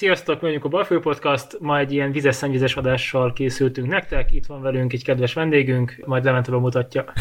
Sziasztok, 0.00 0.40
mondjuk 0.40 0.64
a 0.64 0.68
Balfő 0.68 1.00
Podcast, 1.00 1.56
ma 1.58 1.78
egy 1.78 1.92
ilyen 1.92 2.12
vizes 2.12 2.34
szennyvizes 2.34 2.76
adással 2.76 3.32
készültünk 3.32 3.88
nektek, 3.88 4.32
itt 4.32 4.46
van 4.46 4.62
velünk 4.62 4.92
egy 4.92 5.04
kedves 5.04 5.32
vendégünk, 5.32 6.02
majd 6.06 6.24
Levente 6.24 6.50
bemutatja. 6.50 7.04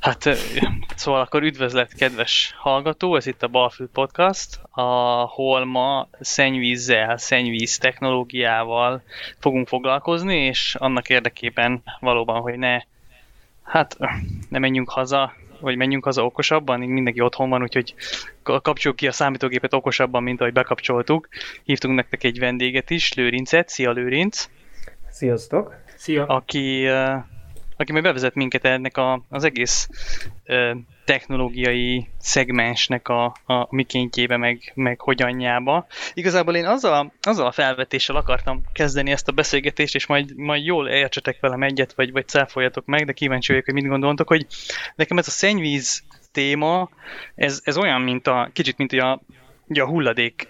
Hát, 0.00 0.28
szóval 0.96 1.20
akkor 1.20 1.42
üdvözlet, 1.42 1.94
kedves 1.94 2.54
hallgató, 2.58 3.16
ez 3.16 3.26
itt 3.26 3.42
a 3.42 3.48
Balfű 3.48 3.84
Podcast, 3.84 4.60
ahol 4.70 5.64
ma 5.64 6.08
szennyvízzel, 6.20 7.16
szennyvíz 7.16 7.78
technológiával 7.78 9.02
fogunk 9.38 9.68
foglalkozni, 9.68 10.36
és 10.36 10.74
annak 10.78 11.08
érdekében 11.08 11.82
valóban, 12.00 12.40
hogy 12.40 12.58
ne, 12.58 12.80
hát 13.70 13.96
ne 14.48 14.58
menjünk 14.58 14.90
haza, 14.90 15.32
vagy 15.60 15.76
menjünk 15.76 16.04
haza 16.04 16.24
okosabban, 16.24 16.80
mindenki 16.80 17.20
otthon 17.20 17.48
van, 17.48 17.62
úgyhogy 17.62 17.94
kapcsoljuk 18.42 18.96
ki 18.96 19.06
a 19.06 19.12
számítógépet 19.12 19.74
okosabban, 19.74 20.22
mint 20.22 20.40
ahogy 20.40 20.52
bekapcsoltuk. 20.52 21.28
Hívtunk 21.64 21.94
nektek 21.94 22.24
egy 22.24 22.38
vendéget 22.38 22.90
is, 22.90 23.14
Lőrincet. 23.14 23.68
Szia 23.68 23.90
Lőrinc! 23.90 24.48
Sziasztok! 25.10 25.74
Szia! 25.96 26.26
Aki 26.26 26.88
aki 27.76 27.92
majd 27.92 28.04
bevezet 28.04 28.34
minket 28.34 28.64
ennek 28.64 28.96
a, 28.96 29.24
az 29.28 29.44
egész 29.44 29.88
technológiai 31.10 32.08
szegmensnek 32.18 33.08
a, 33.08 33.24
a 33.46 33.66
mikéntjébe, 33.70 34.36
meg, 34.36 34.72
meg 34.74 35.00
hogyanjába. 35.00 35.86
Igazából 36.14 36.54
én 36.56 36.66
azzal, 36.66 37.12
azzal 37.20 37.46
a 37.46 37.52
felvetéssel 37.52 38.16
akartam 38.16 38.62
kezdeni 38.72 39.10
ezt 39.10 39.28
a 39.28 39.32
beszélgetést, 39.32 39.94
és 39.94 40.06
majd, 40.06 40.36
majd 40.36 40.64
jól 40.64 40.88
értsetek 40.88 41.40
velem 41.40 41.62
egyet, 41.62 41.92
vagy, 41.92 42.12
vagy 42.12 42.28
cáfoljatok 42.28 42.86
meg, 42.86 43.04
de 43.04 43.12
kíváncsi 43.12 43.52
vagyok, 43.52 43.64
hogy 43.64 43.74
mit 43.74 43.86
gondoltok, 43.86 44.28
hogy 44.28 44.46
nekem 44.94 45.18
ez 45.18 45.26
a 45.26 45.30
szennyvíz 45.30 46.02
téma, 46.32 46.88
ez, 47.34 47.60
ez 47.64 47.76
olyan, 47.76 48.00
mint 48.00 48.26
a, 48.26 48.50
kicsit, 48.52 48.76
mint 48.76 48.92
a 48.92 49.20
ugye 49.70 49.82
a 49.82 49.86
hulladék 49.86 50.48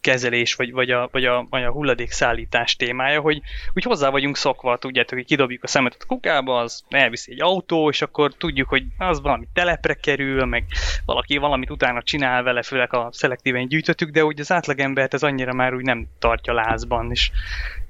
kezelés, 0.00 0.54
vagy, 0.54 0.72
vagy, 0.72 0.90
a, 0.90 1.08
vagy, 1.12 1.24
a, 1.24 1.46
vagy 1.50 1.64
a 1.64 1.70
hulladék 1.70 2.10
szállítás 2.10 2.76
témája, 2.76 3.20
hogy 3.20 3.40
úgy 3.74 3.82
hozzá 3.82 4.10
vagyunk 4.10 4.36
szokva, 4.36 4.76
tudjátok, 4.76 5.18
hogy 5.18 5.26
kidobjuk 5.26 5.62
a 5.62 5.66
szemetet 5.66 6.02
a 6.02 6.06
kukába, 6.06 6.58
az 6.58 6.84
elviszi 6.88 7.32
egy 7.32 7.42
autó, 7.42 7.88
és 7.88 8.02
akkor 8.02 8.34
tudjuk, 8.34 8.68
hogy 8.68 8.84
az 8.98 9.20
valami 9.20 9.46
telepre 9.52 9.94
kerül, 9.94 10.44
meg 10.44 10.64
valaki 11.04 11.36
valamit 11.36 11.70
utána 11.70 12.02
csinál 12.02 12.42
vele, 12.42 12.62
főleg 12.62 12.94
a 12.94 13.08
szelektíven 13.12 13.68
gyűjtöttük, 13.68 14.10
de 14.10 14.24
úgy 14.24 14.40
az 14.40 14.52
átlagembert 14.52 15.14
ez 15.14 15.22
annyira 15.22 15.52
már 15.52 15.74
úgy 15.74 15.84
nem 15.84 16.06
tartja 16.18 16.52
lázban, 16.52 17.10
és, 17.10 17.30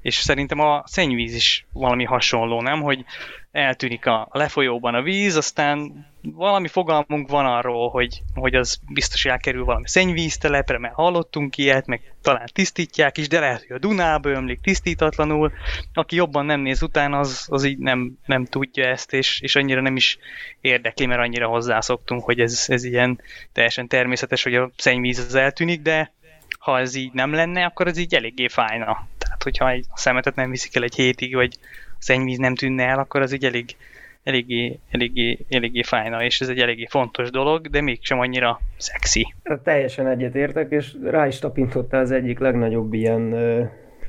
és 0.05 0.15
szerintem 0.15 0.59
a 0.59 0.83
szennyvíz 0.85 1.35
is 1.35 1.65
valami 1.73 2.03
hasonló, 2.03 2.61
nem? 2.61 2.81
Hogy 2.81 3.05
eltűnik 3.51 4.05
a 4.05 4.27
lefolyóban 4.31 4.95
a 4.95 5.01
víz, 5.01 5.35
aztán 5.35 6.05
valami 6.21 6.67
fogalmunk 6.67 7.29
van 7.29 7.45
arról, 7.45 7.89
hogy, 7.89 8.21
hogy 8.33 8.55
az 8.55 8.79
biztos 8.93 9.25
elkerül 9.25 9.65
valami 9.65 9.87
szennyvíztelepre, 9.87 10.77
mert 10.77 10.93
hallottunk 10.93 11.57
ilyet, 11.57 11.85
meg 11.85 12.13
talán 12.21 12.49
tisztítják 12.53 13.17
is, 13.17 13.27
de 13.27 13.39
lehet, 13.39 13.65
hogy 13.67 13.75
a 13.75 13.79
Dunába 13.79 14.29
ömlik 14.29 14.61
tisztítatlanul. 14.61 15.51
Aki 15.93 16.15
jobban 16.15 16.45
nem 16.45 16.59
néz 16.59 16.81
utána, 16.81 17.19
az, 17.19 17.45
az 17.49 17.63
így 17.63 17.77
nem, 17.77 18.17
nem 18.25 18.45
tudja 18.45 18.85
ezt, 18.85 19.13
és, 19.13 19.39
és 19.41 19.55
annyira 19.55 19.81
nem 19.81 19.95
is 19.95 20.17
érdekli, 20.61 21.05
mert 21.05 21.21
annyira 21.21 21.47
hozzászoktunk, 21.47 22.23
hogy 22.23 22.39
ez, 22.39 22.65
ez 22.67 22.83
ilyen 22.83 23.21
teljesen 23.53 23.87
természetes, 23.87 24.43
hogy 24.43 24.55
a 24.55 24.71
szennyvíz 24.77 25.19
az 25.19 25.35
eltűnik, 25.35 25.81
de 25.81 26.13
ha 26.59 26.79
ez 26.79 26.95
így 26.95 27.13
nem 27.13 27.33
lenne, 27.33 27.65
akkor 27.65 27.87
ez 27.87 27.97
így 27.97 28.15
eléggé 28.15 28.47
fájna. 28.47 29.07
Hogyha 29.45 29.69
egy 29.69 29.85
szemetet 29.93 30.35
nem 30.35 30.49
viszik 30.49 30.75
el 30.75 30.83
egy 30.83 30.95
hétig, 30.95 31.35
vagy 31.35 31.57
szennyvíz 31.97 32.37
nem 32.37 32.55
tűnne 32.55 32.83
el, 32.83 32.99
akkor 32.99 33.21
az 33.21 33.33
egy 33.33 33.45
elég, 33.45 33.75
eléggé, 34.23 34.79
eléggé, 34.89 35.45
eléggé 35.49 35.83
fájna, 35.83 36.23
és 36.23 36.41
ez 36.41 36.49
egy 36.49 36.59
eléggé 36.59 36.85
fontos 36.89 37.29
dolog, 37.29 37.69
de 37.69 37.81
mégsem 37.81 38.19
annyira 38.19 38.59
szexi. 38.77 39.33
Hát 39.43 39.59
teljesen 39.59 40.07
egyetértek, 40.07 40.71
és 40.71 40.95
rá 41.03 41.27
is 41.27 41.39
tapintotta 41.39 41.97
az 41.97 42.11
egyik 42.11 42.39
legnagyobb 42.39 42.93
ilyen 42.93 43.35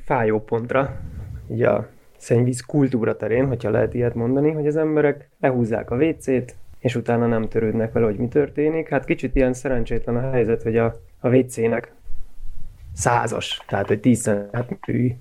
fájó 0.05 0.45
pontra, 0.45 1.01
ugye 1.47 1.69
a 1.69 1.89
szennyvíz 2.17 2.61
kultúra 2.61 3.17
terén, 3.17 3.47
hogyha 3.47 3.71
lehet 3.71 3.95
ilyet 3.95 4.15
mondani, 4.15 4.51
hogy 4.51 4.67
az 4.67 4.77
emberek 4.77 5.29
lehúzzák 5.41 5.91
a 5.91 5.97
WC-t, 5.97 6.55
és 6.79 6.95
utána 6.95 7.27
nem 7.27 7.49
törődnek 7.49 7.93
vele, 7.93 8.07
hogy 8.07 8.17
mi 8.17 8.29
történik. 8.29 8.89
Hát 8.89 9.05
kicsit 9.05 9.37
ilyen 9.37 9.53
szerencsétlen 9.53 10.17
a 10.17 10.31
helyzet, 10.31 10.63
hogy 10.63 10.77
a, 10.77 11.01
a 11.21 11.29
WC-nek 11.29 11.93
százas, 12.93 13.63
tehát 13.67 13.87
hogy 13.87 14.01
tíz 14.01 14.23
centiméterű 14.23 15.15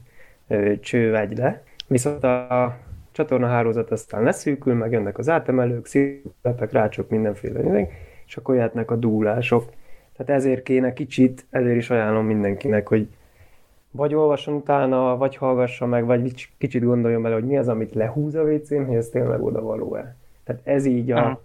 cső 0.79 1.11
vegy 1.11 1.37
le, 1.37 1.63
viszont 1.87 2.23
a 2.23 2.77
csatorna 3.11 3.47
hálózat 3.47 3.91
aztán 3.91 4.23
leszűkül, 4.23 4.73
meg 4.73 4.91
jönnek 4.91 5.17
az 5.17 5.29
átemelők, 5.29 5.85
szívlepek, 5.85 6.71
rácsok, 6.71 7.09
mindenféle, 7.09 7.87
és 8.25 8.37
akkor 8.37 8.55
jöhetnek 8.55 8.91
a 8.91 8.95
dúlások. 8.95 9.69
Tehát 10.17 10.41
ezért 10.41 10.63
kéne 10.63 10.93
kicsit, 10.93 11.45
ezért 11.49 11.75
is 11.75 11.89
ajánlom 11.89 12.25
mindenkinek, 12.25 12.87
hogy 12.87 13.07
vagy 13.91 14.13
olvasson 14.15 14.53
utána, 14.53 15.17
vagy 15.17 15.35
hallgassa 15.35 15.85
meg, 15.85 16.05
vagy 16.05 16.49
kicsit 16.57 16.83
gondoljon 16.83 17.21
bele, 17.21 17.33
hogy 17.33 17.45
mi 17.45 17.57
az, 17.57 17.67
amit 17.67 17.93
lehúz 17.93 18.35
a 18.35 18.41
wc 18.41 18.69
hogy 18.69 18.95
ez 18.95 19.09
tényleg 19.09 19.43
oda 19.43 19.61
való-e. 19.61 20.15
Tehát 20.43 20.61
ez 20.63 20.85
így 20.85 21.11
a, 21.11 21.41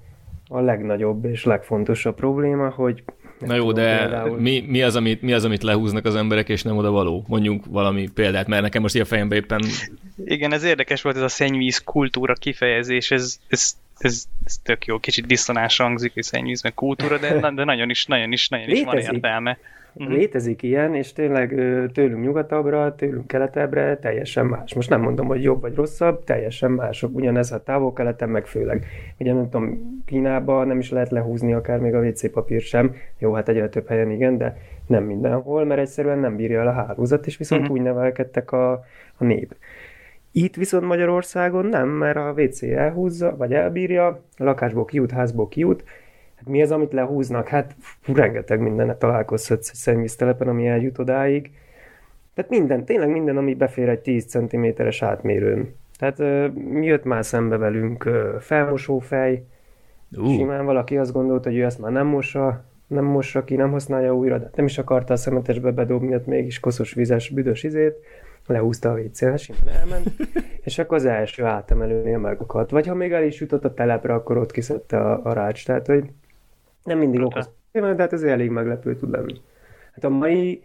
a 0.49 0.61
legnagyobb 0.61 1.25
és 1.25 1.45
legfontosabb 1.45 2.15
probléma, 2.15 2.69
hogy 2.69 3.05
Na 3.47 3.55
jó, 3.55 3.73
de 3.73 4.23
mi, 4.39 4.65
mi, 4.67 4.83
az, 4.83 4.97
amit, 4.97 5.23
mi 5.23 5.33
az, 5.33 5.45
amit 5.45 5.63
lehúznak 5.63 6.05
az 6.05 6.17
emberek, 6.17 6.49
és 6.49 6.63
nem 6.63 6.77
oda 6.77 6.91
való? 6.91 7.25
Mondjunk 7.29 7.65
valami 7.67 8.09
példát, 8.15 8.47
mert 8.47 8.63
nekem 8.63 8.83
most 8.83 8.95
ilyen 8.95 9.07
fejembe 9.07 9.37
éppen... 9.37 9.61
Igen, 10.25 10.53
ez 10.53 10.63
érdekes 10.63 11.03
volt 11.03 11.17
ez 11.17 11.23
a 11.23 11.29
szennyvíz 11.29 11.79
kultúra 11.79 12.35
kifejezés, 12.35 13.11
ez, 13.11 13.39
ez, 13.49 13.73
ez, 13.99 14.25
ez 14.45 14.57
tök 14.63 14.85
jó, 14.85 14.99
kicsit 14.99 15.27
diszonás 15.27 15.77
hangzik, 15.77 16.15
hogy 16.15 16.23
szennyvíz 16.23 16.63
meg 16.63 16.75
kultúra, 16.75 17.19
de, 17.19 17.51
de 17.51 17.65
nagyon 17.65 17.91
is, 17.91 18.07
nagyon 18.07 18.33
is, 18.33 18.49
nagyon 18.49 18.69
is 18.69 18.83
van 18.83 18.99
értelme. 18.99 19.59
Uh-huh. 19.95 20.15
Létezik 20.15 20.63
ilyen, 20.63 20.95
és 20.95 21.13
tényleg 21.13 21.49
tőlünk 21.93 22.25
nyugatabbra, 22.25 22.95
tőlünk 22.95 23.27
keletebbre 23.27 23.97
teljesen 23.97 24.47
más. 24.47 24.75
Most 24.75 24.91
nem 24.91 25.01
mondom, 25.01 25.27
hogy 25.27 25.43
jobb 25.43 25.61
vagy 25.61 25.75
rosszabb, 25.75 26.25
teljesen 26.25 26.71
mások. 26.71 27.15
Ugyanez 27.15 27.53
a 27.53 27.63
távol-keleten, 27.63 28.29
meg 28.29 28.47
főleg. 28.47 28.87
Ugye 29.19 29.33
nem 29.33 29.51
tudom, 29.51 30.03
Kínában 30.07 30.67
nem 30.67 30.79
is 30.79 30.91
lehet 30.91 31.11
lehúzni 31.11 31.53
akár 31.53 31.79
még 31.79 31.95
a 31.95 32.01
WC 32.01 32.31
papír 32.33 32.61
sem. 32.61 32.95
Jó, 33.19 33.33
hát 33.33 33.49
egyre 33.49 33.69
több 33.69 33.89
helyen 33.89 34.11
igen, 34.11 34.37
de 34.37 34.57
nem 34.87 35.05
mindenhol, 35.05 35.65
mert 35.65 35.81
egyszerűen 35.81 36.19
nem 36.19 36.37
bírja 36.37 36.61
el 36.61 36.67
a 36.67 36.73
hálózat, 36.73 37.27
és 37.27 37.37
viszont 37.37 37.61
uh-huh. 37.61 37.77
úgy 37.77 37.83
nevelkedtek 37.83 38.53
a, 38.53 38.73
a 39.17 39.25
nép. 39.25 39.55
Itt 40.33 40.57
viszont 40.57 40.85
Magyarországon 40.85 41.67
nem, 41.67 41.89
mert 41.89 42.17
a 42.17 42.35
WC 42.37 42.63
elhúzza, 42.63 43.37
vagy 43.37 43.53
elbírja, 43.53 44.07
a 44.07 44.23
lakásból 44.37 44.85
kijut, 44.85 45.11
házból 45.11 45.49
kijut, 45.49 45.85
Hát 46.41 46.49
mi 46.49 46.63
az, 46.63 46.73
amit 46.73 46.93
lehúznak? 46.93 47.49
Hát 47.49 47.75
fú, 47.79 48.15
rengeteg 48.15 48.61
mindenet 48.61 48.99
találkozhatsz 48.99 49.69
egy 49.69 49.75
szennyvíztelepen, 49.75 50.49
ami 50.49 50.67
eljut 50.67 50.99
odáig. 50.99 51.51
Tehát 52.35 52.51
minden, 52.51 52.85
tényleg 52.85 53.09
minden, 53.09 53.37
ami 53.37 53.55
befér 53.55 53.89
egy 53.89 54.01
10 54.01 54.25
cm-es 54.25 55.03
átmérőn. 55.03 55.75
Tehát 55.99 56.19
mi 56.55 56.87
jött 56.87 57.05
már 57.05 57.25
szembe 57.25 57.57
velünk? 57.57 58.11
Felmosófej. 58.39 59.45
Uh. 60.17 60.31
Simán 60.31 60.65
valaki 60.65 60.97
azt 60.97 61.13
gondolta, 61.13 61.49
hogy 61.49 61.59
ő 61.59 61.65
ezt 61.65 61.79
már 61.79 61.93
nem 61.93 62.07
mossa, 62.07 62.65
nem 62.87 63.05
mossa 63.05 63.45
ki, 63.45 63.57
nem 63.57 63.71
használja 63.71 64.15
újra, 64.15 64.39
de 64.39 64.51
nem 64.55 64.65
is 64.65 64.79
akarta 64.79 65.13
a 65.13 65.17
szemetesbe 65.17 65.71
bedobni, 65.71 66.15
ott 66.15 66.27
mégis 66.27 66.61
koszos, 66.61 66.95
vizes, 66.95 67.29
büdös 67.29 67.63
izét, 67.63 67.95
lehúzta 68.47 68.91
a 68.91 68.95
vécére, 68.95 69.37
simán 69.37 69.75
elment, 69.81 70.09
és 70.65 70.79
akkor 70.79 70.97
az 70.97 71.05
első 71.05 71.45
átemelőnél 71.45 72.19
megakadt. 72.19 72.71
Vagy 72.71 72.87
ha 72.87 72.95
még 72.95 73.13
el 73.13 73.25
is 73.25 73.41
jutott 73.41 73.65
a 73.65 73.75
telepre, 73.75 74.15
akkor 74.15 74.37
ott 74.37 74.51
kiszedte 74.51 75.01
a, 75.01 75.21
a 75.25 75.33
rács. 75.33 75.67
Tehát, 75.67 75.87
hogy 75.87 76.11
nem 76.85 76.99
mindig 76.99 77.21
okoz 77.21 77.51
de 77.73 77.97
hát 77.99 78.13
ez 78.13 78.23
elég 78.23 78.51
meglepő 78.51 78.97
tud 78.97 79.11
lenni. 79.11 79.41
Hát 79.93 80.05
a 80.05 80.09
mai, 80.09 80.63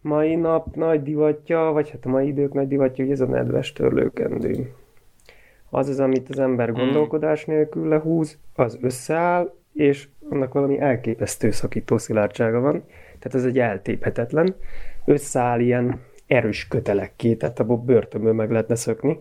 mai 0.00 0.34
nap 0.34 0.74
nagy 0.74 1.02
divatja, 1.02 1.60
vagy 1.60 1.90
hát 1.90 2.06
a 2.06 2.08
mai 2.08 2.26
idők 2.26 2.52
nagy 2.52 2.68
divatja, 2.68 3.04
hogy 3.04 3.12
ez 3.12 3.20
a 3.20 3.26
nedves 3.26 3.72
törlőkendő. 3.72 4.72
Az 5.70 5.88
az, 5.88 6.00
amit 6.00 6.28
az 6.28 6.38
ember 6.38 6.68
hmm. 6.68 6.76
gondolkodás 6.76 7.44
nélkül 7.44 7.88
lehúz, 7.88 8.38
az 8.54 8.78
összeáll, 8.80 9.54
és 9.72 10.08
annak 10.30 10.52
valami 10.52 10.80
elképesztő 10.80 11.50
szakító 11.50 11.98
szilárdsága 11.98 12.60
van. 12.60 12.84
Tehát 13.18 13.34
ez 13.34 13.44
egy 13.44 13.58
eltéphetetlen. 13.58 14.54
Összeáll 15.04 15.60
ilyen 15.60 16.00
erős 16.26 16.68
kötelekké, 16.68 17.34
tehát 17.34 17.60
abból 17.60 17.76
börtönből 17.76 18.32
meg 18.32 18.50
lehetne 18.50 18.74
szökni. 18.74 19.18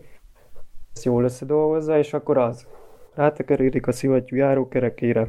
Ezt 0.94 1.06
jól 1.06 1.24
összedolgozza, 1.24 1.98
és 1.98 2.14
akkor 2.14 2.38
az 2.38 2.68
rátekerítik 3.16 3.88
a 3.88 3.92
szivattyú 3.92 4.36
járókerekére, 4.36 5.28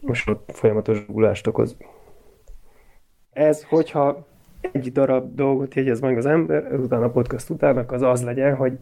most 0.00 0.28
ott 0.28 0.50
folyamatos 0.52 1.06
gulást 1.06 1.46
okoz. 1.46 1.76
Ez, 3.32 3.64
hogyha 3.64 4.26
egy 4.72 4.92
darab 4.92 5.34
dolgot 5.34 5.74
jegyez 5.74 6.00
meg 6.00 6.16
az 6.16 6.26
ember, 6.26 6.64
ezután 6.64 7.02
a 7.02 7.08
podcast 7.08 7.50
után, 7.50 7.84
az 7.88 8.02
az 8.02 8.24
legyen, 8.24 8.56
hogy 8.56 8.78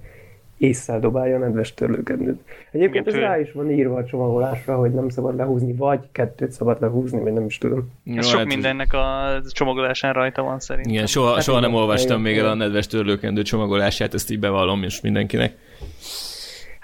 észszel 0.59 1.01
dobálja 1.01 1.37
a 1.37 1.39
nedves 1.39 1.75
törlőkendőt. 1.75 2.41
Egyébként 2.71 3.07
Igen, 3.07 3.19
ez 3.19 3.29
rá 3.29 3.41
is 3.41 3.53
van 3.53 3.71
írva 3.71 3.97
a 3.97 4.05
csomagolásra, 4.05 4.77
hogy 4.77 4.91
nem 4.91 5.09
szabad 5.09 5.37
lehúzni, 5.37 5.73
vagy 5.73 6.01
kettőt 6.13 6.51
szabad 6.51 6.81
lehúzni, 6.81 7.21
vagy 7.21 7.33
nem 7.33 7.45
is 7.45 7.59
tudom. 7.59 7.91
Jó, 8.03 8.21
sok 8.21 8.39
hát, 8.39 8.47
mindennek 8.47 8.93
a 8.93 9.41
csomagolásán 9.51 10.13
rajta 10.13 10.43
van 10.43 10.61
szerintem. 10.61 10.93
Igen, 10.93 11.07
soha, 11.07 11.33
hát 11.33 11.43
soha 11.43 11.61
nem 11.61 11.75
olvastam 11.75 12.21
még 12.21 12.39
el 12.39 12.47
a 12.47 12.55
nedves 12.55 12.87
törlőkendő 12.87 13.43
csomagolását, 13.43 14.15
ezt 14.15 14.31
így 14.31 14.39
bevallom 14.39 14.83
is 14.83 15.01
mindenkinek. 15.01 15.57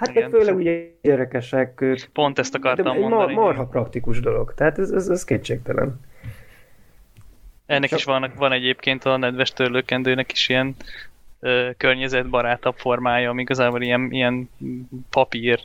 Hát 0.02 0.10
Igen. 0.10 0.31
meg 0.31 0.40
főleg 0.40 0.56
ugye 0.56 0.88
gyerekesek. 1.02 1.84
Pont 2.12 2.38
ezt 2.38 2.54
akartam 2.54 2.99
mondani. 2.99 3.34
Marha 3.34 3.66
praktikus 3.66 4.20
dolog, 4.20 4.54
tehát 4.54 4.78
ez, 4.78 4.90
ez, 4.90 5.08
ez 5.08 5.25
kétségtelen. 5.25 6.00
Ennek 7.66 7.88
Csak... 7.88 7.99
is 7.99 8.04
van, 8.04 8.32
van 8.37 8.52
egyébként 8.52 9.04
a 9.04 9.16
nedves 9.16 9.52
törlőkendőnek 9.52 10.32
is 10.32 10.49
ilyen 10.49 10.76
ö, 11.40 11.70
környezetbarátabb 11.76 12.76
formája, 12.76 13.31
ami 13.31 13.40
igazából 13.40 13.82
ilyen, 13.82 14.08
ilyen 14.10 14.50
papír 15.10 15.60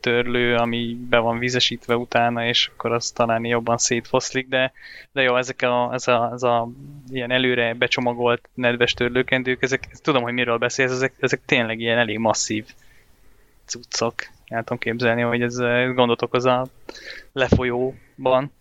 törlő, 0.00 0.54
ami 0.54 0.96
be 1.08 1.18
van 1.18 1.38
vizesítve 1.38 1.96
utána, 1.96 2.46
és 2.46 2.70
akkor 2.72 2.92
az 2.92 3.10
talán 3.10 3.44
jobban 3.44 3.78
szétfoszlik, 3.78 4.48
de, 4.48 4.72
de 5.12 5.22
jó, 5.22 5.36
ezek 5.36 5.62
a, 5.62 5.90
ez, 5.92 6.08
a, 6.08 6.30
ez 6.32 6.42
a 6.42 6.68
ilyen 7.10 7.30
előre 7.30 7.74
becsomagolt 7.74 8.48
nedves 8.54 8.94
törlőkendők, 8.94 9.62
ezek, 9.62 9.88
tudom, 10.02 10.22
hogy 10.22 10.32
miről 10.32 10.58
beszélsz, 10.58 10.92
ezek, 10.92 11.12
ezek 11.20 11.40
tényleg 11.44 11.80
ilyen 11.80 11.98
elég 11.98 12.18
masszív 12.18 12.66
cuccok. 13.70 14.14
El 14.46 14.62
tudom 14.62 14.78
képzelni, 14.78 15.22
hogy 15.22 15.42
ez 15.42 15.56
gondot 15.94 16.22
okoz 16.22 16.44
a 16.44 16.66
lefolyóban. 17.32 18.52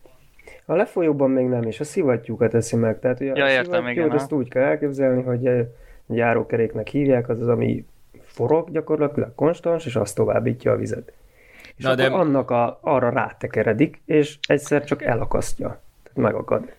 A 0.65 0.73
lefolyóban 0.75 1.29
még 1.29 1.45
nem, 1.45 1.63
és 1.63 1.79
a 1.79 1.83
szivattyúkat 1.83 2.51
teszi 2.51 2.75
meg. 2.75 2.99
Tehát 2.99 3.19
ugye 3.19 3.35
ja, 3.35 3.45
a 3.45 3.49
értem, 3.49 3.87
igen, 3.87 4.11
azt 4.11 4.31
úgy 4.31 4.49
kell 4.49 4.63
elképzelni, 4.63 5.21
hogy 5.21 5.67
járókeréknek 6.07 6.87
hívják, 6.87 7.29
az 7.29 7.41
az, 7.41 7.47
ami 7.47 7.85
forog 8.21 8.71
gyakorlatilag 8.71 9.35
konstans, 9.35 9.85
és 9.85 9.95
azt 9.95 10.15
továbbítja 10.15 10.71
a 10.71 10.75
vizet. 10.75 11.13
És 11.75 11.83
Na, 11.83 11.91
akkor 11.91 12.03
de... 12.03 12.15
annak 12.15 12.51
a, 12.51 12.79
arra 12.81 13.09
rátekeredik, 13.09 14.01
és 14.05 14.37
egyszer 14.47 14.83
csak 14.83 15.03
elakasztja. 15.03 15.67
Tehát 16.03 16.31
megakad. 16.31 16.73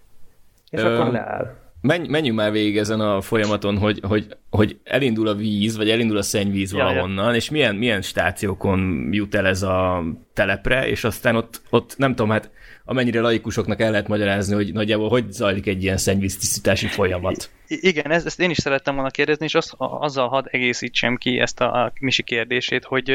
És 0.71 0.83
Ö... 0.83 0.95
akkor 0.95 1.13
leáll. 1.13 1.55
Menj, 1.81 2.09
menjünk 2.09 2.37
már 2.37 2.53
végig 2.53 2.77
ezen 2.77 3.01
a 3.01 3.21
folyamaton, 3.21 3.79
hogy, 3.79 4.01
hogy, 4.03 4.27
hogy 4.51 4.79
elindul 4.85 5.29
a 5.29 5.35
víz, 5.35 5.77
vagy 5.77 5.91
elindul 5.91 6.17
a 6.17 6.23
szennyvíz 6.23 6.73
ja, 6.73 6.85
valahonnan, 6.85 7.29
ja. 7.29 7.35
és 7.35 7.51
milyen, 7.51 7.77
milyen 7.77 8.03
stációkon 8.03 9.09
jut 9.13 9.35
el 9.35 9.47
ez 9.47 9.63
a 9.63 10.05
telepre, 10.35 10.89
és 10.89 11.05
aztán 11.05 11.37
ott, 11.37 11.63
ott 11.71 11.95
nem 11.97 12.11
tudom, 12.11 12.31
hát 12.31 12.51
amennyire 12.85 13.21
laikusoknak 13.21 13.81
el 13.81 13.91
lehet 13.91 14.09
magyarázni, 14.09 14.55
hogy 14.55 14.73
nagyjából 14.73 15.09
hogy 15.09 15.33
zajlik 15.33 15.67
egy 15.67 15.83
ilyen 15.83 15.97
szennyvíztisztítási 15.97 16.87
folyamat. 16.87 17.51
I- 17.67 17.89
igen, 17.89 18.11
ezt, 18.11 18.27
ezt 18.27 18.41
én 18.41 18.51
is 18.51 18.57
szerettem 18.57 18.95
volna 18.95 19.11
kérdezni, 19.11 19.45
és 19.45 19.55
az, 19.55 19.75
azzal 19.77 20.29
hadd 20.29 20.47
egészítsem 20.51 21.17
ki 21.17 21.39
ezt 21.39 21.61
a, 21.61 21.85
a 21.85 21.93
Misi 22.01 22.23
kérdését, 22.23 22.85
hogy, 22.85 23.13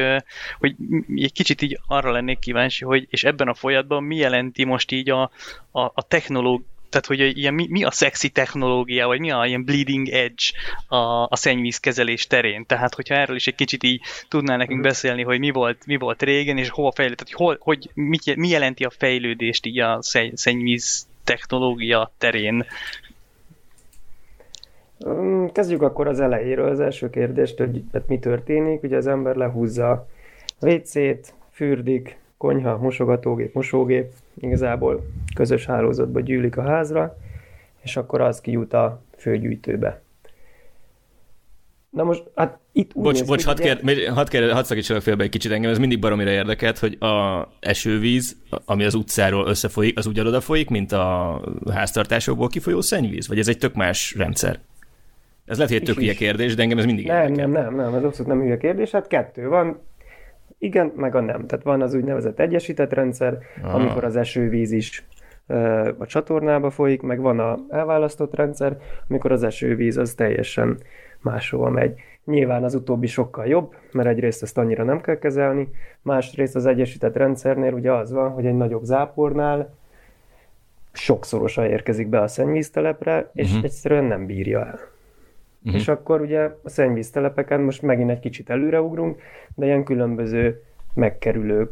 hogy 0.59 0.75
egy 1.15 1.31
kicsit 1.31 1.61
így 1.61 1.79
arra 1.87 2.11
lennék 2.11 2.39
kíváncsi, 2.39 2.83
hogy 2.83 3.07
és 3.09 3.23
ebben 3.23 3.47
a 3.47 3.53
folyamatban 3.53 4.03
mi 4.03 4.15
jelenti 4.15 4.63
most 4.63 4.91
így 4.91 5.09
a, 5.09 5.21
a, 5.71 5.81
a 5.81 6.01
technológia, 6.07 6.73
tehát 6.89 7.05
hogy 7.05 7.37
ilyen, 7.37 7.53
mi, 7.53 7.67
mi 7.69 7.83
a 7.83 7.91
szexi 7.91 8.29
technológia, 8.29 9.07
vagy 9.07 9.19
mi 9.19 9.31
a 9.31 9.45
ilyen 9.45 9.65
bleeding 9.65 10.07
edge 10.07 10.43
a, 10.87 11.23
a 11.23 11.35
szennyvízkezelés 11.35 12.27
terén. 12.27 12.65
Tehát, 12.65 12.95
hogyha 12.95 13.15
erről 13.15 13.35
is 13.35 13.47
egy 13.47 13.55
kicsit 13.55 13.83
így 13.83 14.01
tudnál 14.29 14.57
nekünk 14.57 14.79
mhm. 14.79 14.87
beszélni, 14.87 15.23
hogy 15.23 15.39
mi 15.39 15.49
volt, 15.49 15.85
mi 15.85 15.97
volt 15.97 16.21
régen, 16.21 16.57
és 16.57 16.69
hova 16.69 16.91
fejlődött, 16.91 17.31
hogy, 17.31 17.33
hol, 17.33 17.57
hogy 17.59 17.89
mit, 17.93 18.35
mi 18.35 18.47
jelenti 18.47 18.83
a 18.83 18.89
fejlődést 18.97 19.65
így 19.65 19.79
a 19.79 19.99
szennyvíz 20.33 21.07
technológia 21.23 22.11
terén. 22.17 22.65
Mm, 25.07 25.45
kezdjük 25.45 25.81
akkor 25.81 26.07
az 26.07 26.19
elejéről, 26.19 26.69
az 26.69 26.79
első 26.79 27.09
kérdést, 27.09 27.57
hogy 27.57 27.83
mi 28.07 28.19
történik. 28.19 28.83
Ugye 28.83 28.97
az 28.97 29.07
ember 29.07 29.35
lehúzza 29.35 29.91
a 29.91 30.07
WC-t, 30.65 31.33
fürdik, 31.51 32.17
konyha, 32.37 32.77
mosogatógép, 32.77 33.53
mosógép, 33.53 34.11
igazából 34.33 35.05
közös 35.35 35.65
hálózatba 35.65 36.19
gyűlik 36.19 36.57
a 36.57 36.61
házra, 36.61 37.17
és 37.83 37.97
akkor 37.97 38.21
az 38.21 38.41
kijut 38.41 38.73
a 38.73 39.01
főgyűjtőbe. 39.17 40.03
Na 41.89 42.03
most, 42.03 42.23
hát 42.35 42.57
itt 42.71 42.91
úgy 42.93 43.03
Bocs, 43.03 43.25
bocs, 43.25 43.45
hadd, 43.45 43.61
kér, 43.61 44.09
had 44.09 44.29
kér, 44.29 44.51
had 44.51 44.65
szakítsanak 44.65 45.01
félbe 45.01 45.23
egy 45.23 45.29
kicsit 45.29 45.51
engem, 45.51 45.71
ez 45.71 45.77
mindig 45.77 45.99
baromira 45.99 46.29
érdekelt, 46.29 46.79
hogy 46.79 46.97
a 46.99 47.47
esővíz, 47.59 48.37
ami 48.65 48.83
az 48.83 48.93
utcáról 48.93 49.47
összefolyik, 49.47 49.97
az 49.97 50.05
ugyanoda 50.05 50.41
folyik, 50.41 50.69
mint 50.69 50.91
a 50.91 51.41
háztartásokból 51.71 52.47
kifolyó 52.47 52.81
szennyvíz? 52.81 53.27
Vagy 53.27 53.39
ez 53.39 53.47
egy 53.47 53.57
tök 53.57 53.73
más 53.73 54.15
rendszer? 54.17 54.59
Ez 55.45 55.57
lehet, 55.57 55.71
hogy 55.71 55.81
egy 55.81 55.87
tök 55.87 55.97
hülye 55.97 56.13
kérdés, 56.13 56.55
de 56.55 56.61
engem 56.61 56.77
ez 56.77 56.85
mindig 56.85 57.07
Nem, 57.07 57.21
érdekel. 57.21 57.47
nem, 57.47 57.63
nem, 57.63 57.75
nem, 57.75 57.93
ez 57.93 58.03
abszolút 58.03 58.31
nem 58.31 58.41
hülye 58.41 58.57
kérdés. 58.57 58.91
Hát 58.91 59.07
kettő 59.07 59.47
van, 59.47 59.79
igen, 60.65 60.91
meg 60.95 61.15
a 61.15 61.21
nem. 61.21 61.45
Tehát 61.45 61.65
van 61.65 61.81
az 61.81 61.93
úgynevezett 61.93 62.39
egyesített 62.39 62.93
rendszer, 62.93 63.37
Aha. 63.63 63.77
amikor 63.77 64.03
az 64.03 64.15
esővíz 64.15 64.71
is 64.71 65.05
a 65.97 66.05
csatornába 66.05 66.69
folyik, 66.69 67.01
meg 67.01 67.19
van 67.19 67.39
a 67.39 67.57
elválasztott 67.69 68.35
rendszer, 68.35 68.77
amikor 69.09 69.31
az 69.31 69.43
esővíz 69.43 69.97
az 69.97 70.13
teljesen 70.13 70.77
máshova 71.21 71.69
megy. 71.69 71.99
Nyilván 72.25 72.63
az 72.63 72.75
utóbbi 72.75 73.07
sokkal 73.07 73.45
jobb, 73.45 73.75
mert 73.91 74.07
egyrészt 74.07 74.43
ezt 74.43 74.57
annyira 74.57 74.83
nem 74.83 75.01
kell 75.01 75.17
kezelni, 75.17 75.69
másrészt 76.01 76.55
az 76.55 76.65
egyesített 76.65 77.15
rendszernél 77.15 77.73
ugye 77.73 77.91
az 77.91 78.11
van, 78.11 78.29
hogy 78.29 78.45
egy 78.45 78.57
nagyobb 78.57 78.83
zápornál 78.83 79.73
sokszorosan 80.91 81.65
érkezik 81.65 82.07
be 82.07 82.21
a 82.21 82.27
szennyvíztelepre, 82.27 83.29
és 83.33 83.49
uh-huh. 83.49 83.63
egyszerűen 83.63 84.03
nem 84.03 84.25
bírja 84.25 84.65
el. 84.65 84.79
Uh-huh. 85.65 85.79
És 85.79 85.87
akkor 85.87 86.21
ugye 86.21 86.39
a 86.63 86.69
szennyvíztelepeken 86.69 87.61
most 87.61 87.81
megint 87.81 88.09
egy 88.09 88.19
kicsit 88.19 88.49
előreugrunk, 88.49 89.21
de 89.55 89.65
ilyen 89.65 89.83
különböző 89.83 90.63
megkerülő 90.93 91.71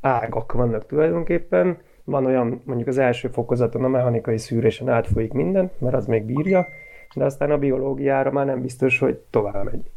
ágak 0.00 0.52
vannak 0.52 0.86
tulajdonképpen. 0.86 1.78
Van 2.04 2.26
olyan, 2.26 2.60
mondjuk 2.64 2.88
az 2.88 2.98
első 2.98 3.28
fokozaton 3.28 3.84
a 3.84 3.88
mechanikai 3.88 4.38
szűrésen 4.38 4.88
átfolyik 4.88 5.32
minden, 5.32 5.70
mert 5.78 5.94
az 5.94 6.06
még 6.06 6.24
bírja, 6.24 6.66
de 7.14 7.24
aztán 7.24 7.50
a 7.50 7.58
biológiára 7.58 8.30
már 8.30 8.46
nem 8.46 8.62
biztos, 8.62 8.98
hogy 8.98 9.16
tovább 9.30 9.64
megy. 9.64 9.90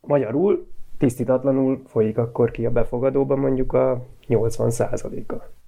Magyarul 0.00 0.66
tisztítatlanul 0.98 1.82
folyik 1.86 2.18
akkor 2.18 2.50
ki 2.50 2.66
a 2.66 2.70
befogadóban 2.70 3.38
mondjuk 3.38 3.72
a 3.72 4.06
80 4.26 4.70
a 4.78 4.96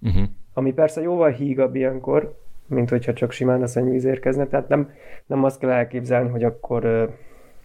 uh-huh. 0.03 0.23
Ami 0.55 0.73
persze 0.73 1.01
jóval 1.01 1.31
hígabb 1.31 1.75
ilyenkor, 1.75 2.35
mint 2.73 2.91
hogyha 2.91 3.13
csak 3.13 3.33
simán 3.33 3.63
a 3.63 3.67
szennyvíz 3.67 4.05
érkezne. 4.05 4.47
Tehát 4.47 4.69
nem, 4.69 4.91
nem 5.27 5.45
azt 5.45 5.59
kell 5.59 5.71
elképzelni, 5.71 6.31
hogy 6.31 6.45
akkor 6.45 6.85
uh, 6.85 7.09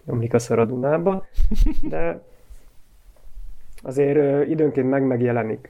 ömlik 0.06 0.34
a 0.34 0.40
szar 0.40 0.60
a 0.60 0.66
Dunába, 0.66 1.26
de 1.90 2.22
azért 3.82 4.48
időnként 4.48 4.90
meg 4.90 5.04
megjelenik 5.04 5.70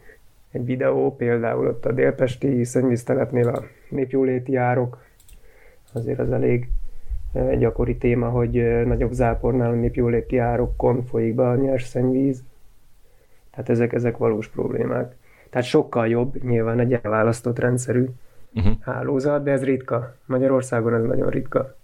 egy 0.52 0.66
videó, 0.66 1.16
például 1.16 1.68
ott 1.68 1.86
a 1.86 1.92
délpesti 1.92 2.64
szennyvíztelepnél 2.64 3.48
a 3.48 3.64
népjóléti 3.90 4.56
árok, 4.56 5.06
azért 5.94 6.20
az 6.20 6.32
elég 6.32 6.70
egy 7.34 7.60
gyakori 7.60 7.98
téma, 7.98 8.30
hogy 8.30 8.86
nagyobb 8.86 9.12
zápornál 9.12 9.72
a 9.72 9.76
népjóléti 9.76 10.38
árokon 10.38 11.04
folyik 11.04 11.36
be 11.36 11.48
a 11.48 11.56
nyers 11.56 11.84
szennyvíz. 11.84 12.44
Tehát 13.52 13.70
ezek, 13.70 13.94
ezek 13.94 14.18
valós 14.18 14.48
problémák. 14.48 15.16
Tehát 15.50 15.68
sokkal 15.68 16.08
jobb, 16.08 16.44
nyilván 16.44 16.80
egy 16.80 16.94
elválasztott 16.94 17.60
rendszerű 17.60 18.06
uh-huh. 18.54 18.74
hálózat, 18.82 19.44
de 19.44 19.52
ez 19.52 19.64
ritka. 19.64 20.16
Magyarországon 20.26 20.94
ez 20.94 21.04
nagyon 21.04 21.30
ritka. 21.30 21.76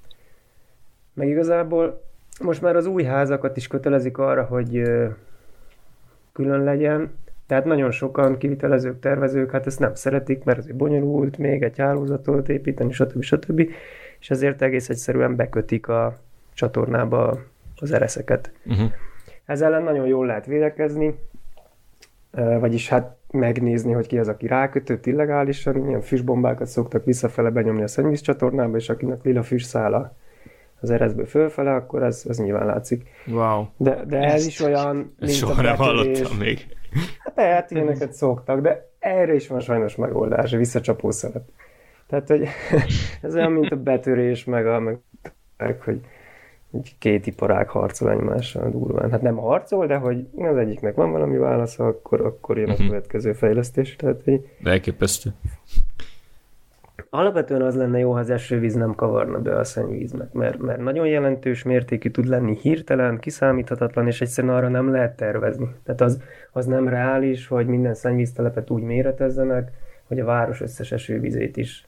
Meg 1.13 1.27
igazából 1.27 2.03
most 2.41 2.62
már 2.62 2.75
az 2.75 2.86
új 2.86 3.03
házakat 3.03 3.58
is 3.58 3.67
kötelezik 3.67 4.17
arra, 4.17 4.43
hogy 4.43 4.84
külön 6.32 6.63
legyen, 6.63 7.12
tehát 7.48 7.65
nagyon 7.65 7.91
sokan 7.91 8.38
kivitelezők, 8.38 9.00
tervezők, 9.00 9.51
hát 9.51 9.65
ezt 9.65 9.79
nem 9.79 9.96
szeretik, 9.96 10.43
mert 10.43 10.58
ez 10.58 10.72
bonyolult, 10.72 11.38
még 11.38 11.63
egy 11.63 11.77
hálózatot 11.77 12.50
építeni, 12.50 12.91
stb. 12.91 13.22
stb. 13.22 13.70
És 14.20 14.29
ezért 14.29 14.62
egész 14.62 14.89
egyszerűen 14.89 15.36
bekötik 15.36 15.88
a 15.88 16.20
csatornába 16.53 17.39
az 17.75 17.91
ereszeket. 17.91 18.51
Uh-huh. 18.65 18.91
Ezzel 19.46 19.74
ellen 19.74 19.84
nagyon 19.84 20.08
jól 20.08 20.25
lehet 20.25 20.46
védekezni, 20.46 21.15
vagyis 22.59 22.89
hát 22.89 23.17
megnézni, 23.31 23.91
hogy 23.91 24.07
ki 24.07 24.17
az, 24.17 24.27
aki 24.27 24.47
rákötött 24.47 25.05
illegálisan, 25.05 25.87
ilyen 25.87 26.01
füstbombákat 26.01 26.67
szoktak 26.67 27.05
visszafele 27.05 27.49
benyomni 27.49 27.83
a 27.83 27.87
szennyvíz 27.87 28.21
csatornába, 28.21 28.77
és 28.77 28.89
akinek 28.89 29.23
lila 29.23 29.43
füst 29.43 29.67
száll 29.67 30.13
az 30.79 30.89
ereszből 30.89 31.25
fölfele, 31.25 31.73
akkor 31.73 32.03
ez, 32.03 32.23
ez 32.29 32.37
nyilván 32.37 32.65
látszik. 32.65 33.09
Wow. 33.27 33.65
De, 33.77 34.03
de 34.07 34.17
ez 34.17 34.45
is 34.45 34.59
olyan, 34.59 35.15
mint 35.19 35.31
soha 35.31 35.61
nem 35.61 35.75
hallottam 35.75 36.37
még. 36.37 36.67
Hát 37.19 37.33
lehet, 37.35 37.71
ilyeneket 37.71 38.13
szoktak, 38.13 38.61
de 38.61 38.89
erre 38.99 39.33
is 39.33 39.47
van 39.47 39.59
sajnos 39.59 39.95
megoldás, 39.95 40.53
a 40.53 40.57
visszacsapó 40.57 41.11
szelet. 41.11 41.49
Tehát, 42.07 42.27
hogy 42.27 42.47
ez 43.21 43.35
olyan, 43.35 43.51
mint 43.51 43.71
a 43.71 43.75
betörés, 43.75 44.43
meg 44.43 44.67
a, 44.67 44.79
meg, 44.79 44.97
meg 45.57 45.81
hogy 45.81 45.99
két 46.99 47.27
iparág 47.27 47.69
harcol 47.69 48.11
egymással 48.11 48.69
durván. 48.69 49.11
Hát 49.11 49.21
nem 49.21 49.35
harcol, 49.35 49.87
de 49.87 49.95
hogy 49.95 50.27
az 50.37 50.57
egyiknek 50.57 50.95
van 50.95 51.11
valami 51.11 51.37
válasza, 51.37 51.85
akkor, 51.85 52.21
akkor 52.21 52.57
jön 52.57 52.69
a 52.69 52.71
uh-huh. 52.71 52.87
következő 52.87 53.33
fejlesztés. 53.33 53.95
Tehát, 53.95 54.21
hogy... 54.23 54.49
Elképesztő. 54.63 55.33
Alapvetően 57.09 57.61
az 57.61 57.75
lenne 57.75 57.99
jó, 57.99 58.11
ha 58.11 58.19
az 58.19 58.29
esővíz 58.29 58.73
nem 58.73 58.95
kavarna 58.95 59.39
be 59.39 59.57
a 59.57 59.63
szennyvíznek, 59.63 60.31
mert, 60.31 60.57
mert 60.57 60.79
nagyon 60.79 61.07
jelentős 61.07 61.63
mértékű 61.63 62.09
tud 62.09 62.25
lenni 62.25 62.57
hirtelen, 62.61 63.19
kiszámíthatatlan, 63.19 64.07
és 64.07 64.21
egyszerűen 64.21 64.55
arra 64.55 64.67
nem 64.67 64.91
lehet 64.91 65.15
tervezni. 65.15 65.67
Tehát 65.83 66.01
az, 66.01 66.21
az 66.51 66.65
nem 66.65 66.87
reális, 66.87 67.47
hogy 67.47 67.67
minden 67.67 67.93
szennyvíztelepet 67.93 68.69
úgy 68.69 68.81
méretezzenek, 68.81 69.71
hogy 70.03 70.19
a 70.19 70.25
város 70.25 70.61
összes 70.61 70.91
esővizét 70.91 71.57
is 71.57 71.87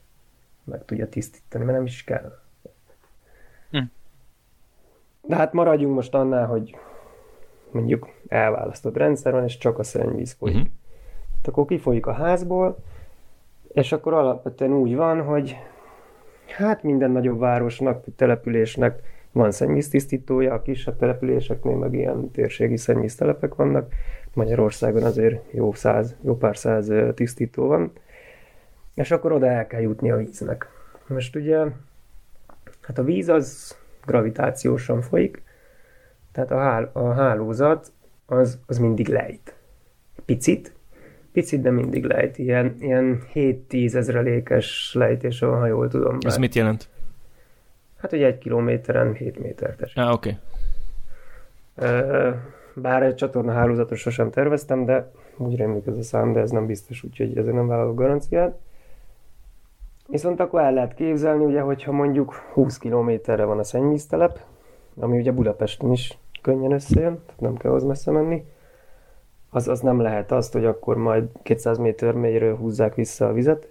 meg 0.64 0.84
tudja 0.84 1.08
tisztítani, 1.08 1.64
mert 1.64 1.76
nem 1.76 1.86
is 1.86 2.04
kell. 2.04 2.38
De 5.26 5.36
hát 5.36 5.52
maradjunk 5.52 5.94
most 5.94 6.14
annál, 6.14 6.46
hogy 6.46 6.76
mondjuk 7.70 8.08
elválasztott 8.28 8.96
rendszer 8.96 9.32
van, 9.32 9.44
és 9.44 9.58
csak 9.58 9.78
a 9.78 9.82
szennyvíz 9.82 10.32
folyik. 10.32 10.56
Uh-huh. 10.56 10.70
akkor 11.44 11.64
kifolyik 11.64 12.06
a 12.06 12.12
házból, 12.12 12.76
és 13.72 13.92
akkor 13.92 14.12
alapvetően 14.12 14.72
úgy 14.72 14.96
van, 14.96 15.22
hogy 15.22 15.56
hát 16.46 16.82
minden 16.82 17.10
nagyobb 17.10 17.38
városnak, 17.38 18.04
településnek 18.16 19.02
van 19.32 19.50
szennyvíztisztítója, 19.50 20.54
a 20.54 20.62
kisebb 20.62 20.96
településeknél 20.96 21.76
meg 21.76 21.94
ilyen 21.94 22.30
térségi 22.30 22.76
szennyvíztelepek 22.76 23.54
vannak. 23.54 23.92
Magyarországon 24.34 25.02
azért 25.02 25.52
jó, 25.52 25.72
száz, 25.72 26.16
jó 26.20 26.36
pár 26.36 26.56
száz 26.56 26.92
tisztító 27.14 27.66
van, 27.66 27.92
és 28.94 29.10
akkor 29.10 29.32
oda 29.32 29.46
el 29.46 29.66
kell 29.66 29.80
jutni 29.80 30.10
a 30.10 30.16
víznek. 30.16 30.68
Most 31.06 31.36
ugye, 31.36 31.64
hát 32.80 32.98
a 32.98 33.02
víz 33.02 33.28
az 33.28 33.76
gravitációsan 34.06 35.00
folyik, 35.00 35.42
tehát 36.32 36.50
a, 36.50 36.58
hál, 36.58 36.90
a 36.92 37.12
hálózat 37.12 37.92
az, 38.26 38.58
az 38.66 38.78
mindig 38.78 39.08
lejt. 39.08 39.54
Picit, 40.24 40.72
picit, 41.32 41.60
de 41.60 41.70
mindig 41.70 42.04
lejt. 42.04 42.38
Ilyen, 42.38 42.76
ilyen 42.78 43.22
7-10 43.34 43.94
ezrelékes 43.94 44.92
lejtés 44.94 45.40
van, 45.40 45.58
ha 45.58 45.66
jól 45.66 45.88
tudom. 45.88 46.18
Ez 46.20 46.36
mit 46.36 46.54
jelent? 46.54 46.88
Hát, 47.96 48.10
hogy 48.10 48.22
egy 48.22 48.38
kilométeren 48.38 49.14
7 49.14 49.38
méter 49.38 49.74
tessék. 49.76 49.96
Ah, 49.96 50.12
oké. 50.12 50.38
Okay. 51.76 52.32
Bár 52.74 53.02
egy 53.02 53.14
csatorna 53.14 53.52
hálózatot 53.52 53.98
sosem 53.98 54.30
terveztem, 54.30 54.84
de 54.84 55.10
úgy 55.36 55.56
rémlik 55.56 55.86
ez 55.86 55.96
a 55.96 56.02
szám, 56.02 56.32
de 56.32 56.40
ez 56.40 56.50
nem 56.50 56.66
biztos, 56.66 57.02
úgyhogy 57.02 57.38
ezért 57.38 57.54
nem 57.54 57.66
vállalok 57.66 57.96
garanciát. 57.96 58.58
Viszont 60.06 60.40
akkor 60.40 60.60
el 60.60 60.72
lehet 60.72 60.94
képzelni, 60.94 61.44
ugye, 61.44 61.60
hogyha 61.60 61.92
mondjuk 61.92 62.34
20 62.52 62.78
kilométerre 62.78 63.44
van 63.44 63.58
a 63.58 63.64
szennyvíztelep, 63.64 64.40
ami 65.00 65.18
ugye 65.18 65.32
Budapesten 65.32 65.92
is 65.92 66.18
könnyen 66.42 66.72
összejön, 66.72 67.20
tehát 67.26 67.40
nem 67.40 67.56
kell 67.56 67.72
az 67.72 67.84
messze 67.84 68.10
menni, 68.10 68.44
az, 69.50 69.68
az 69.68 69.80
nem 69.80 70.00
lehet 70.00 70.32
azt, 70.32 70.52
hogy 70.52 70.64
akkor 70.64 70.96
majd 70.96 71.24
200 71.42 71.78
méter 71.78 72.14
mélyről 72.14 72.56
húzzák 72.56 72.94
vissza 72.94 73.26
a 73.26 73.32
vizet, 73.32 73.68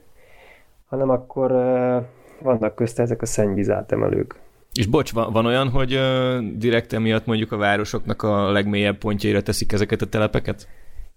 hanem 0.85 1.09
akkor 1.09 1.51
uh, 1.51 2.03
vannak 2.41 2.75
közte 2.75 3.01
ezek 3.01 3.21
a 3.21 3.25
szennyvíz 3.25 3.69
átemelők. 3.69 4.35
És 4.73 4.87
bocs, 4.87 5.13
van, 5.13 5.31
van 5.31 5.45
olyan, 5.45 5.69
hogy 5.69 5.93
uh, 5.93 6.37
direkt 6.57 6.93
emiatt 6.93 7.25
mondjuk 7.25 7.51
a 7.51 7.57
városoknak 7.57 8.23
a 8.23 8.51
legmélyebb 8.51 8.97
pontjaira 8.97 9.41
teszik 9.41 9.71
ezeket 9.71 10.01
a 10.01 10.09
telepeket? 10.09 10.67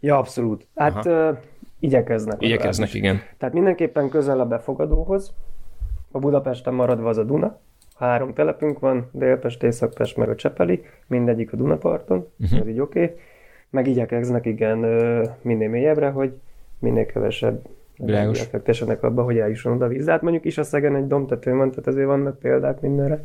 Ja, 0.01 0.19
abszolút. 0.19 0.67
Hát 0.75 1.07
uh, 1.07 1.37
igyekeznek. 1.81 2.43
Igyekeznek, 2.43 2.95
igen. 2.95 3.21
Tehát 3.39 3.55
mindenképpen 3.55 4.09
közel 4.09 4.41
a 4.41 4.47
befogadóhoz. 4.47 5.35
A 6.11 6.19
Budapesten 6.19 6.75
maradva 6.75 7.09
az 7.09 7.19
a 7.19 7.25
Duna. 7.25 7.59
Három 7.97 8.35
telepünk 8.35 8.79
van, 8.79 9.09
Délpest, 9.13 9.63
Északpest, 9.63 10.17
meg 10.17 10.29
a 10.29 10.35
Csepeli, 10.35 10.85
mindegyik 11.07 11.53
a 11.53 11.57
Dunaparton, 11.57 12.27
uh-huh. 12.39 12.59
ez 12.59 12.69
így 12.69 12.81
oké. 12.81 13.03
Okay. 13.03 13.17
Meg 13.71 13.87
igyekeznek 13.87 14.47
igen 14.47 14.79
minél 15.43 15.69
mélyebbre, 15.69 16.09
hogy 16.09 16.33
minél 16.79 17.07
kevesebb 17.07 17.61
fektessenek 18.33 19.03
abba, 19.03 19.23
hogy 19.23 19.39
eljusson 19.39 19.73
oda 19.73 19.85
a 19.85 19.89
víz. 19.89 20.05
De 20.05 20.11
hát 20.11 20.23
mondjuk 20.23 20.45
is 20.45 20.59
a 20.59 20.63
Szegen 20.63 20.97
egy 20.97 21.07
domtető 21.07 21.55
van, 21.55 21.71
tehát 21.71 21.87
azért 21.87 22.07
vannak 22.07 22.39
példák 22.39 22.81
mindenre. 22.81 23.25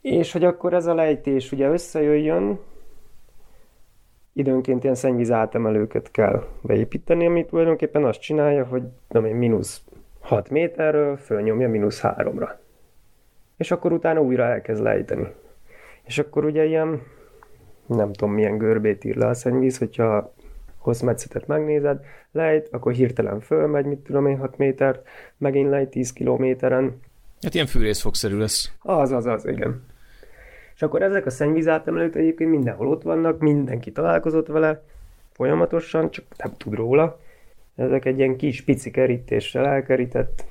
És 0.00 0.32
hogy 0.32 0.44
akkor 0.44 0.74
ez 0.74 0.86
a 0.86 0.94
lejtés 0.94 1.52
ugye 1.52 1.68
összejöjjön, 1.68 2.58
időnként 4.32 4.82
ilyen 4.82 4.94
szennyvíz 4.94 5.30
átemelőket 5.30 6.10
kell 6.10 6.46
beépíteni, 6.62 7.26
ami 7.26 7.44
tulajdonképpen 7.44 8.04
azt 8.04 8.20
csinálja, 8.20 8.64
hogy 8.64 8.82
nem 9.08 9.24
én, 9.24 9.34
mínusz 9.34 9.82
6 10.20 10.50
méterről 10.50 11.16
fölnyomja 11.16 11.68
mínusz 11.68 12.00
3-ra. 12.02 12.50
És 13.56 13.70
akkor 13.70 13.92
utána 13.92 14.20
újra 14.20 14.44
elkezd 14.44 14.82
lejteni. 14.82 15.26
És 16.02 16.18
akkor 16.18 16.44
ugye 16.44 16.64
ilyen, 16.64 17.02
nem 17.86 18.12
tudom 18.12 18.34
milyen 18.34 18.58
görbét 18.58 19.04
ír 19.04 19.16
le 19.16 19.26
a 19.26 19.34
szennyvíz, 19.34 19.78
hogyha 19.78 20.34
hosszmetszetet 20.78 21.46
megnézed, 21.46 22.00
lejt, 22.32 22.68
akkor 22.70 22.92
hirtelen 22.92 23.40
fölmegy, 23.40 23.84
mit 23.84 23.98
tudom 23.98 24.26
én, 24.26 24.38
6 24.38 24.58
métert, 24.58 25.08
megint 25.38 25.70
lejt 25.70 25.90
10 25.90 26.12
kilométeren. 26.12 27.00
Hát 27.42 27.54
ilyen 27.54 27.66
fűrészfogszerű 27.66 28.36
lesz. 28.36 28.72
Az, 28.78 29.10
az, 29.10 29.26
az, 29.26 29.46
igen. 29.46 29.82
És 30.74 30.82
akkor 30.82 31.02
ezek 31.02 31.26
a 31.26 31.30
szennyvízátemelők 31.30 32.14
egyébként 32.14 32.50
mindenhol 32.50 32.88
ott 32.88 33.02
vannak, 33.02 33.38
mindenki 33.38 33.92
találkozott 33.92 34.46
vele, 34.46 34.82
folyamatosan, 35.32 36.10
csak 36.10 36.24
nem 36.36 36.52
tud 36.56 36.74
róla. 36.74 37.20
Ezek 37.76 38.04
egy 38.04 38.18
ilyen 38.18 38.36
kis 38.36 38.62
pici 38.62 38.90
kerítéssel 38.90 39.66
elkerített 39.66 40.44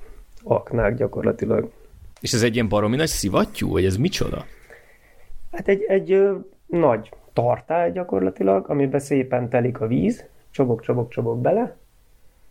aknák 0.43 0.95
gyakorlatilag. 0.95 1.71
És 2.21 2.33
ez 2.33 2.43
egy 2.43 2.53
ilyen 2.53 2.69
baromi 2.69 2.95
nagy 2.95 3.07
szivattyú, 3.07 3.69
vagy 3.69 3.85
ez 3.85 3.97
micsoda? 3.97 4.45
Hát 5.51 5.67
egy, 5.67 5.83
egy 5.87 6.11
ö, 6.11 6.35
nagy 6.65 7.11
tartály 7.33 7.91
gyakorlatilag, 7.91 8.69
amiben 8.69 8.99
szépen 8.99 9.49
telik 9.49 9.81
a 9.81 9.87
víz, 9.87 10.25
csobok, 10.51 10.81
csobok, 10.81 11.09
csobok 11.09 11.41
bele, 11.41 11.77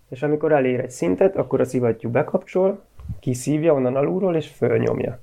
és 0.08 0.22
amikor 0.22 0.52
elér 0.52 0.80
egy 0.80 0.90
szintet, 0.90 1.36
akkor 1.36 1.60
a 1.60 1.64
szivattyú 1.64 2.10
bekapcsol, 2.10 2.82
kiszívja 3.20 3.74
onnan 3.74 3.96
alulról, 3.96 4.36
és 4.36 4.48
fölnyomja 4.48 5.20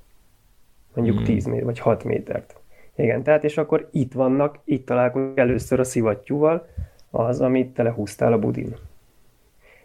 mondjuk 0.98 1.26
hmm. 1.26 1.34
10 1.34 1.46
méter, 1.46 1.64
vagy 1.64 1.78
6 1.78 2.04
métert. 2.04 2.56
Igen, 2.98 3.22
tehát 3.22 3.44
és 3.44 3.56
akkor 3.56 3.88
itt 3.90 4.12
vannak, 4.12 4.58
itt 4.64 4.86
találkozunk 4.86 5.38
először 5.38 5.80
a 5.80 5.84
szivattyúval, 5.84 6.66
az, 7.10 7.40
amit 7.40 7.74
te 7.74 7.82
lehúztál 7.82 8.32
a 8.32 8.38
budin. 8.38 8.76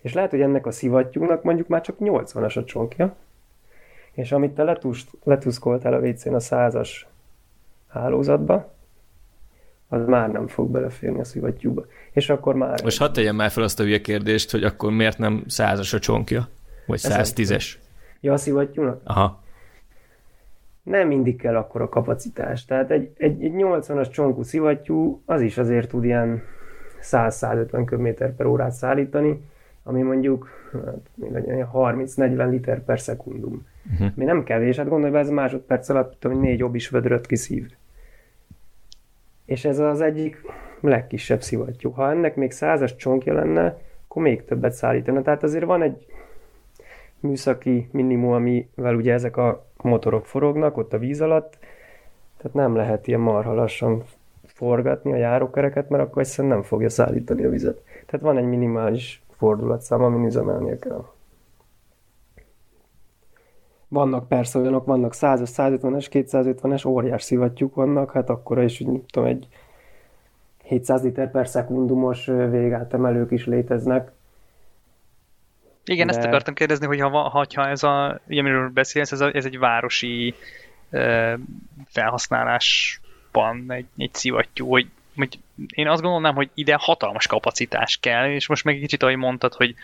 És 0.01 0.13
lehet, 0.13 0.29
hogy 0.29 0.41
ennek 0.41 0.65
a 0.65 0.71
szivattyúnak 0.71 1.43
mondjuk 1.43 1.67
már 1.67 1.81
csak 1.81 1.95
80-as 1.99 2.57
a 2.57 2.63
csonkja, 2.63 3.15
és 4.11 4.31
amit 4.31 4.51
te 4.51 4.63
letust, 4.63 5.09
letuszkoltál 5.23 5.93
a 5.93 5.99
WC-n 5.99 6.33
a 6.33 6.39
százas 6.39 7.07
hálózatba, 7.87 8.71
az 9.87 10.05
már 10.05 10.31
nem 10.31 10.47
fog 10.47 10.69
beleférni 10.69 11.19
a 11.19 11.23
szivattyúba. 11.23 11.85
És 12.11 12.29
akkor 12.29 12.55
már... 12.55 12.83
Most 12.83 12.99
hadd 12.99 13.13
tegyem 13.13 13.35
már 13.35 13.51
fel 13.51 13.63
azt 13.63 13.79
a 13.79 13.83
hülye 13.83 14.01
kérdést, 14.01 14.51
hogy 14.51 14.63
akkor 14.63 14.91
miért 14.91 15.17
nem 15.17 15.43
százas 15.47 15.93
a 15.93 15.99
csonkja? 15.99 16.47
Vagy 16.85 16.99
110-es? 17.03 17.65
Ja, 18.19 18.33
a 18.33 18.37
szivattyúnak? 18.37 19.01
Aha 19.03 19.42
nem 20.83 21.07
mindig 21.07 21.35
kell 21.37 21.55
akkor 21.55 21.81
a 21.81 21.89
kapacitás. 21.89 22.65
Tehát 22.65 22.91
egy, 22.91 23.11
egy, 23.17 23.43
egy 23.43 23.53
80-as 23.55 24.11
csonkú 24.11 24.43
szivattyú 24.43 25.21
az 25.25 25.41
is 25.41 25.57
azért 25.57 25.89
tud 25.89 26.03
ilyen 26.03 26.41
100-150 27.01 27.83
km 27.85 28.25
per 28.37 28.45
órát 28.45 28.71
szállítani, 28.71 29.41
ami 29.83 30.01
mondjuk 30.01 30.49
hát, 30.71 31.09
30-40 31.73 32.49
liter 32.49 32.83
per 32.83 32.99
szekundum. 32.99 33.65
Uh-huh. 33.91 34.07
Mi 34.15 34.23
nem 34.23 34.43
kevés, 34.43 34.77
hát 34.77 34.87
gondolj 34.87 35.11
be, 35.11 35.19
ez 35.19 35.29
másodperc 35.29 35.89
alatt 35.89 36.19
tudom, 36.19 36.37
hogy 36.37 36.47
négy 36.47 36.63
obis 36.63 36.89
vödröt 36.89 37.25
kiszív. 37.25 37.71
És 39.45 39.65
ez 39.65 39.79
az 39.79 40.01
egyik 40.01 40.41
legkisebb 40.79 41.41
szivattyú. 41.41 41.91
Ha 41.91 42.09
ennek 42.09 42.35
még 42.35 42.51
százas 42.51 42.95
csonkja 42.95 43.33
lenne, 43.33 43.77
akkor 44.07 44.21
még 44.21 44.45
többet 44.45 44.73
szállítana. 44.73 45.21
Tehát 45.21 45.43
azért 45.43 45.65
van 45.65 45.81
egy 45.81 46.05
műszaki 47.23 47.89
minimum, 47.91 48.31
amivel 48.31 48.95
ugye 48.95 49.13
ezek 49.13 49.37
a 49.37 49.65
motorok 49.81 50.25
forognak 50.25 50.77
ott 50.77 50.93
a 50.93 50.97
víz 50.97 51.21
alatt, 51.21 51.57
tehát 52.37 52.53
nem 52.53 52.75
lehet 52.75 53.07
ilyen 53.07 53.19
marha 53.19 53.53
lassan 53.53 54.03
forgatni 54.45 55.11
a 55.11 55.15
járókereket, 55.15 55.89
mert 55.89 56.03
akkor 56.03 56.21
egyszerűen 56.21 56.53
nem 56.53 56.63
fogja 56.63 56.89
szállítani 56.89 57.45
a 57.45 57.49
vizet. 57.49 57.81
Tehát 58.05 58.25
van 58.25 58.37
egy 58.37 58.47
minimális 58.47 59.23
fordulatszám, 59.29 60.01
amin 60.03 60.25
üzemelnie 60.25 60.79
kell. 60.79 61.05
Vannak 63.87 64.27
persze 64.27 64.59
olyanok, 64.59 64.85
vannak 64.85 65.13
100-as, 65.15 65.49
150-es, 65.55 66.07
250-es, 66.11 66.87
óriás 66.87 67.23
szivattyúk 67.23 67.75
vannak, 67.75 68.11
hát 68.11 68.29
akkor 68.29 68.63
is, 68.63 68.81
úgy 68.81 69.01
tudom, 69.11 69.27
egy 69.27 69.47
700 70.63 71.03
liter 71.03 71.31
per 71.31 71.47
szekundumos 71.47 72.25
végátemelők 72.25 73.31
is 73.31 73.45
léteznek, 73.45 74.11
igen, 75.85 76.07
de... 76.07 76.13
ezt 76.13 76.25
akartam 76.25 76.53
kérdezni, 76.53 76.85
hogy 76.85 76.99
ha, 76.99 77.45
ha 77.55 77.67
ez 77.67 77.83
a, 77.83 78.21
amiről 78.29 78.69
beszélsz, 78.69 79.11
ez, 79.11 79.21
a, 79.21 79.35
ez 79.35 79.45
egy 79.45 79.59
városi 79.59 80.35
e, 80.89 81.37
felhasználásban 81.87 83.65
egy, 83.67 83.85
egy 83.97 84.13
szivattyú, 84.13 84.67
hogy, 84.67 84.87
hogy 85.15 85.39
én 85.67 85.87
azt 85.87 86.01
gondolnám, 86.01 86.35
hogy 86.35 86.49
ide 86.53 86.75
hatalmas 86.79 87.27
kapacitás 87.27 87.97
kell, 87.97 88.29
és 88.29 88.47
most 88.47 88.63
meg 88.63 88.75
egy 88.75 88.81
kicsit, 88.81 89.03
ahogy 89.03 89.15
mondtad, 89.15 89.53
hogy 89.53 89.75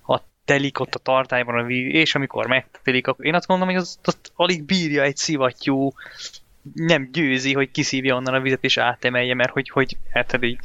ha 0.00 0.24
telik 0.44 0.80
ott 0.80 0.94
a 0.94 0.98
tartályban 0.98 1.58
a 1.58 1.62
víz, 1.62 1.94
és 1.94 2.14
amikor 2.14 2.46
megtelik, 2.46 3.06
akkor 3.06 3.26
én 3.26 3.34
azt 3.34 3.46
gondolom, 3.46 3.74
hogy 3.74 3.82
az, 3.82 3.98
azt 4.02 4.32
alig 4.34 4.62
bírja 4.64 5.02
egy 5.02 5.16
szivattyú 5.16 5.92
nem 6.74 7.08
győzi, 7.12 7.52
hogy 7.54 7.70
kiszívja 7.70 8.14
onnan 8.14 8.34
a 8.34 8.40
vizet 8.40 8.64
és 8.64 8.76
átemelje, 8.76 9.34
mert 9.34 9.52
hogy, 9.52 9.68
hogy 9.68 9.96
hát 10.10 10.38
így 10.40 10.58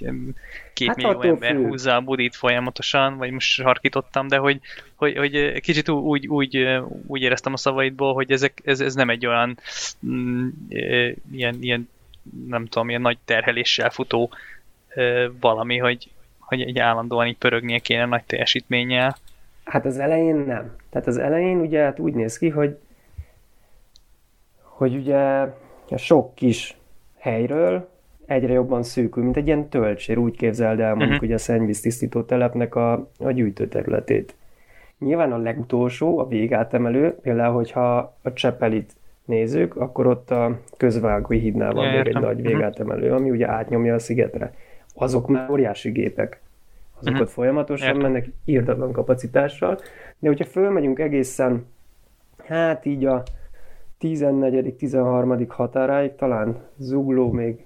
két 0.73 0.87
hát 0.87 0.95
millió 0.95 1.21
ember 1.21 1.51
fő. 1.51 1.67
húzza 1.67 1.95
a 1.95 2.01
budit 2.01 2.35
folyamatosan, 2.35 3.17
vagy 3.17 3.31
most 3.31 3.61
harkítottam, 3.61 4.27
de 4.27 4.37
hogy, 4.37 4.59
hogy, 4.95 5.17
hogy 5.17 5.59
kicsit 5.59 5.89
úgy, 5.89 6.27
úgy, 6.27 6.67
úgy 7.07 7.21
éreztem 7.21 7.53
a 7.53 7.57
szavaidból, 7.57 8.13
hogy 8.13 8.31
ezek, 8.31 8.61
ez, 8.63 8.79
ez 8.79 8.95
nem 8.95 9.09
egy 9.09 9.25
olyan 9.25 9.59
mm, 10.05 10.47
ilyen, 11.31 11.57
ilyen, 11.61 11.89
nem 12.47 12.65
tudom, 12.65 12.89
ilyen 12.89 13.01
nagy 13.01 13.17
terheléssel 13.25 13.89
futó 13.89 14.29
valami, 15.39 15.77
hogy, 15.77 16.09
hogy 16.39 16.61
egy 16.61 16.79
állandóan 16.79 17.27
így 17.27 17.37
pörögnie 17.37 17.79
kéne 17.79 18.05
nagy 18.05 18.23
teljesítménnyel. 18.23 19.17
Hát 19.63 19.85
az 19.85 19.99
elején 19.99 20.35
nem. 20.35 20.75
Tehát 20.89 21.07
az 21.07 21.17
elején 21.17 21.59
ugye 21.59 21.83
hát 21.83 21.99
úgy 21.99 22.13
néz 22.13 22.37
ki, 22.37 22.49
hogy 22.49 22.77
hogy 24.75 24.95
ugye 24.95 25.47
a 25.89 25.97
sok 25.97 26.35
kis 26.35 26.77
helyről 27.17 27.87
egyre 28.25 28.53
jobban 28.53 28.83
szűkül, 28.83 29.23
mint 29.23 29.37
egy 29.37 29.47
ilyen 29.47 29.69
töltsér, 29.69 30.17
úgy 30.17 30.37
képzeld 30.37 30.79
el 30.79 30.89
mondjuk 30.89 31.09
uh-huh. 31.09 31.23
ugye 31.23 31.33
a 31.33 31.37
szennyvíz 31.37 31.81
tisztító 31.81 32.21
telepnek 32.21 32.75
a, 32.75 33.09
a 33.19 33.31
gyűjtőterületét. 33.31 34.35
Nyilván 34.99 35.31
a 35.31 35.37
legutolsó, 35.37 36.19
a 36.19 36.27
végátemelő, 36.27 37.15
például, 37.21 37.53
hogyha 37.53 38.15
a 38.21 38.33
Csepelit 38.33 38.93
nézzük, 39.25 39.75
akkor 39.75 40.07
ott 40.07 40.31
a 40.31 40.59
közvágói 40.77 41.39
hídnál 41.39 41.73
van 41.73 41.89
még 41.89 42.07
egy 42.07 42.19
nagy 42.19 42.37
mhm. 42.37 42.47
végátemelő, 42.47 43.11
ami 43.11 43.29
ugye 43.29 43.49
átnyomja 43.49 43.93
a 43.93 43.99
szigetre. 43.99 44.53
Azok 44.93 45.27
már 45.27 45.49
óriási 45.49 45.91
gépek. 45.91 46.41
Azok 46.99 47.13
uh-huh. 47.13 47.27
ott 47.27 47.33
folyamatosan 47.33 47.87
Értem. 47.87 48.01
mennek 48.01 48.29
írdatlan 48.45 48.91
kapacitással, 48.91 49.79
de 50.19 50.27
hogyha 50.27 50.45
fölmegyünk 50.45 50.99
egészen, 50.99 51.65
hát 52.45 52.85
így 52.85 53.05
a 53.05 53.23
14. 54.05 54.75
13. 54.75 55.45
határáig, 55.47 56.15
talán 56.15 56.57
Zugló 56.77 57.31
még, 57.31 57.65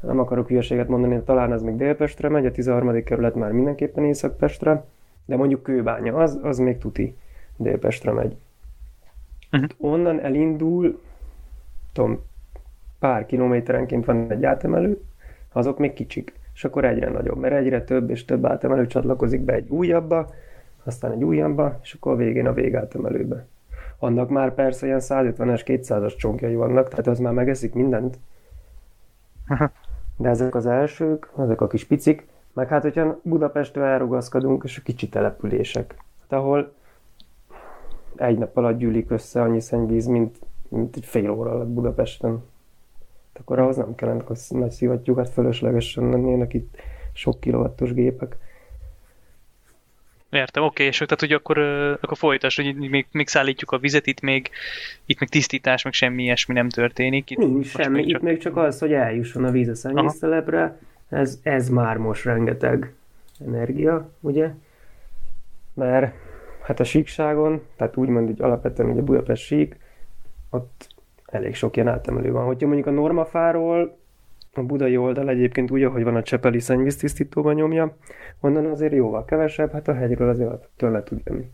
nem 0.00 0.18
akarok 0.18 0.48
hülyeséget 0.48 0.88
mondani, 0.88 1.22
talán 1.24 1.52
az 1.52 1.62
még 1.62 1.76
Délpestre 1.76 2.28
megy, 2.28 2.46
a 2.46 2.50
13. 2.50 3.04
kerület 3.04 3.34
már 3.34 3.52
mindenképpen 3.52 4.04
Északpestre, 4.04 4.84
de 5.24 5.36
mondjuk 5.36 5.62
Kőbánya, 5.62 6.14
az, 6.14 6.38
az 6.42 6.58
még 6.58 6.78
tuti 6.78 7.16
Délpestre 7.56 8.12
megy. 8.12 8.36
Uh-huh. 9.52 9.70
Onnan 9.78 10.20
elindul, 10.20 11.00
tudom, 11.92 12.20
pár 12.98 13.26
kilométerenként 13.26 14.04
van 14.04 14.30
egy 14.30 14.44
átemelő, 14.44 15.00
azok 15.52 15.78
még 15.78 15.92
kicsik, 15.92 16.32
és 16.54 16.64
akkor 16.64 16.84
egyre 16.84 17.10
nagyobb, 17.10 17.38
mert 17.38 17.54
egyre 17.54 17.84
több 17.84 18.10
és 18.10 18.24
több 18.24 18.46
átemelő 18.46 18.86
csatlakozik 18.86 19.40
be 19.40 19.52
egy 19.52 19.68
újabbba, 19.68 20.30
aztán 20.84 21.12
egy 21.12 21.24
újabbba, 21.24 21.78
és 21.82 21.92
akkor 21.92 22.12
a 22.12 22.16
végén 22.16 22.46
a 22.46 22.52
végátemelőbe. 22.52 23.46
Annak 24.02 24.28
már 24.28 24.54
persze 24.54 24.86
ilyen 24.86 25.00
150-es, 25.02 25.62
200-as 25.66 26.16
csonkjai 26.16 26.54
vannak, 26.54 26.88
tehát 26.88 27.06
az 27.06 27.18
már 27.18 27.32
megeszik 27.32 27.74
mindent. 27.74 28.18
De 30.16 30.28
ezek 30.28 30.54
az 30.54 30.66
elsők, 30.66 31.30
ezek 31.38 31.60
a 31.60 31.66
kis 31.66 31.84
picik, 31.84 32.26
meg 32.52 32.68
hát, 32.68 32.82
hogyha 32.82 33.20
Budapestről 33.22 33.84
elrugaszkodunk, 33.84 34.64
és 34.64 34.78
a 34.78 34.82
kicsi 34.82 35.08
települések, 35.08 35.94
hát 36.20 36.40
ahol 36.40 36.72
egy 38.16 38.38
nap 38.38 38.56
alatt 38.56 38.78
gyűlik 38.78 39.10
össze 39.10 39.42
annyi 39.42 39.60
szennyvíz, 39.60 40.06
mint, 40.06 40.38
mint 40.68 40.96
egy 40.96 41.04
fél 41.04 41.30
óra 41.30 41.50
alatt 41.50 41.68
Budapesten. 41.68 42.30
Hát 42.30 43.42
akkor 43.42 43.58
ahhoz 43.58 43.76
nem 43.76 43.94
kellene 43.94 44.24
nagy 44.48 44.70
szivattyúkat 44.70 45.28
fölöslegesen 45.28 46.08
lennének 46.08 46.54
itt 46.54 46.76
sok 47.12 47.40
kilovattos 47.40 47.94
gépek. 47.94 48.36
Értem, 50.30 50.62
oké, 50.62 50.84
és 50.84 50.96
tehát 50.96 51.20
hogy 51.20 51.32
akkor, 51.32 51.58
akkor 52.00 52.16
folytasd, 52.16 52.56
hogy 52.56 52.90
még, 52.90 53.06
még 53.12 53.28
szállítjuk 53.28 53.70
a 53.70 53.78
vizet, 53.78 54.06
itt 54.06 54.20
még, 54.20 54.50
itt 55.04 55.18
még 55.18 55.28
tisztítás, 55.28 55.82
meg 55.82 55.92
semmi 55.92 56.22
ilyesmi 56.22 56.54
nem 56.54 56.68
történik. 56.68 57.30
Itt 57.30 57.38
Nincs 57.38 57.66
semmi, 57.66 57.96
még 57.96 58.10
csak... 58.10 58.20
itt 58.20 58.26
még 58.26 58.38
csak 58.38 58.56
az, 58.56 58.78
hogy 58.78 58.92
eljusson 58.92 59.44
a 59.44 59.50
víz 59.50 59.68
a 59.68 59.74
szennyvíztelepre, 59.74 60.78
ez, 61.08 61.38
ez 61.42 61.68
már 61.68 61.96
most 61.96 62.24
rengeteg 62.24 62.92
energia, 63.46 64.10
ugye? 64.20 64.50
Mert 65.74 66.14
hát 66.62 66.80
a 66.80 66.84
síkságon, 66.84 67.62
tehát 67.76 67.96
úgymond 67.96 68.26
hogy 68.26 68.40
alapvetően 68.40 68.90
ugye 68.90 69.00
Budapest 69.00 69.44
sík, 69.44 69.76
ott 70.50 70.86
elég 71.26 71.54
sok 71.54 71.76
ilyen 71.76 71.88
átemelő 71.88 72.32
van. 72.32 72.44
Hogyha 72.44 72.66
mondjuk 72.66 72.86
a 72.86 72.90
normafáról 72.90 73.98
a 74.52 74.62
budai 74.62 74.96
oldal 74.96 75.28
egyébként 75.28 75.70
úgy, 75.70 75.82
ahogy 75.82 76.04
van 76.04 76.16
a 76.16 76.22
Csepeli 76.22 76.60
szennyvíztisztítóban 76.60 77.54
nyomja, 77.54 77.96
onnan 78.40 78.66
azért 78.66 78.92
jóval 78.92 79.24
kevesebb, 79.24 79.72
hát 79.72 79.88
a 79.88 79.94
hegyről 79.94 80.28
azért 80.28 80.68
tőle 80.76 81.02
tud 81.02 81.20
jönni. 81.24 81.50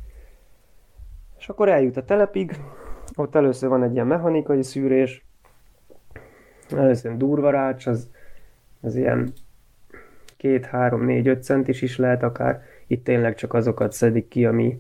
És 1.39 1.49
akkor 1.49 1.69
eljut 1.69 1.97
a 1.97 2.05
telepig, 2.05 2.57
ott 3.15 3.35
először 3.35 3.69
van 3.69 3.83
egy 3.83 3.93
ilyen 3.93 4.07
mechanikai 4.07 4.63
szűrés, 4.63 5.25
először 6.71 7.17
durva 7.17 7.51
rács, 7.51 7.87
az, 7.87 8.11
az 8.81 8.97
ilyen 8.97 9.33
2, 10.37 10.61
3, 10.71 11.05
4, 11.05 11.29
5 11.29 11.43
centis 11.43 11.83
is 11.83 11.97
lehet 11.97 12.23
akár. 12.23 12.63
Itt 12.87 13.05
tényleg 13.05 13.35
csak 13.35 13.55
azokat 13.55 13.93
szedik 13.93 14.29
ki, 14.29 14.47
ami, 14.47 14.79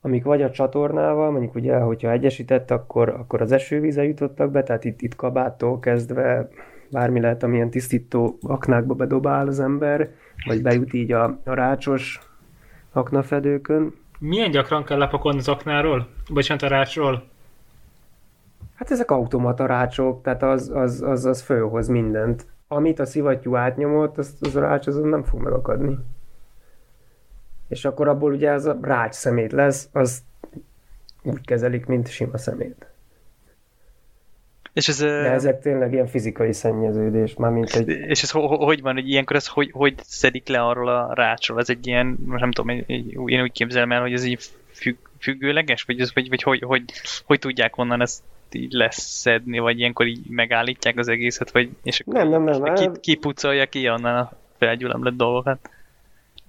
amik 0.00 0.24
vagy 0.24 0.42
a 0.42 0.50
csatornával, 0.50 1.30
mondjuk 1.30 1.54
ugye, 1.54 1.76
hogyha 1.76 2.10
egyesített, 2.10 2.70
akkor, 2.70 3.08
akkor 3.08 3.40
az 3.40 3.52
esővíze 3.52 4.04
jutottak 4.04 4.50
be, 4.50 4.62
tehát 4.62 4.84
itt, 4.84 5.00
itt 5.00 5.16
kabáttól 5.16 5.78
kezdve 5.78 6.48
bármi 6.92 7.20
lehet, 7.20 7.42
amilyen 7.42 7.70
tisztító 7.70 8.38
aknákba 8.42 8.94
bedobál 8.94 9.46
az 9.46 9.60
ember, 9.60 10.10
vagy 10.46 10.62
bejut 10.62 10.92
így 10.92 11.12
a, 11.12 11.24
a 11.44 11.54
rácsos 11.54 12.20
aknafedőkön. 12.92 13.94
Milyen 14.18 14.50
gyakran 14.50 14.84
kell 14.84 14.98
lepakolni 14.98 15.38
az 15.38 15.48
aknáról? 15.48 16.08
Bocsánat, 16.32 16.62
a 16.62 16.68
rácsról? 16.68 17.24
Hát 18.74 18.90
ezek 18.90 19.10
automata 19.10 19.66
rácsok, 19.66 20.22
tehát 20.22 20.42
az, 20.42 20.70
az, 20.74 21.02
az, 21.02 21.24
az 21.24 21.42
fölhoz 21.42 21.88
mindent 21.88 22.46
amit 22.72 22.98
a 22.98 23.04
szivattyú 23.04 23.56
átnyomott, 23.56 24.18
azt 24.18 24.46
az 24.46 24.56
a 24.56 24.60
rács 24.60 24.86
azon 24.86 25.08
nem 25.08 25.22
fog 25.22 25.40
megakadni. 25.40 25.98
És 27.68 27.84
akkor 27.84 28.08
abból 28.08 28.32
ugye 28.32 28.50
az 28.50 28.64
a 28.64 28.78
rács 28.82 29.14
szemét 29.14 29.52
lesz, 29.52 29.88
az 29.92 30.22
úgy 31.22 31.46
kezelik, 31.46 31.86
mint 31.86 32.08
sima 32.08 32.38
szemét. 32.38 32.86
És 34.72 34.88
ez, 34.88 34.98
De 34.98 35.30
ezek 35.30 35.60
tényleg 35.60 35.92
ilyen 35.92 36.06
fizikai 36.06 36.52
szennyeződés, 36.52 37.34
már 37.34 37.50
mint 37.50 37.74
egy... 37.74 37.88
És 37.88 38.22
ez 38.22 38.30
hogy 38.30 38.80
van, 38.80 38.94
hogy 38.94 39.08
ilyenkor 39.08 39.36
ez 39.36 39.46
hogy, 39.46 39.70
hogy 39.72 39.94
szedik 40.02 40.48
le 40.48 40.60
arról 40.60 40.88
a 40.88 41.14
rácsról? 41.14 41.58
Ez 41.58 41.68
egy 41.68 41.86
ilyen, 41.86 42.18
nem 42.26 42.50
tudom, 42.50 42.84
én 43.26 43.42
úgy 43.42 43.52
képzelem 43.52 43.92
el, 43.92 44.00
hogy 44.00 44.12
ez 44.12 44.24
így 44.24 44.38
függ, 44.72 44.96
függőleges, 45.18 45.82
vagy, 45.82 46.12
vagy, 46.14 46.28
vagy 46.28 46.42
hogy, 46.42 46.62
hogy, 46.62 46.82
hogy 47.24 47.38
tudják 47.38 47.76
onnan 47.76 48.00
ezt 48.00 48.22
így 48.52 48.72
leszedni, 48.72 49.58
vagy 49.58 49.78
ilyenkor 49.78 50.06
így 50.06 50.26
megállítják 50.28 50.98
az 50.98 51.08
egészet, 51.08 51.50
vagy 51.50 51.70
és 51.82 52.00
akkor 52.00 52.14
nem, 52.14 52.28
nem, 52.28 52.42
nem, 52.42 52.74
ki, 52.74 52.88
kipucolja 53.00 53.66
ki 53.66 53.88
onnan 53.88 54.16
a 54.16 54.32
felgyülemlett 54.58 55.16
dolgokat. 55.16 55.70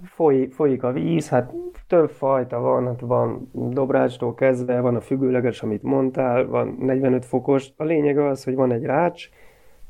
Foly, 0.04 0.48
folyik 0.52 0.84
a 0.84 0.92
víz, 0.92 1.30
hát 1.30 1.54
több 1.88 2.10
fajta 2.10 2.60
van, 2.60 2.86
hát 2.86 3.00
van 3.00 3.50
dobrácstól 3.54 4.34
kezdve, 4.34 4.80
van 4.80 4.96
a 4.96 5.02
függőleges, 5.02 5.62
amit 5.62 5.84
mondtál, 5.84 6.46
van 6.46 6.78
45 6.80 7.26
fokos. 7.26 7.68
A 7.78 7.84
lényeg 7.84 8.18
az, 8.18 8.44
hogy 8.44 8.56
van 8.56 8.72
egy 8.72 8.84
rács, 8.84 9.30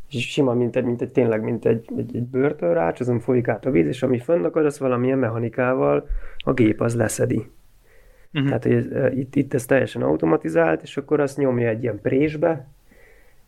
és 0.09 0.31
sima, 0.31 0.53
mint 0.53 0.75
egy, 0.75 0.83
mint 0.83 1.01
egy 1.01 1.11
tényleg, 1.11 1.43
mint 1.43 1.65
egy, 1.65 1.89
egy, 1.97 2.15
egy 2.15 2.23
börtönrács, 2.23 2.99
azon 2.99 3.19
folyik 3.19 3.47
át 3.47 3.65
a 3.65 3.71
víz, 3.71 3.87
és 3.87 4.03
ami 4.03 4.19
fönnakad, 4.19 4.65
az 4.65 4.79
valamilyen 4.79 5.17
mechanikával 5.17 6.07
a 6.37 6.53
gép 6.53 6.81
az 6.81 6.95
leszedi. 6.95 7.51
Uh-huh. 8.33 8.59
Tehát 8.59 8.63
hogy 8.63 9.17
itt, 9.17 9.35
itt 9.35 9.53
ez 9.53 9.65
teljesen 9.65 10.01
automatizált, 10.01 10.81
és 10.81 10.97
akkor 10.97 11.19
azt 11.19 11.37
nyomja 11.37 11.69
egy 11.69 11.83
ilyen 11.83 11.99
présbe, 12.01 12.67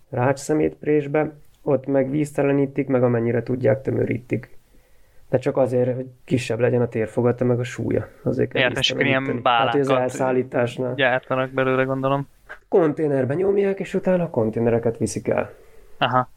rácsszemét 0.10 0.76
présbe, 0.76 1.34
ott 1.62 1.86
meg 1.86 2.10
víztelenítik, 2.10 2.88
meg 2.88 3.04
amennyire 3.04 3.44
tudják, 3.44 3.82
tömörítik. 3.82 4.58
De 5.30 5.38
csak 5.38 5.58
azért, 5.58 5.96
hogy 5.96 6.06
kisebb 6.26 6.60
legyen 6.60 6.82
a 6.82 6.88
térfogata, 6.88 7.46
meg 7.46 7.60
a 7.60 7.64
súlya. 7.64 8.08
Azért 8.24 8.52
kell 8.52 8.72
akkor 8.92 9.06
ilyen 9.06 9.42
bálákat 9.42 9.74
hát, 9.74 9.82
az 9.82 9.90
elszállításnál. 9.90 10.94
gyártanak 10.96 11.50
belőle, 11.50 11.84
gondolom. 11.84 12.28
Konténerben 12.68 13.38
nyomják, 13.38 13.80
és 13.80 13.94
utána 13.94 14.24
a 14.24 14.30
konténereket 14.30 14.98
viszik 14.98 15.28
el. 15.28 15.54
Aha. 15.98 16.30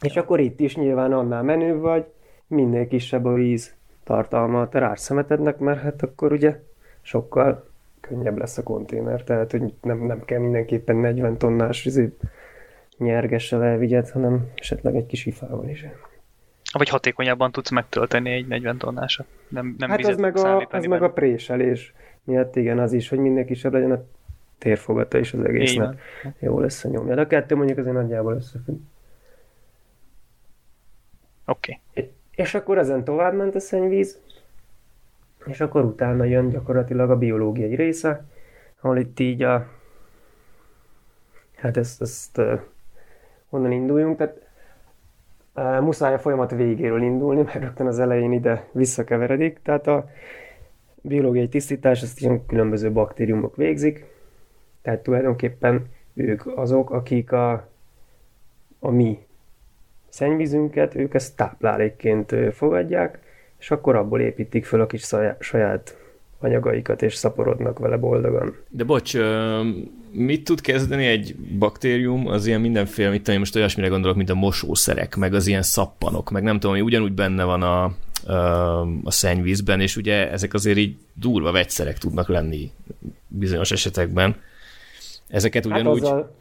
És 0.00 0.16
akkor 0.16 0.40
itt 0.40 0.60
is 0.60 0.76
nyilván 0.76 1.12
annál 1.12 1.42
menő 1.42 1.78
vagy, 1.78 2.04
minél 2.46 2.88
kisebb 2.88 3.24
a 3.24 3.32
víz 3.32 3.74
tartalma 4.04 4.60
a 4.60 4.68
te 4.68 4.92
szemetednek, 4.94 5.58
mert 5.58 5.80
hát 5.80 6.02
akkor 6.02 6.32
ugye 6.32 6.60
sokkal 7.00 7.70
könnyebb 8.00 8.38
lesz 8.38 8.58
a 8.58 8.62
konténer, 8.62 9.22
tehát 9.22 9.50
hogy 9.50 9.74
nem, 9.82 9.98
nem 9.98 10.24
kell 10.24 10.38
mindenképpen 10.38 10.96
40 10.96 11.38
tonnás 11.38 11.84
izé, 11.84 12.16
nyergessel 12.98 13.64
elvigyed, 13.64 14.10
hanem 14.10 14.50
esetleg 14.54 14.96
egy 14.96 15.06
kis 15.06 15.26
ifával 15.26 15.68
is. 15.68 15.86
Vagy 16.72 16.88
hatékonyabban 16.88 17.52
tudsz 17.52 17.70
megtölteni 17.70 18.30
egy 18.30 18.46
40 18.46 18.78
tonnásat. 18.78 19.26
Nem, 19.48 19.74
nem 19.78 19.90
hát 19.90 20.06
az 20.06 20.16
meg, 20.16 20.36
a, 20.36 20.66
az 20.70 20.84
meg 20.84 21.02
a 21.02 21.12
préselés 21.12 21.94
miatt 22.24 22.56
igen, 22.56 22.78
az 22.78 22.92
is, 22.92 23.08
hogy 23.08 23.18
minden 23.18 23.46
kisebb 23.46 23.72
legyen 23.72 23.92
a 23.92 24.04
térfogata 24.58 25.18
is 25.18 25.32
az 25.32 25.44
egésznek. 25.44 26.00
Jó 26.38 26.60
nyomja. 26.82 27.14
De 27.14 27.20
a 27.20 27.26
kettő 27.26 27.54
mondjuk 27.54 27.78
azért 27.78 27.94
nagyjából 27.94 28.34
összefügg. 28.34 28.80
Oké. 31.46 31.80
Okay. 31.90 32.10
És 32.34 32.54
akkor 32.54 32.78
ezen 32.78 33.04
tovább 33.04 33.34
ment 33.34 33.54
a 33.54 33.60
szennyvíz, 33.60 34.20
és 35.44 35.60
akkor 35.60 35.84
utána 35.84 36.24
jön 36.24 36.48
gyakorlatilag 36.48 37.10
a 37.10 37.18
biológiai 37.18 37.74
része, 37.74 38.24
ahol 38.80 38.98
itt 38.98 39.20
így 39.20 39.42
a... 39.42 39.68
Hát 41.56 41.76
ezt, 41.76 42.00
ezt 42.00 42.40
honnan 43.48 43.72
induljunk, 43.72 44.16
tehát 44.16 44.41
muszáj 45.54 46.14
a 46.14 46.18
folyamat 46.18 46.50
végéről 46.50 47.02
indulni, 47.02 47.42
mert 47.42 47.60
rögtön 47.60 47.86
az 47.86 47.98
elején 47.98 48.32
ide 48.32 48.68
visszakeveredik, 48.72 49.60
tehát 49.62 49.86
a 49.86 50.08
biológiai 51.00 51.48
tisztítás 51.48 52.02
ezt 52.02 52.20
ilyen 52.20 52.46
különböző 52.46 52.92
baktériumok 52.92 53.56
végzik, 53.56 54.04
tehát 54.82 55.02
tulajdonképpen 55.02 55.86
ők 56.14 56.46
azok, 56.46 56.90
akik 56.90 57.32
a, 57.32 57.68
a 58.78 58.90
mi 58.90 59.18
szennyvízünket, 60.08 60.94
ők 60.94 61.14
ezt 61.14 61.36
táplálékként 61.36 62.34
fogadják, 62.52 63.18
és 63.58 63.70
akkor 63.70 63.96
abból 63.96 64.20
építik 64.20 64.64
föl 64.64 64.80
a 64.80 64.86
kis 64.86 65.14
saját 65.38 66.01
anyagaikat, 66.44 67.02
és 67.02 67.14
szaporodnak 67.14 67.78
vele 67.78 67.96
boldogan. 67.96 68.54
De 68.68 68.84
bocs, 68.84 69.16
mit 70.10 70.44
tud 70.44 70.60
kezdeni 70.60 71.06
egy 71.06 71.36
baktérium 71.58 72.26
az 72.26 72.46
ilyen 72.46 72.60
mindenféle, 72.60 73.10
mit 73.10 73.22
tudom, 73.22 73.38
most 73.38 73.56
olyasmire 73.56 73.88
gondolok, 73.88 74.16
mint 74.16 74.30
a 74.30 74.34
mosószerek, 74.34 75.16
meg 75.16 75.34
az 75.34 75.46
ilyen 75.46 75.62
szappanok, 75.62 76.30
meg 76.30 76.42
nem 76.42 76.58
tudom, 76.58 76.76
hogy 76.76 76.84
ugyanúgy 76.84 77.12
benne 77.12 77.44
van 77.44 77.62
a, 77.62 77.84
a 79.04 79.10
szennyvízben, 79.10 79.80
és 79.80 79.96
ugye 79.96 80.30
ezek 80.30 80.54
azért 80.54 80.78
így 80.78 80.96
durva 81.14 81.52
vegyszerek 81.52 81.98
tudnak 81.98 82.28
lenni 82.28 82.70
bizonyos 83.28 83.70
esetekben. 83.70 84.36
Ezeket 85.28 85.64
hát 85.66 85.72
ugyanúgy... 85.72 86.00
Hát 86.00 86.10
azzal, 86.12 86.34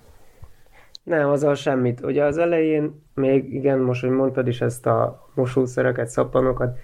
nem, 1.03 1.29
azzal 1.29 1.55
semmit. 1.55 2.01
Ugye 2.03 2.23
az 2.23 2.37
elején 2.37 3.01
még, 3.13 3.53
igen, 3.53 3.79
most, 3.79 4.01
hogy 4.01 4.09
mondtad 4.09 4.47
is 4.47 4.61
ezt 4.61 4.85
a 4.85 5.27
mosószereket, 5.33 6.07
szappanokat, 6.07 6.77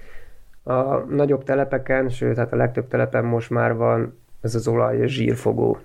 a 0.67 1.05
nagyobb 1.09 1.43
telepeken, 1.43 2.09
sőt, 2.09 2.37
hát 2.37 2.53
a 2.53 2.55
legtöbb 2.55 2.87
telepen 2.87 3.25
most 3.25 3.49
már 3.49 3.75
van 3.75 4.19
ez 4.41 4.55
az 4.55 4.67
olaj 4.67 4.97
és 4.97 5.13
zsírfogó. 5.13 5.77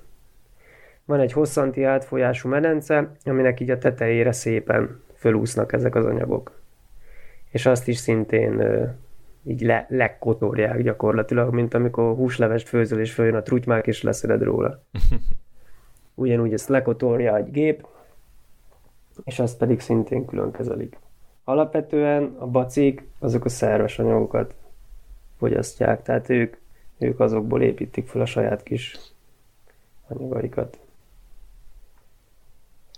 Van 1.05 1.21
egy 1.21 1.33
hosszanti 1.33 1.85
átfolyású 1.85 2.49
medence, 2.49 3.13
aminek 3.25 3.61
így 3.61 3.71
a 3.71 3.79
tetejére 3.79 4.33
szépen 4.33 5.01
fölúsznak 5.15 5.73
ezek 5.73 5.95
az 5.95 6.05
anyagok. 6.05 6.61
És 7.51 7.67
azt 7.67 7.89
is 7.89 7.97
szintén 7.97 8.63
így 9.45 9.61
le, 9.61 9.87
lekotorják 9.89 10.83
gyakorlatilag, 10.83 11.55
mint 11.55 11.75
amikor 11.75 12.15
húslevest 12.15 12.69
főzöl 12.69 13.01
és 13.01 13.13
följön 13.13 13.35
a 13.35 13.43
trutymák 13.43 13.87
és 13.87 14.03
leszeded 14.03 14.43
róla. 14.43 14.83
Ugyanúgy 16.15 16.53
ezt 16.53 16.69
lekotorja 16.69 17.37
egy 17.37 17.51
gép, 17.51 17.87
és 19.25 19.39
azt 19.39 19.59
pedig 19.59 19.81
szintén 19.81 20.25
külön 20.25 20.51
kezelik. 20.51 20.99
Alapvetően 21.45 22.35
a 22.39 22.47
bacik 22.47 23.09
azok 23.19 23.45
a 23.45 23.49
szerves 23.49 23.99
anyagokat 23.99 24.55
fogyasztják, 25.43 26.03
tehát 26.03 26.29
ők, 26.29 26.57
ők 26.99 27.21
azokból 27.21 27.63
építik 27.63 28.07
fel 28.07 28.21
a 28.21 28.27
saját 28.27 28.63
kis 28.63 28.99
anyagaikat. 30.09 30.79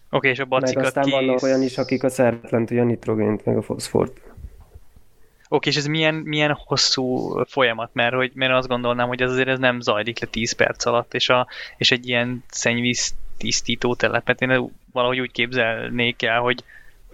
Oké, 0.06 0.16
okay, 0.16 0.30
és 0.30 0.38
a 0.38 0.44
bacikat 0.44 0.74
Meg 0.74 0.84
aztán 0.84 1.04
ki... 1.04 1.10
vannak 1.10 1.42
olyan 1.42 1.62
is, 1.62 1.78
akik 1.78 2.02
a 2.02 2.08
szervetlent, 2.08 2.70
a 2.70 2.84
nitrogént, 2.84 3.44
meg 3.44 3.56
a 3.56 3.62
foszfort. 3.62 4.10
Oké, 4.10 4.34
okay, 5.48 5.72
és 5.72 5.76
ez 5.76 5.86
milyen, 5.86 6.14
milyen 6.14 6.56
hosszú 6.64 7.38
folyamat? 7.44 7.90
Mert, 7.92 8.14
hogy, 8.14 8.30
mert 8.34 8.52
azt 8.52 8.68
gondolnám, 8.68 9.08
hogy 9.08 9.22
ez 9.22 9.30
azért 9.30 9.48
ez 9.48 9.58
nem 9.58 9.80
zajlik 9.80 10.20
le 10.20 10.26
10 10.26 10.52
perc 10.52 10.84
alatt, 10.84 11.14
és, 11.14 11.28
a, 11.28 11.46
és 11.76 11.90
egy 11.90 12.08
ilyen 12.08 12.44
szennyvíz 12.48 13.14
tisztító 13.36 13.94
telepet 13.94 14.40
én 14.40 14.70
valahogy 14.92 15.20
úgy 15.20 15.32
képzelnék 15.32 16.22
el, 16.22 16.40
hogy, 16.40 16.64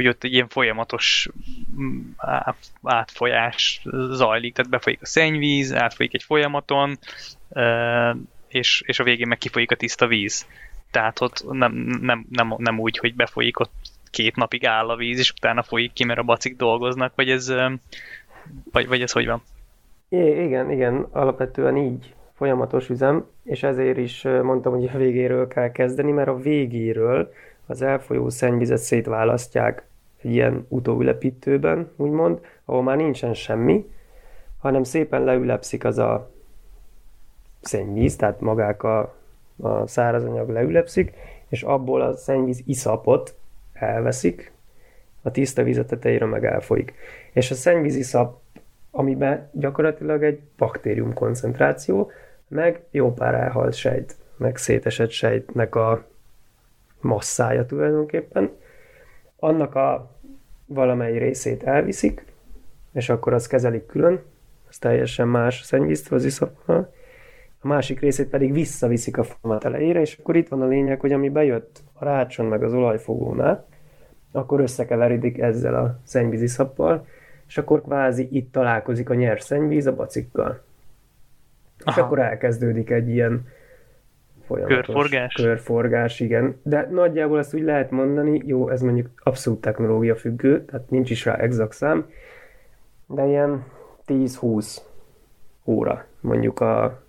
hogy 0.00 0.08
ott 0.08 0.24
egy 0.24 0.32
ilyen 0.32 0.48
folyamatos 0.48 1.28
mm, 1.80 2.00
átfolyás 2.82 3.82
zajlik, 4.10 4.54
tehát 4.54 4.70
befolyik 4.70 5.02
a 5.02 5.06
szennyvíz, 5.06 5.74
átfolyik 5.74 6.14
egy 6.14 6.22
folyamaton, 6.22 6.98
és, 8.48 8.82
és 8.86 8.98
a 8.98 9.04
végén 9.04 9.28
meg 9.28 9.38
kifolyik 9.38 9.70
a 9.70 9.76
tiszta 9.76 10.06
víz. 10.06 10.46
Tehát 10.90 11.20
ott 11.20 11.44
nem, 11.50 11.72
nem, 12.00 12.26
nem, 12.30 12.54
nem 12.56 12.78
úgy, 12.78 12.98
hogy 12.98 13.14
befolyik 13.14 13.60
ott 13.60 13.72
két 14.10 14.36
napig 14.36 14.66
áll 14.66 14.88
a 14.88 14.96
víz, 14.96 15.18
és 15.18 15.30
utána 15.30 15.62
folyik 15.62 15.92
ki, 15.92 16.04
mert 16.04 16.18
a 16.18 16.22
bacik 16.22 16.56
dolgoznak, 16.56 17.12
vagy 17.14 17.30
ez, 17.30 17.52
vagy, 18.72 18.88
vagy 18.88 19.02
ez 19.02 19.12
hogy 19.12 19.26
van? 19.26 19.42
I- 20.08 20.42
igen, 20.42 20.70
igen, 20.70 21.06
alapvetően 21.10 21.76
így 21.76 22.14
folyamatos 22.34 22.88
üzem, 22.88 23.26
és 23.44 23.62
ezért 23.62 23.98
is 23.98 24.22
mondtam, 24.22 24.72
hogy 24.72 24.90
a 24.94 24.98
végéről 24.98 25.48
kell 25.48 25.72
kezdeni, 25.72 26.12
mert 26.12 26.28
a 26.28 26.36
végéről 26.36 27.32
az 27.66 27.82
elfolyó 27.82 28.28
szennyvizet 28.28 28.78
szétválasztják 28.78 29.88
egy 30.22 30.30
ilyen 30.30 30.66
utóülepítőben, 30.68 31.90
úgymond, 31.96 32.40
ahol 32.64 32.82
már 32.82 32.96
nincsen 32.96 33.34
semmi, 33.34 33.90
hanem 34.58 34.82
szépen 34.82 35.24
leülepszik 35.24 35.84
az 35.84 35.98
a 35.98 36.30
szennyvíz, 37.60 38.16
tehát 38.16 38.40
magák 38.40 38.82
a, 38.82 39.14
a 39.60 39.86
szárazanyag 39.86 40.48
leülepszik, 40.48 41.12
és 41.48 41.62
abból 41.62 42.00
a 42.00 42.16
szennyvíz 42.16 42.62
iszapot 42.66 43.34
elveszik, 43.72 44.52
a 45.22 45.30
tiszta 45.30 45.62
víz 45.62 45.78
a 45.78 45.84
tetejére 45.84 46.24
meg 46.24 46.44
elfolyik. 46.44 46.94
És 47.32 47.50
a 47.50 47.54
szennyvíz 47.54 47.96
iszap, 47.96 48.40
amiben 48.90 49.48
gyakorlatilag 49.52 50.22
egy 50.22 50.40
baktérium 50.56 51.14
koncentráció, 51.14 52.10
meg 52.48 52.82
jó 52.90 53.12
pár 53.12 53.34
elhalt 53.34 53.74
sejt, 53.74 54.16
meg 54.36 54.56
szétesett 54.56 55.10
sejtnek 55.10 55.74
a 55.74 56.04
masszája 57.00 57.66
tulajdonképpen, 57.66 58.50
annak 59.40 59.74
a 59.74 60.10
valamely 60.66 61.18
részét 61.18 61.62
elviszik, 61.62 62.24
és 62.92 63.08
akkor 63.08 63.32
azt 63.32 63.48
kezelik 63.48 63.86
külön, 63.86 64.22
az 64.68 64.78
teljesen 64.78 65.28
más 65.28 65.60
szennyvíztől 65.62 66.18
az 66.18 66.24
iszapnál, 66.24 66.92
a 67.62 67.66
másik 67.66 68.00
részét 68.00 68.28
pedig 68.28 68.52
visszaviszik 68.52 69.18
a 69.18 69.22
format 69.22 69.64
elejére, 69.64 70.00
és 70.00 70.16
akkor 70.18 70.36
itt 70.36 70.48
van 70.48 70.62
a 70.62 70.66
lényeg, 70.66 71.00
hogy 71.00 71.12
ami 71.12 71.28
bejött 71.28 71.82
a 71.92 72.04
rácson 72.04 72.46
meg 72.46 72.62
az 72.62 72.72
olajfogónál, 72.72 73.66
akkor 74.32 74.60
összekeveredik 74.60 75.38
ezzel 75.38 75.74
a 75.74 75.98
szennyvíz 76.04 76.42
iszappal, 76.42 77.06
és 77.46 77.58
akkor 77.58 77.82
kvázi 77.82 78.28
itt 78.30 78.52
találkozik 78.52 79.10
a 79.10 79.14
nyers 79.14 79.42
szennyvíz 79.42 79.86
a 79.86 79.94
bacikkal. 79.94 80.62
Aha. 81.84 81.90
És 81.90 81.96
akkor 81.96 82.18
elkezdődik 82.18 82.90
egy 82.90 83.08
ilyen 83.08 83.46
folyamatos 84.50 84.86
körforgás. 84.86 85.34
körforgás, 85.34 86.20
igen. 86.20 86.60
De 86.62 86.88
nagyjából 86.90 87.38
ezt 87.38 87.54
úgy 87.54 87.62
lehet 87.62 87.90
mondani, 87.90 88.42
jó, 88.44 88.68
ez 88.68 88.80
mondjuk 88.80 89.08
abszolút 89.16 89.60
technológia 89.60 90.16
függő, 90.16 90.64
tehát 90.64 90.90
nincs 90.90 91.10
is 91.10 91.24
rá 91.24 91.34
exakt 91.34 91.72
szám, 91.72 92.06
de 93.06 93.26
ilyen 93.26 93.64
10-20 94.06 94.76
óra 95.64 96.04
mondjuk 96.20 96.60
a, 96.60 97.02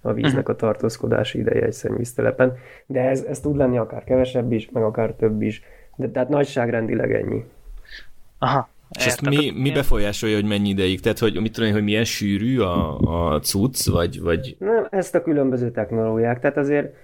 a 0.00 0.12
víznek 0.12 0.48
a 0.48 0.56
tartózkodási 0.56 1.38
ideje 1.38 1.64
egy 1.64 1.72
szennyvíztelepen, 1.72 2.56
de 2.86 3.00
ez, 3.00 3.22
ez 3.22 3.40
tud 3.40 3.56
lenni 3.56 3.78
akár 3.78 4.04
kevesebb 4.04 4.52
is, 4.52 4.70
meg 4.70 4.82
akár 4.82 5.12
több 5.12 5.42
is, 5.42 5.62
de 5.96 6.10
tehát 6.10 6.28
nagyságrendileg 6.28 7.14
ennyi. 7.14 7.44
Aha, 8.38 8.68
és 8.98 9.06
ezt 9.06 9.20
mi, 9.20 9.50
mi 9.50 9.70
befolyásolja, 9.70 10.34
hogy 10.34 10.44
mennyi 10.44 10.68
ideig? 10.68 11.00
Tehát, 11.00 11.18
hogy 11.18 11.40
mit 11.40 11.52
tudom 11.52 11.72
hogy 11.72 11.84
milyen 11.84 12.04
sűrű 12.04 12.60
a, 12.60 12.98
a 13.34 13.40
cucc, 13.40 13.88
vagy, 13.88 14.20
vagy... 14.20 14.56
Nem, 14.58 14.86
ezt 14.90 15.14
a 15.14 15.22
különböző 15.22 15.70
technológiák, 15.70 16.40
tehát 16.40 16.56
azért... 16.56 16.94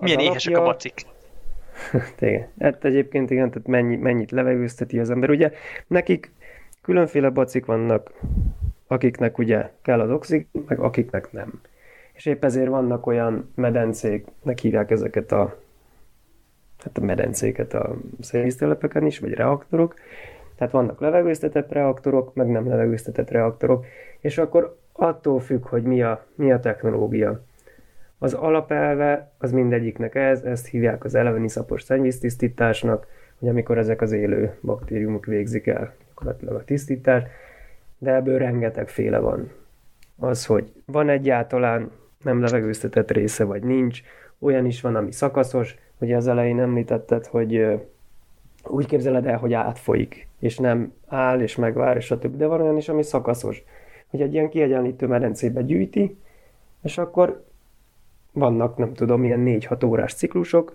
Milyen 0.00 0.18
alapja... 0.18 0.30
éhesek 0.30 0.56
a 0.56 0.62
bacik? 0.62 1.06
igen, 2.20 2.48
hát 2.58 2.84
egyébként 2.84 3.30
igen, 3.30 3.50
tehát 3.50 3.66
mennyi, 3.66 3.96
mennyit 3.96 4.30
levegőzteti 4.30 4.98
az 4.98 5.10
ember. 5.10 5.30
Ugye 5.30 5.52
nekik 5.86 6.32
különféle 6.82 7.28
bacik 7.28 7.64
vannak, 7.64 8.10
akiknek 8.86 9.38
ugye 9.38 9.70
kell 9.82 10.00
az 10.00 10.10
oxig, 10.10 10.46
meg 10.66 10.78
akiknek 10.78 11.32
nem. 11.32 11.60
És 12.12 12.26
épp 12.26 12.44
ezért 12.44 12.68
vannak 12.68 13.06
olyan 13.06 13.52
medencék, 13.54 14.26
nek 14.42 14.58
hívják 14.58 14.90
ezeket 14.90 15.32
a, 15.32 15.58
hát 16.84 16.98
a 16.98 17.04
medencéket 17.04 17.74
a 17.74 17.96
szélvíztelepeken 18.20 19.06
is, 19.06 19.18
vagy 19.18 19.32
reaktorok, 19.32 19.94
tehát 20.56 20.72
vannak 20.72 21.00
levegőztetett 21.00 21.72
reaktorok, 21.72 22.34
meg 22.34 22.46
nem 22.46 22.68
levegőztetett 22.68 23.30
reaktorok, 23.30 23.84
és 24.20 24.38
akkor 24.38 24.76
attól 24.92 25.40
függ, 25.40 25.68
hogy 25.68 25.82
mi 25.82 26.02
a, 26.02 26.24
mi 26.34 26.52
a 26.52 26.60
technológia. 26.60 27.40
Az 28.18 28.34
alapelve 28.34 29.32
az 29.38 29.52
mindegyiknek 29.52 30.14
ez, 30.14 30.42
ezt 30.42 30.66
hívják 30.66 31.04
az 31.04 31.14
eleveni 31.14 31.48
szapos 31.48 31.82
szennyvíztisztításnak, 31.82 33.06
hogy 33.38 33.48
amikor 33.48 33.78
ezek 33.78 34.00
az 34.00 34.12
élő 34.12 34.54
baktériumok 34.62 35.26
végzik 35.26 35.66
el 35.66 35.94
gyakorlatilag 36.08 36.54
a 36.54 36.64
tisztítást, 36.64 37.26
de 37.98 38.14
ebből 38.14 38.38
rengeteg 38.38 38.88
féle 38.88 39.18
van. 39.18 39.50
Az, 40.18 40.46
hogy 40.46 40.72
van 40.86 41.08
egyáltalán 41.08 41.90
nem 42.22 42.40
levegőztetett 42.40 43.10
része, 43.10 43.44
vagy 43.44 43.62
nincs, 43.62 44.02
olyan 44.38 44.66
is 44.66 44.80
van, 44.80 44.96
ami 44.96 45.12
szakaszos, 45.12 45.76
ugye 45.98 46.16
az 46.16 46.26
elején 46.26 46.60
említetted, 46.60 47.26
hogy 47.26 47.80
úgy 48.66 48.86
képzeled 48.86 49.26
el, 49.26 49.38
hogy 49.38 49.52
átfolyik, 49.52 50.28
és 50.38 50.58
nem 50.58 50.92
áll, 51.06 51.40
és 51.40 51.56
megvár, 51.56 51.96
és 51.96 52.10
a 52.10 52.18
többi, 52.18 52.36
de 52.36 52.46
van 52.46 52.60
olyan 52.60 52.76
is, 52.76 52.88
ami 52.88 53.02
szakaszos, 53.02 53.62
hogy 54.10 54.20
egy 54.20 54.32
ilyen 54.32 54.48
kiegyenlítő 54.48 55.06
medencébe 55.06 55.62
gyűjti, 55.62 56.16
és 56.82 56.98
akkor 56.98 57.44
vannak, 58.32 58.76
nem 58.76 58.94
tudom, 58.94 59.24
ilyen 59.24 59.42
4-6 59.44 59.86
órás 59.86 60.14
ciklusok, 60.14 60.74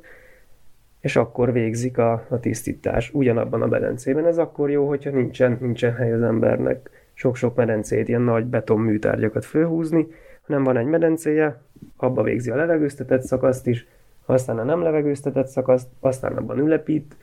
és 0.99 1.15
akkor 1.15 1.51
végzik 1.51 1.97
a, 1.97 2.25
a 2.29 2.39
tisztítás 2.39 3.13
ugyanabban 3.13 3.61
a 3.61 3.67
medencében. 3.67 4.25
Ez 4.25 4.37
akkor 4.37 4.69
jó, 4.69 4.87
hogyha 4.87 5.09
nincsen, 5.09 5.57
nincsen 5.61 5.95
hely 5.95 6.13
az 6.13 6.21
embernek 6.21 6.89
sok-sok 7.13 7.55
medencét, 7.55 8.07
ilyen 8.07 8.21
nagy 8.21 8.45
beton 8.45 8.79
műtárgyakat 8.79 9.45
fölhúzni, 9.45 10.07
hanem 10.47 10.63
van 10.63 10.77
egy 10.77 10.85
medencéje, 10.85 11.61
abba 11.97 12.23
végzi 12.23 12.49
a 12.49 12.55
levegőztetett 12.55 13.21
szakaszt 13.21 13.67
is, 13.67 13.87
aztán 14.25 14.59
a 14.59 14.63
nem 14.63 14.81
levegőztetett 14.81 15.47
szakaszt, 15.47 15.87
aztán 15.99 16.37
abban 16.37 16.59
ülepít, 16.59 17.15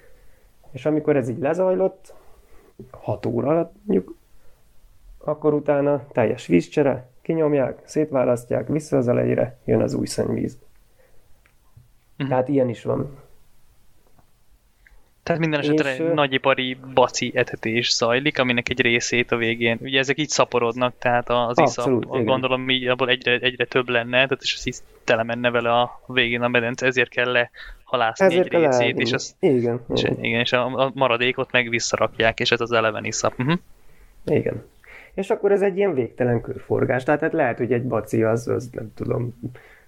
és 0.76 0.86
amikor 0.86 1.16
ez 1.16 1.28
így 1.28 1.38
lezajlott, 1.38 2.14
6 2.90 3.26
óra 3.26 3.48
alatt 3.48 3.74
mondjuk, 3.82 4.16
akkor 5.18 5.54
utána 5.54 6.06
teljes 6.12 6.46
vízcsere, 6.46 7.08
kinyomják, 7.22 7.80
szétválasztják, 7.84 8.68
vissza 8.68 8.96
az 8.96 9.08
elejére, 9.08 9.58
jön 9.64 9.82
az 9.82 9.94
új 9.94 10.06
szennyvíz. 10.06 10.58
Uh-huh. 12.12 12.28
Tehát 12.28 12.48
ilyen 12.48 12.68
is 12.68 12.82
van. 12.82 13.18
Tehát 15.22 15.40
minden 15.40 15.60
esetre 15.60 15.94
és, 15.94 16.02
nagyipari 16.14 16.76
baci 16.94 17.32
etetés 17.34 17.94
zajlik, 17.94 18.38
aminek 18.38 18.68
egy 18.68 18.80
részét 18.80 19.32
a 19.32 19.36
végén, 19.36 19.78
ugye 19.80 19.98
ezek 19.98 20.18
így 20.18 20.28
szaporodnak, 20.28 20.98
tehát 20.98 21.28
az 21.30 21.58
abszolút, 21.58 22.04
iszap, 22.04 22.14
igen. 22.14 22.26
gondolom 22.26 22.70
így 22.70 22.86
abból 22.86 23.08
egyre, 23.08 23.38
egyre 23.38 23.64
több 23.64 23.88
lenne, 23.88 24.10
tehát 24.10 24.42
és 24.42 24.54
az 24.54 24.66
így 24.66 24.76
tele 25.04 25.22
menne 25.22 25.50
vele 25.50 25.80
a 25.80 26.00
végén 26.06 26.42
a 26.42 26.48
medence, 26.48 26.86
ezért 26.86 27.10
kell 27.10 27.36
le 27.90 27.96
halászni 27.96 28.26
ezért 28.26 28.54
egy 28.54 28.60
részét, 28.60 28.98
és, 28.98 29.12
az, 29.12 29.36
igen, 29.38 29.80
és, 29.94 30.02
igen. 30.02 30.24
igen, 30.24 30.40
és 30.40 30.52
a, 30.52 30.84
a 30.84 30.90
maradékot 30.94 31.52
meg 31.52 31.68
visszarakják, 31.68 32.40
és 32.40 32.50
ez 32.50 32.60
az 32.60 32.72
eleven 32.72 33.04
iszap. 33.04 33.38
Uh-huh. 33.38 33.58
Igen. 34.24 34.62
És 35.14 35.30
akkor 35.30 35.52
ez 35.52 35.62
egy 35.62 35.76
ilyen 35.76 35.94
végtelen 35.94 36.40
körforgás, 36.40 37.02
tehát 37.02 37.20
hát 37.20 37.32
lehet, 37.32 37.58
hogy 37.58 37.72
egy 37.72 37.86
baci 37.86 38.22
az, 38.22 38.48
az 38.48 38.68
nem 38.72 38.92
tudom, 38.94 39.34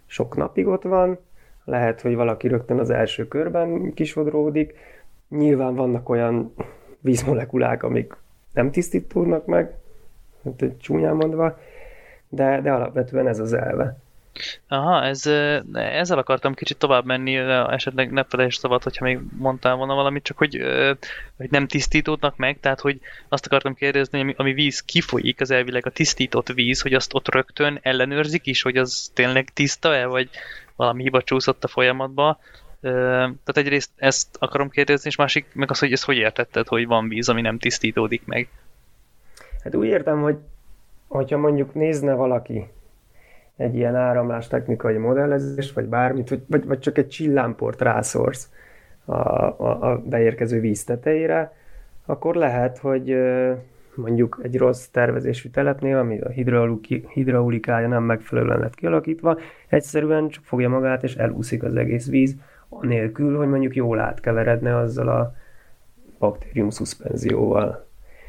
sok 0.07 0.37
napig 0.37 0.67
ott 0.67 0.83
van, 0.83 1.19
lehet, 1.65 2.01
hogy 2.01 2.15
valaki 2.15 2.49
rögtön 2.49 2.79
az 2.79 2.91
első 2.91 3.29
körben 3.29 3.95
kisodródik, 3.95 4.75
Nyilván 5.29 5.75
vannak 5.75 6.09
olyan 6.09 6.55
vízmolekulák, 7.01 7.83
amik 7.83 8.17
nem 8.53 8.71
tisztítódnak 8.71 9.47
meg, 9.47 9.75
hát 10.45 10.65
csúnyán 10.79 11.15
mondva, 11.15 11.59
de, 12.29 12.61
de 12.61 12.73
alapvetően 12.73 13.29
ez 13.29 13.39
az 13.39 13.53
elve. 13.53 13.99
Aha, 14.68 15.05
ez, 15.05 15.27
ezzel 15.72 16.18
akartam 16.18 16.55
kicsit 16.55 16.79
tovább 16.79 17.05
menni, 17.05 17.37
esetleg 17.37 18.12
ne 18.12 18.24
felejtsd 18.24 18.61
szabad, 18.61 18.83
hogyha 18.83 19.05
még 19.05 19.18
mondtál 19.38 19.74
volna 19.74 19.94
valamit, 19.94 20.22
csak 20.22 20.38
hogy, 20.38 20.62
hogy 21.37 21.51
nem 21.51 21.66
tisztítódnak 21.66 22.37
meg, 22.37 22.61
tehát 22.61 22.81
hogy 22.81 23.01
azt 23.29 23.46
akartam 23.46 23.74
kérdezni, 23.74 24.20
ami, 24.20 24.35
ami 24.37 24.53
víz 24.53 24.81
kifolyik, 24.81 25.40
az 25.40 25.51
elvileg 25.51 25.87
a 25.87 25.90
tisztított 25.90 26.53
víz, 26.53 26.81
hogy 26.81 26.94
azt 26.94 27.14
ott 27.14 27.29
rögtön 27.29 27.79
ellenőrzik 27.83 28.46
is, 28.46 28.62
hogy 28.62 28.77
az 28.77 29.11
tényleg 29.14 29.51
tiszta-e, 29.53 30.07
vagy 30.07 30.29
valami 30.77 31.03
hiba 31.03 31.22
csúszott 31.22 31.64
a 31.64 31.68
folyamatba, 31.68 32.38
tehát 32.81 33.57
egyrészt 33.57 33.90
ezt 33.96 34.37
akarom 34.38 34.70
kérdezni, 34.70 35.09
és 35.09 35.16
másik 35.16 35.46
meg 35.55 35.70
az, 35.70 35.79
hogy 35.79 35.92
ezt 35.92 36.05
hogy 36.05 36.16
értetted, 36.16 36.66
hogy 36.66 36.87
van 36.87 37.09
víz, 37.09 37.29
ami 37.29 37.40
nem 37.40 37.59
tisztítódik 37.59 38.22
meg? 38.27 38.48
Hát 39.64 39.74
úgy 39.74 39.87
értem, 39.87 40.22
hogy 40.22 40.37
hogyha 41.07 41.38
mondjuk 41.38 41.74
nézne 41.74 42.14
valaki 42.14 42.66
egy 43.59 43.77
ilyen 43.77 43.97
áramlás 43.97 44.47
technikai 44.47 44.97
modellezést, 44.97 45.75
vagy 45.75 45.85
bármit, 45.85 46.29
vagy, 46.29 46.42
vagy, 46.47 46.66
vagy 46.66 46.79
csak 46.79 46.99
egy 46.99 47.09
csillámport 47.09 47.81
rászorsz 47.81 48.51
a, 49.05 49.12
a, 49.14 49.90
a 49.90 50.03
beérkező 50.05 50.61
víz 50.61 50.85
tetejére, 50.85 51.53
akkor 52.07 52.35
lehet, 52.35 52.79
hogy 52.79 53.16
mondjuk 53.94 54.40
egy 54.42 54.59
rossz 54.59 54.87
tervezésű 54.87 55.49
telepnél, 55.49 55.99
ami 55.99 56.21
a 56.21 56.29
hidraulikája 57.09 57.88
nem 57.88 58.03
megfelelően 58.03 58.59
lett 58.59 58.75
kialakítva, 58.75 59.38
egyszerűen 59.68 60.29
csak 60.29 60.44
fogja 60.44 60.68
magát 60.68 61.03
és 61.03 61.14
elúszik 61.14 61.62
az 61.62 61.75
egész 61.75 62.09
víz, 62.09 62.37
anélkül, 62.68 63.37
hogy 63.37 63.49
mondjuk 63.49 63.75
jól 63.75 63.99
átkeveredne 64.01 64.77
azzal 64.77 65.09
a 65.09 65.35
baktérium 66.18 66.71
szuspenzióval. 66.71 67.87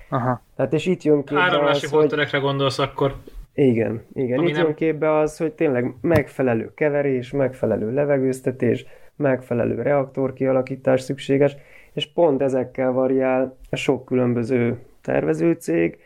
Aha. 0.10 0.42
Tehát 0.56 0.74
és 0.74 0.86
itt 0.86 1.04
jön 1.04 1.24
képbe 1.24 1.42
Áramlási 1.42 1.86
az, 1.86 1.92
hogy... 1.92 2.42
gondolsz 2.42 2.80
akkor. 2.80 3.16
Igen, 3.54 4.02
igen. 4.14 4.38
Ami 4.38 4.48
itt 4.48 4.56
nem... 4.56 4.66
jön 4.66 4.74
képbe 4.74 5.18
az, 5.18 5.38
hogy 5.38 5.54
tényleg 5.54 5.94
megfelelő 6.02 6.72
keverés, 6.74 7.32
megfelelő 7.32 7.94
levegőztetés, 7.94 8.86
megfelelő 9.16 9.82
reaktor 9.82 10.34
kialakítás 10.34 11.02
szükséges, 11.02 11.58
és 11.94 12.12
pont 12.12 12.42
ezekkel 12.42 12.92
variál 12.92 13.58
sok 13.72 14.06
különböző 14.06 14.78
tervezőcég, 15.02 15.98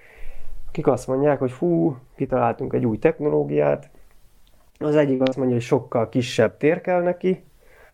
akik 0.68 0.88
azt 0.88 1.08
mondják, 1.08 1.40
hogy 1.40 1.52
fú, 1.52 1.98
kitaláltunk 2.16 2.74
egy 2.74 2.86
új 2.86 2.98
technológiát, 2.98 3.90
az 4.80 4.96
egyik 4.96 5.22
azt 5.22 5.38
mondja, 5.38 5.56
hogy 5.56 5.64
sokkal 5.64 6.10
kisebb 6.10 6.58
tér 6.58 6.82
kell 6.82 7.02
neki, 7.02 7.44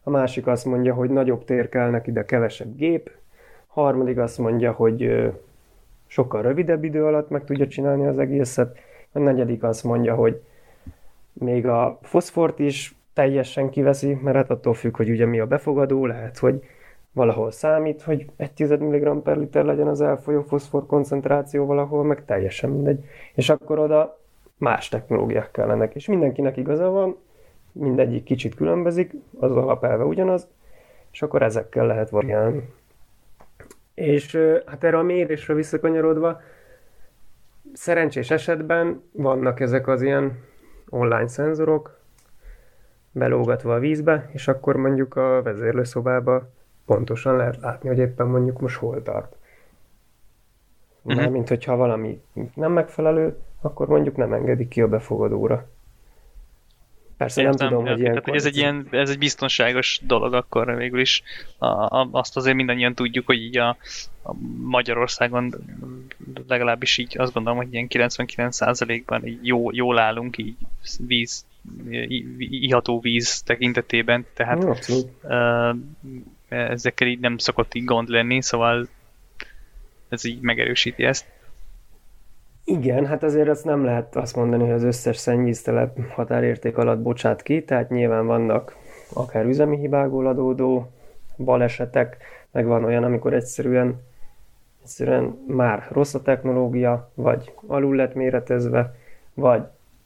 a 0.03 0.09
másik 0.09 0.47
azt 0.47 0.65
mondja, 0.65 0.93
hogy 0.93 1.09
nagyobb 1.09 1.45
tér 1.45 1.69
kell 1.69 1.89
neki, 1.89 2.11
de 2.11 2.25
kevesebb 2.25 2.75
gép, 2.75 3.11
a 3.67 3.81
harmadik 3.81 4.17
azt 4.17 4.37
mondja, 4.37 4.71
hogy 4.71 5.29
sokkal 6.07 6.41
rövidebb 6.41 6.83
idő 6.83 7.05
alatt 7.05 7.29
meg 7.29 7.43
tudja 7.43 7.67
csinálni 7.67 8.07
az 8.07 8.19
egészet, 8.19 8.77
a 9.11 9.19
negyedik 9.19 9.63
azt 9.63 9.83
mondja, 9.83 10.15
hogy 10.15 10.41
még 11.33 11.67
a 11.67 11.99
foszfort 12.01 12.59
is 12.59 12.95
teljesen 13.13 13.69
kiveszi, 13.69 14.13
mert 14.13 14.35
hát 14.35 14.49
attól 14.49 14.73
függ, 14.73 14.95
hogy 14.95 15.09
ugye 15.09 15.25
mi 15.25 15.39
a 15.39 15.45
befogadó, 15.45 16.05
lehet, 16.05 16.37
hogy 16.37 16.63
valahol 17.11 17.51
számít, 17.51 18.01
hogy 18.01 18.25
1 18.35 18.51
10 18.51 18.69
mg 18.69 19.21
per 19.21 19.37
liter 19.37 19.65
legyen 19.65 19.87
az 19.87 20.01
elfolyó 20.01 20.41
foszfor 20.41 20.85
koncentráció 20.85 21.65
valahol, 21.65 22.03
meg 22.03 22.25
teljesen 22.25 22.69
mindegy. 22.69 23.03
És 23.33 23.49
akkor 23.49 23.79
oda 23.79 24.19
más 24.57 24.89
technológiák 24.89 25.51
kellenek. 25.51 25.95
És 25.95 26.07
mindenkinek 26.07 26.57
igaza 26.57 26.89
van, 26.89 27.17
mindegyik 27.71 28.23
kicsit 28.23 28.55
különbözik, 28.55 29.13
az 29.39 29.51
alapelve 29.51 30.03
ugyanaz, 30.03 30.47
és 31.11 31.21
akkor 31.21 31.41
ezekkel 31.41 31.85
lehet 31.85 32.09
variálni. 32.09 32.69
És 33.93 34.35
hát 34.65 34.83
erre 34.83 34.97
a 34.97 35.03
mérésre 35.03 35.53
visszakanyarodva, 35.53 36.41
szerencsés 37.79 38.31
esetben 38.31 39.03
vannak 39.11 39.59
ezek 39.59 39.87
az 39.87 40.01
ilyen 40.01 40.43
online 40.89 41.27
szenzorok, 41.27 41.99
belógatva 43.11 43.73
a 43.73 43.79
vízbe, 43.79 44.29
és 44.31 44.47
akkor 44.47 44.75
mondjuk 44.75 45.15
a 45.15 45.41
vezérlőszobába 45.41 46.49
pontosan 46.85 47.35
lehet 47.35 47.57
látni, 47.57 47.87
hogy 47.87 47.97
éppen 47.97 48.27
mondjuk 48.27 48.59
most 48.59 48.75
hol 48.75 49.01
tart. 49.01 49.35
Uh-huh. 51.03 51.31
mint 51.31 51.47
hogyha 51.47 51.75
valami 51.75 52.21
nem 52.53 52.71
megfelelő, 52.71 53.37
akkor 53.61 53.87
mondjuk 53.87 54.15
nem 54.15 54.33
engedik 54.33 54.67
ki 54.67 54.81
a 54.81 54.87
befogadóra. 54.87 55.67
Persze 57.19 57.41
Értem, 57.41 57.55
nem 57.57 57.67
tudom, 57.67 57.87
hogy 57.87 57.99
ilyen... 57.99 58.21
hogy 58.23 58.35
ez 58.35 58.45
egy, 58.45 58.57
ilyen, 58.57 58.87
ez 58.91 59.09
egy 59.09 59.17
biztonságos 59.17 59.99
dolog 60.03 60.33
akkor 60.33 60.75
végül 60.75 60.99
is. 60.99 61.23
A, 61.57 61.65
a, 61.65 62.09
azt 62.11 62.37
azért 62.37 62.55
mindannyian 62.55 62.95
tudjuk, 62.95 63.25
hogy 63.25 63.41
így 63.41 63.57
a, 63.57 63.69
a 64.23 64.33
Magyarországon 64.61 65.53
legalábbis 66.47 66.97
így 66.97 67.17
azt 67.17 67.33
gondolom, 67.33 67.57
hogy 67.57 67.73
ilyen 67.73 67.87
99%-ban 67.89 69.27
így 69.27 69.47
jó, 69.47 69.71
jól 69.71 69.99
állunk 69.99 70.37
így 70.37 70.55
víz, 71.07 71.45
iható 72.37 72.99
víz 72.99 73.41
tekintetében, 73.41 74.25
tehát 74.33 74.63
uh, 74.63 75.75
ezekkel 76.47 77.07
így 77.07 77.19
nem 77.19 77.37
szokott 77.37 77.73
így 77.73 77.85
gond 77.85 78.09
lenni, 78.09 78.41
szóval 78.41 78.87
ez 80.09 80.25
így 80.25 80.39
megerősíti 80.39 81.03
ezt. 81.03 81.25
Igen, 82.69 83.05
hát 83.05 83.23
azért 83.23 83.49
azt 83.49 83.65
nem 83.65 83.83
lehet 83.83 84.15
azt 84.15 84.35
mondani, 84.35 84.63
hogy 84.63 84.71
az 84.71 84.83
összes 84.83 85.17
szennyvíztelep 85.17 85.99
határérték 86.09 86.77
alatt 86.77 86.99
bocsát 86.99 87.41
ki, 87.41 87.63
tehát 87.63 87.89
nyilván 87.89 88.25
vannak 88.25 88.75
akár 89.13 89.45
üzemi 89.45 89.77
hibából 89.77 90.27
adódó 90.27 90.91
balesetek, 91.37 92.17
meg 92.51 92.65
van 92.65 92.83
olyan, 92.83 93.03
amikor 93.03 93.33
egyszerűen, 93.33 94.01
egyszerűen 94.81 95.37
már 95.47 95.87
rossz 95.91 96.13
a 96.13 96.21
technológia, 96.21 97.11
vagy 97.13 97.53
alul 97.67 97.95
lett 97.95 98.13
méretezve, 98.13 98.95
vagy 99.33 99.63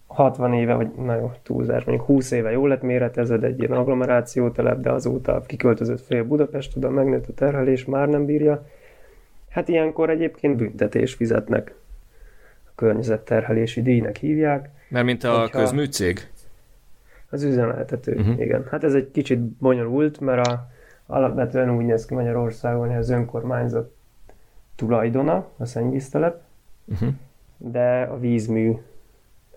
60 0.08 0.54
éve, 0.54 0.74
vagy 0.74 0.92
na 0.92 1.16
jó, 1.16 1.32
túlzás, 1.44 1.84
mondjuk 1.84 2.08
20 2.08 2.32
éve 2.32 2.52
jól 2.52 2.68
lett 2.70 2.82
méretezve, 2.82 3.48
egy 3.48 3.60
ilyen 3.60 3.72
agglomerációtelep, 3.72 4.80
de 4.80 4.92
azóta 4.92 5.42
kiköltözött 5.46 6.02
fél 6.02 6.24
Budapest, 6.24 6.78
oda 6.78 6.90
megnőtt 6.90 7.28
a 7.28 7.34
terhelés, 7.34 7.86
már 7.86 8.08
nem 8.08 8.26
bírja. 8.26 8.66
Hát 9.50 9.68
ilyenkor 9.68 10.10
egyébként 10.10 10.58
büntetés 10.58 11.14
fizetnek 11.14 11.74
környezetterhelési 12.76 13.82
díjnak 13.82 14.16
hívják. 14.16 14.70
Mert 14.90 15.06
mint 15.06 15.24
a 15.24 15.50
közműcég? 15.52 16.28
Az 17.30 17.44
üzemeltető, 17.44 18.16
uh-huh. 18.16 18.40
igen. 18.40 18.66
Hát 18.72 18.84
ez 18.84 18.94
egy 18.94 19.12
kicsit 19.12 19.40
bonyolult, 19.40 20.20
mert 20.20 20.48
a, 20.48 20.70
alapvetően 21.06 21.76
úgy 21.76 21.86
néz 21.86 22.06
ki 22.06 22.14
Magyarországon, 22.14 22.88
hogy 22.88 22.98
az 22.98 23.10
önkormányzat 23.10 23.92
tulajdona, 24.76 25.48
a 25.58 25.66
szennyvíztelep, 25.66 26.42
uh-huh. 26.86 27.10
de 27.58 28.02
a 28.02 28.20
vízmű 28.20 28.74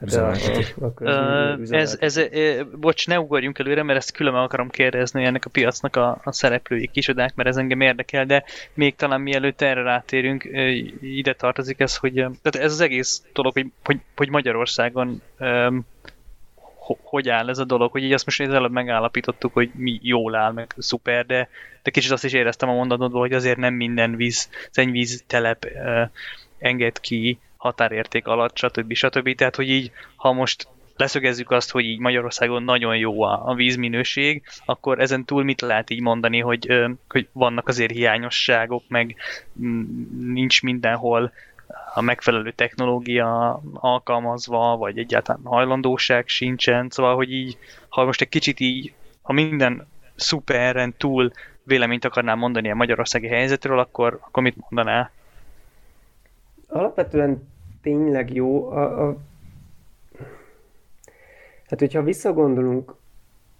a, 0.01 0.37
a, 0.81 1.05
a 1.05 1.59
ez, 1.71 1.97
ez, 2.01 2.21
bocs, 2.81 3.07
ne 3.07 3.21
ugorjunk 3.21 3.59
előre, 3.59 3.83
mert 3.83 3.99
ezt 3.99 4.13
külön 4.13 4.35
akarom 4.35 4.69
kérdezni 4.69 5.25
ennek 5.25 5.45
a 5.45 5.51
piacnak 5.51 5.97
a, 5.97 6.21
a 6.25 6.33
szereplői 6.33 6.89
kisodák, 6.93 7.35
mert 7.35 7.49
ez 7.49 7.57
engem 7.57 7.81
érdekel, 7.81 8.27
de 8.27 8.45
még 8.75 8.97
talán 8.97 9.21
mielőtt 9.21 9.61
erre 9.61 9.83
rátérünk, 9.83 10.49
ide 11.01 11.35
tartozik 11.35 11.81
ez, 11.81 11.97
hogy 11.97 12.13
tehát 12.13 12.57
ez 12.57 12.73
az 12.73 12.81
egész 12.81 13.23
dolog, 13.33 13.53
hogy, 13.53 13.67
hogy, 13.85 14.01
hogy 14.17 14.29
Magyarországon 14.29 15.23
um, 15.39 15.87
hogy 17.03 17.29
áll 17.29 17.49
ez 17.49 17.59
a 17.59 17.65
dolog, 17.65 17.91
hogy 17.91 18.03
így 18.03 18.13
azt 18.13 18.25
most 18.25 18.41
előbb 18.41 18.73
megállapítottuk, 18.73 19.53
hogy 19.53 19.71
mi 19.75 19.99
jól 20.03 20.35
áll, 20.35 20.53
meg 20.53 20.75
szuper, 20.79 21.27
de, 21.27 21.49
de 21.83 21.91
kicsit 21.91 22.11
azt 22.11 22.25
is 22.25 22.33
éreztem 22.33 22.69
a 22.69 22.75
mondatodból, 22.75 23.21
hogy 23.21 23.33
azért 23.33 23.57
nem 23.57 23.75
minden 23.75 24.17
víz, 24.17 24.49
szennyvíz 24.71 25.25
telep 25.27 25.65
uh, 25.65 26.09
enged 26.59 27.01
ki 27.01 27.39
határérték 27.57 28.27
alatt, 28.27 28.57
stb. 28.57 28.93
stb. 28.95 29.35
Tehát, 29.35 29.57
hogy 29.57 29.69
így, 29.69 29.91
ha 30.17 30.33
most 30.33 30.69
leszögezzük 30.97 31.51
azt, 31.51 31.71
hogy 31.71 31.85
így 31.85 31.99
Magyarországon 31.99 32.63
nagyon 32.63 32.97
jó 32.97 33.23
a, 33.23 33.55
vízminőség, 33.55 34.43
akkor 34.65 35.01
ezen 35.01 35.25
túl 35.25 35.45
mit 35.45 35.61
lehet 35.61 35.91
így 35.91 36.01
mondani, 36.01 36.41
hogy, 36.41 36.73
hogy 37.09 37.29
vannak 37.33 37.69
azért 37.69 37.93
hiányosságok, 37.93 38.83
meg 38.89 39.17
nincs 40.21 40.63
mindenhol 40.63 41.33
a 41.95 42.01
megfelelő 42.01 42.53
technológia 42.53 43.63
alkalmazva, 43.75 44.77
vagy 44.77 44.99
egyáltalán 44.99 45.41
hajlandóság 45.45 46.29
sincsen, 46.29 46.89
szóval, 46.91 47.15
hogy 47.15 47.33
így, 47.33 47.59
ha 47.89 48.05
most 48.05 48.21
egy 48.21 48.29
kicsit 48.29 48.61
így, 48.61 48.93
ha 49.23 49.33
minden 49.33 49.87
szuperren 50.15 50.95
túl 50.97 51.33
véleményt 51.63 52.05
akarnál 52.05 52.35
mondani 52.35 52.71
a 52.71 52.75
magyarországi 52.75 53.27
helyzetről, 53.27 53.79
akkor, 53.79 54.19
akkor 54.23 54.43
mit 54.43 54.57
mondanál? 54.57 55.11
Alapvetően 56.67 57.49
tényleg 57.83 58.35
jó. 58.35 58.71
A, 58.71 59.09
a... 59.09 59.17
Hát, 61.67 61.79
hogyha 61.79 62.03
visszagondolunk, 62.03 62.95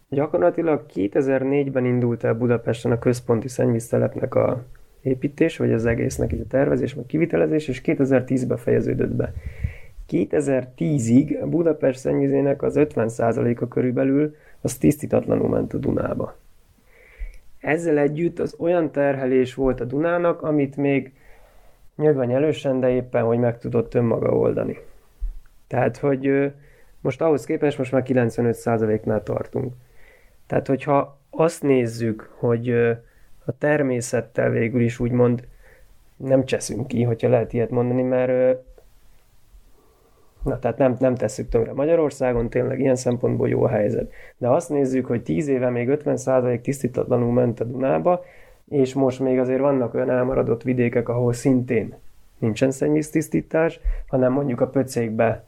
gyakorlatilag 0.09 0.87
2004-ben 0.95 1.85
indult 1.85 2.25
el 2.25 2.35
Budapesten 2.35 2.93
a 2.93 2.99
központi 2.99 3.49
szennyvíztelepnek 3.49 4.35
a 4.35 4.65
építés, 5.03 5.57
vagy 5.57 5.73
az 5.73 5.87
egésznek 5.87 6.33
így 6.33 6.41
a 6.41 6.47
tervezés, 6.49 6.93
vagy 6.93 7.07
kivitelezés, 7.07 7.69
és 7.69 7.81
2010-ben 7.85 8.57
fejeződött 8.57 9.15
be. 9.15 9.33
2010-ig 10.11 11.47
Budapest 11.51 11.99
szennyvizének 11.99 12.63
az 12.63 12.75
50%-a 12.77 13.69
körülbelül 13.69 14.37
az 14.61 14.77
tisztítatlanul 14.77 15.49
ment 15.49 15.75
a 15.75 15.79
Dunába. 15.79 16.37
Ezzel 17.61 17.99
együtt 17.99 18.39
az 18.39 18.55
olyan 18.59 18.91
terhelés 18.91 19.55
volt 19.55 19.81
a 19.81 19.85
Dunának, 19.85 20.43
amit 20.43 20.77
még 20.77 21.13
nyilván 21.97 22.31
elősen, 22.31 22.81
de 22.81 22.91
éppen, 22.91 23.23
hogy 23.23 23.39
meg 23.39 23.59
tudott 23.59 23.95
önmaga 23.95 24.29
oldani. 24.29 24.79
Tehát, 25.67 25.97
hogy 25.97 26.53
most 27.01 27.21
ahhoz 27.21 27.45
képest 27.45 27.79
most 27.79 27.93
már 27.93 28.03
95%-nál 28.07 29.23
tartunk. 29.23 29.73
Tehát, 30.47 30.67
hogyha 30.67 31.19
azt 31.31 31.63
nézzük, 31.63 32.31
hogy 32.39 32.71
a 33.45 33.59
természettel 33.59 34.51
végül 34.51 34.81
is 34.81 34.99
úgymond 34.99 35.49
nem 36.17 36.45
cseszünk 36.45 36.87
ki, 36.87 37.03
hogyha 37.03 37.29
lehet 37.29 37.53
ilyet 37.53 37.71
mondani, 37.71 38.03
mert 38.03 38.59
Na, 40.43 40.59
tehát 40.59 40.79
nem, 40.79 40.97
nem 40.99 41.15
tesszük 41.15 41.49
tönkre. 41.49 41.73
Magyarországon 41.73 42.51
tényleg 42.51 42.81
ilyen 42.81 42.97
szempontból 42.97 43.49
jó 43.49 43.63
a 43.63 43.69
helyzet. 43.69 44.13
De 44.37 44.49
azt 44.49 44.69
nézzük, 44.69 45.07
hogy 45.07 45.23
10 45.23 45.49
éve 45.49 45.71
még 45.71 45.89
50% 46.05 46.61
tisztítatlanul 46.61 47.33
ment 47.33 47.61
a 47.61 47.65
Dunába, 47.65 48.25
és 48.69 48.95
most 48.95 49.21
még 49.21 49.39
azért 49.39 49.61
vannak 49.61 49.95
olyan 49.95 50.11
elmaradott 50.11 50.63
vidékek, 50.63 51.09
ahol 51.09 51.33
szintén 51.33 51.95
nincsen 52.39 52.71
szennyvíztisztítás, 52.71 53.81
hanem 54.07 54.33
mondjuk 54.33 54.61
a 54.61 54.69
pöcékbe 54.69 55.45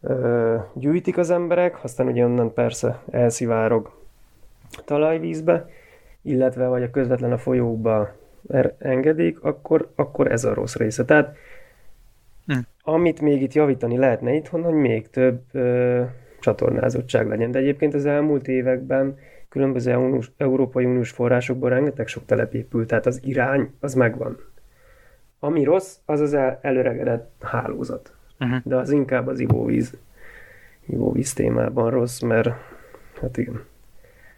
ö, 0.00 0.56
gyűjtik 0.74 1.18
az 1.18 1.30
emberek, 1.30 1.84
aztán 1.84 2.06
ugye 2.06 2.24
onnan 2.24 2.52
persze 2.52 3.02
elszivárog 3.10 3.90
talajvízbe, 4.84 5.68
illetve 6.22 6.66
vagy 6.66 6.82
a 6.82 6.90
közvetlen 6.90 7.32
a 7.32 7.38
folyókba 7.38 8.12
er, 8.48 8.74
engedik, 8.78 9.42
akkor, 9.42 9.90
akkor 9.94 10.32
ez 10.32 10.44
a 10.44 10.54
rossz 10.54 10.76
része. 10.76 11.04
Tehát 11.04 11.36
hm. 12.46 12.58
amit 12.82 13.20
még 13.20 13.42
itt 13.42 13.52
javítani 13.52 13.96
lehetne 13.96 14.34
itthon, 14.34 14.62
hogy 14.62 14.74
még 14.74 15.10
több 15.10 15.40
ö, 15.52 16.02
csatornázottság 16.40 17.28
legyen. 17.28 17.50
De 17.50 17.58
egyébként 17.58 17.94
az 17.94 18.06
elmúlt 18.06 18.48
években 18.48 19.18
különböző 19.54 19.96
uniós, 19.96 20.30
Európai 20.36 20.84
Uniós 20.84 21.10
forrásokból 21.10 21.68
rengeteg 21.68 22.06
sok 22.06 22.24
telep 22.26 22.54
épült, 22.54 22.86
tehát 22.86 23.06
az 23.06 23.20
irány 23.24 23.72
az 23.80 23.94
megvan. 23.94 24.38
Ami 25.38 25.64
rossz, 25.64 25.96
az 26.04 26.20
az 26.20 26.34
el, 26.34 26.58
előregedett 26.62 27.30
hálózat. 27.40 28.12
Uh-huh. 28.40 28.58
De 28.64 28.76
az 28.76 28.90
inkább 28.90 29.26
az 29.26 29.40
ivóvíz, 29.40 29.96
ivóvíz 30.86 31.32
témában 31.32 31.90
rossz, 31.90 32.20
mert 32.20 32.48
hát 33.20 33.36
igen. 33.36 33.64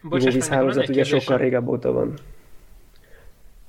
Ivóvíz 0.05 0.48
hálózat 0.48 0.88
ugye 0.88 1.05
sokkal 1.05 1.38
régebb 1.38 1.68
óta 1.68 1.92
van. 1.92 2.14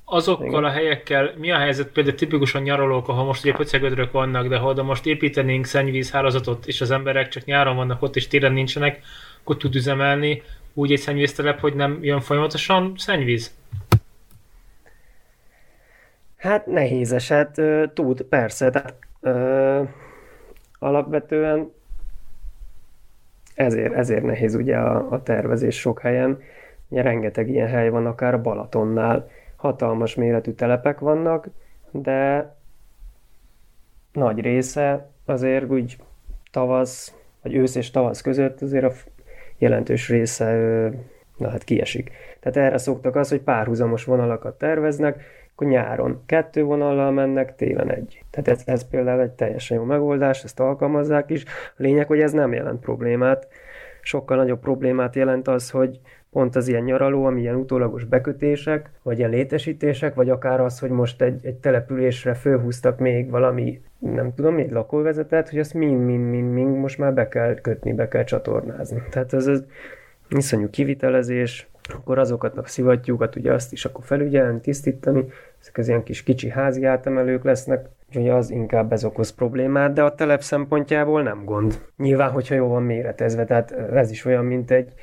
Azokkal 0.06 0.48
Igen. 0.48 0.64
a 0.64 0.70
helyekkel 0.70 1.34
mi 1.38 1.52
a 1.52 1.58
helyzet 1.58 1.88
például 1.92 2.16
tipikusan 2.16 2.62
nyaralók, 2.62 3.08
ahol 3.08 3.26
most 3.26 3.44
ugye 3.44 3.54
pöcegödrök 3.54 4.12
vannak, 4.12 4.48
de 4.48 4.58
ha 4.58 4.68
oda 4.68 4.84
most 4.84 5.06
építenénk 5.06 5.66
szennyvízhálózatot, 5.66 6.66
és 6.66 6.82
az 6.82 6.92
emberek 6.92 7.28
csak 7.28 7.46
nyáron 7.46 7.76
vannak 7.76 8.02
ott, 8.02 8.16
és 8.16 8.28
téren 8.28 8.54
nincsenek, 8.54 9.02
akkor 9.42 9.58
tud 9.58 9.76
üzemelni 9.76 10.42
úgy 10.78 10.92
egy 10.92 11.00
szennyvíztelep, 11.00 11.60
hogy 11.60 11.76
nem 11.76 12.00
jön 12.02 12.20
folyamatosan 12.20 12.94
szennyvíz? 12.98 13.56
Hát 16.36 16.66
nehéz 16.66 17.12
eset, 17.12 17.62
tud, 17.94 18.22
persze, 18.22 18.70
tehát 18.70 18.96
ö, 19.22 19.84
alapvetően 20.80 21.72
ezért, 23.56 23.94
ezért 23.94 24.24
nehéz 24.24 24.56
ugye 24.56 24.78
a, 24.78 25.12
a 25.12 25.24
tervezés 25.24 25.80
sok 25.80 26.00
helyen. 26.00 26.42
Ugye 26.88 27.02
rengeteg 27.02 27.50
ilyen 27.50 27.68
hely 27.68 27.90
van, 27.90 28.06
akár 28.06 28.34
a 28.34 28.42
Balatonnál. 28.42 29.30
Hatalmas 29.56 30.16
méretű 30.16 30.52
telepek 30.52 31.00
vannak, 31.00 31.48
de 31.92 32.56
nagy 34.14 34.40
része 34.40 35.10
azért 35.26 35.72
úgy 35.72 35.98
tavasz, 36.52 37.16
vagy 37.42 37.56
ősz 37.56 37.76
és 37.76 37.92
tavasz 37.92 38.22
között 38.22 38.62
azért 38.62 38.86
a 38.86 38.92
jelentős 39.58 40.10
része 40.10 40.56
na 41.38 41.50
hát 41.50 41.64
kiesik. 41.64 42.12
Tehát 42.40 42.58
erre 42.68 42.78
szoktak 42.78 43.16
az, 43.16 43.30
hogy 43.30 43.42
párhuzamos 43.42 44.04
vonalakat 44.04 44.58
terveznek, 44.58 45.24
akkor 45.54 45.68
nyáron 45.68 46.24
kettő 46.26 46.64
vonallal 46.64 47.12
mennek, 47.12 47.56
télen 47.56 47.92
egy. 47.92 48.24
Tehát 48.30 48.48
ez, 48.48 48.62
ez 48.66 48.88
például 48.90 49.22
egy 49.22 49.32
teljesen 49.32 49.78
jó 49.78 49.84
megoldás, 49.84 50.44
ezt 50.44 50.60
alkalmazzák 50.60 51.30
is. 51.30 51.44
A 51.46 51.82
lényeg, 51.82 52.08
hogy 52.08 52.20
ez 52.20 52.32
nem 52.32 52.54
jelent 52.54 52.80
problémát. 52.80 53.48
Sokkal 54.02 54.38
nagyobb 54.38 54.60
problémát 54.60 55.16
jelent 55.16 55.48
az, 55.48 55.70
hogy 55.70 56.00
pont 56.32 56.56
az 56.56 56.68
ilyen 56.68 56.84
nyaraló, 56.84 57.26
ami 57.26 57.42
ilyen 57.42 57.56
utólagos 57.56 58.04
bekötések, 58.04 58.90
vagy 59.04 59.18
ilyen 59.18 59.30
létesítések, 59.30 60.14
vagy 60.14 60.30
akár 60.30 60.60
az, 60.60 60.80
hogy 60.80 60.90
most 60.90 61.22
egy, 61.22 61.46
egy 61.46 61.56
településre 61.56 62.34
fölhúztak 62.34 63.00
még 63.00 63.30
valami, 63.30 63.82
nem 64.00 64.34
tudom, 64.34 64.54
még 64.54 64.72
lakóvezetet, 64.72 65.50
hogy 65.50 65.60
azt 65.60 65.74
mind-mind-mind 65.74 66.78
most 66.78 66.98
már 66.98 67.14
be 67.14 67.28
kell 67.28 67.54
kötni, 67.54 67.94
be 67.94 68.08
kell 68.08 68.24
csatornázni. 68.24 69.04
Tehát 69.10 69.34
ez 69.34 69.48
az 69.48 69.64
iszonyú 70.30 70.70
kivitelezés, 70.70 71.68
akkor 71.94 72.18
azokat 72.18 72.68
szivattyúkat, 72.68 73.36
ugye 73.36 73.54
azt 73.54 73.72
is 73.72 73.86
akkor 73.86 74.04
felügyelni, 74.04 74.60
tisztítani, 74.60 75.26
ezek 75.62 75.78
az 75.78 75.88
ilyen 75.88 76.04
kis 76.04 76.24
kicsi 76.24 76.50
házi 76.50 76.86
átemelők 76.86 77.44
lesznek, 77.44 77.90
úgyhogy 78.08 78.30
az 78.30 78.50
inkább 78.50 78.92
ez 78.92 79.04
okoz 79.04 79.30
problémát, 79.30 79.94
de 79.94 80.04
a 80.04 80.16
telep 80.16 80.42
szempontjából 80.42 81.24
nem 81.24 81.46
gond. 81.46 81.82
Nyilván, 81.98 82.32
hogyha 82.32 82.56
jól 82.56 82.68
van 82.68 82.84
méretezve, 82.84 83.46
tehát 83.46 83.72
ez 83.72 84.12
is 84.12 84.26
olyan, 84.26 84.46
mint 84.46 84.72
egy 84.72 84.94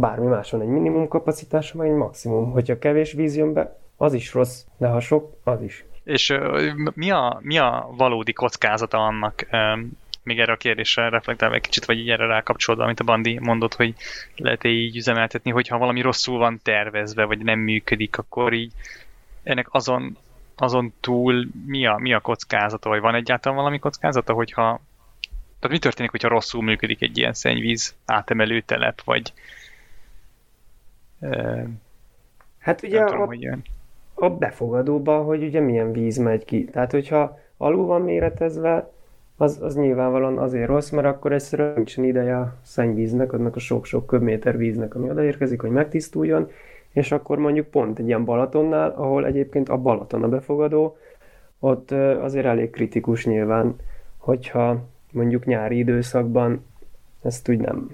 bármi 0.00 0.26
máson 0.26 0.60
egy 0.60 0.68
minimum 0.68 1.08
kapacitása, 1.08 1.78
vagy 1.78 1.88
egy 1.88 1.94
maximum. 1.94 2.50
Hogyha 2.50 2.78
kevés 2.78 3.12
víz 3.12 3.36
jön 3.36 3.52
be, 3.52 3.76
az 3.96 4.12
is 4.12 4.34
rossz, 4.34 4.64
de 4.76 4.86
ha 4.86 5.00
sok, 5.00 5.32
az 5.44 5.62
is. 5.62 5.84
És 6.10 6.34
mi 6.94 7.10
a, 7.10 7.38
mi 7.42 7.58
a 7.58 7.88
valódi 7.96 8.32
kockázata 8.32 8.98
annak, 8.98 9.46
még 10.22 10.40
erre 10.40 10.52
a 10.52 10.56
kérdésre 10.56 11.08
reflektálva 11.08 11.54
egy 11.54 11.60
kicsit, 11.60 11.84
vagy 11.84 11.98
így 11.98 12.10
erre 12.10 12.26
rákapcsolódva, 12.26 12.84
amit 12.84 13.00
a 13.00 13.04
Bandi 13.04 13.38
mondott, 13.38 13.74
hogy 13.74 13.94
lehet 14.36 14.64
-e 14.64 14.68
így 14.68 14.96
üzemeltetni, 14.96 15.50
hogyha 15.50 15.78
valami 15.78 16.00
rosszul 16.00 16.38
van 16.38 16.60
tervezve, 16.62 17.24
vagy 17.24 17.38
nem 17.38 17.58
működik, 17.58 18.18
akkor 18.18 18.52
így 18.52 18.72
ennek 19.42 19.66
azon, 19.70 20.16
azon 20.56 20.92
túl 21.00 21.48
mi 21.66 21.86
a, 21.86 21.96
mi 21.96 22.12
a 22.12 22.20
kockázata, 22.20 22.88
vagy 22.88 23.00
van 23.00 23.14
egyáltalán 23.14 23.58
valami 23.58 23.78
kockázata, 23.78 24.32
hogyha 24.32 24.80
tehát 25.58 25.76
mi 25.76 25.78
történik, 25.78 26.10
hogyha 26.10 26.28
rosszul 26.28 26.62
működik 26.62 27.02
egy 27.02 27.18
ilyen 27.18 27.32
szennyvíz 27.32 27.94
átemelő 28.04 28.60
telep, 28.60 29.02
vagy 29.04 29.32
Hát 32.58 32.82
ugye 32.82 33.04
tudom, 33.04 33.20
a, 33.20 33.26
hogy 33.26 33.40
jön. 33.40 33.64
A 34.20 34.30
befogadóban, 34.30 35.24
hogy 35.24 35.42
ugye 35.42 35.60
milyen 35.60 35.92
víz 35.92 36.16
megy 36.16 36.44
ki. 36.44 36.64
Tehát, 36.64 36.90
hogyha 36.90 37.38
alul 37.56 37.86
van 37.86 38.02
méretezve, 38.02 38.90
az, 39.36 39.58
az 39.62 39.76
nyilvánvalóan 39.76 40.38
azért 40.38 40.68
rossz, 40.68 40.90
mert 40.90 41.06
akkor 41.06 41.32
egyszerűen 41.32 41.72
nincsen 41.74 42.04
ideje 42.04 42.36
a 42.36 42.54
szennyvíznek, 42.62 43.32
annak 43.32 43.56
a 43.56 43.58
sok-sok 43.58 44.06
köbméter 44.06 44.56
víznek, 44.56 44.94
ami 44.94 45.10
odaérkezik, 45.10 45.60
hogy 45.60 45.70
megtisztuljon, 45.70 46.50
és 46.92 47.12
akkor 47.12 47.38
mondjuk 47.38 47.66
pont 47.66 47.98
egy 47.98 48.06
ilyen 48.06 48.24
Balatonnál, 48.24 48.90
ahol 48.90 49.26
egyébként 49.26 49.68
a 49.68 49.76
Balaton 49.76 50.22
a 50.22 50.28
befogadó, 50.28 50.96
ott 51.58 51.90
azért 52.20 52.46
elég 52.46 52.70
kritikus 52.70 53.26
nyilván, 53.26 53.76
hogyha 54.16 54.82
mondjuk 55.12 55.44
nyári 55.44 55.78
időszakban 55.78 56.64
ezt 57.22 57.48
úgy 57.48 57.58
nem, 57.58 57.90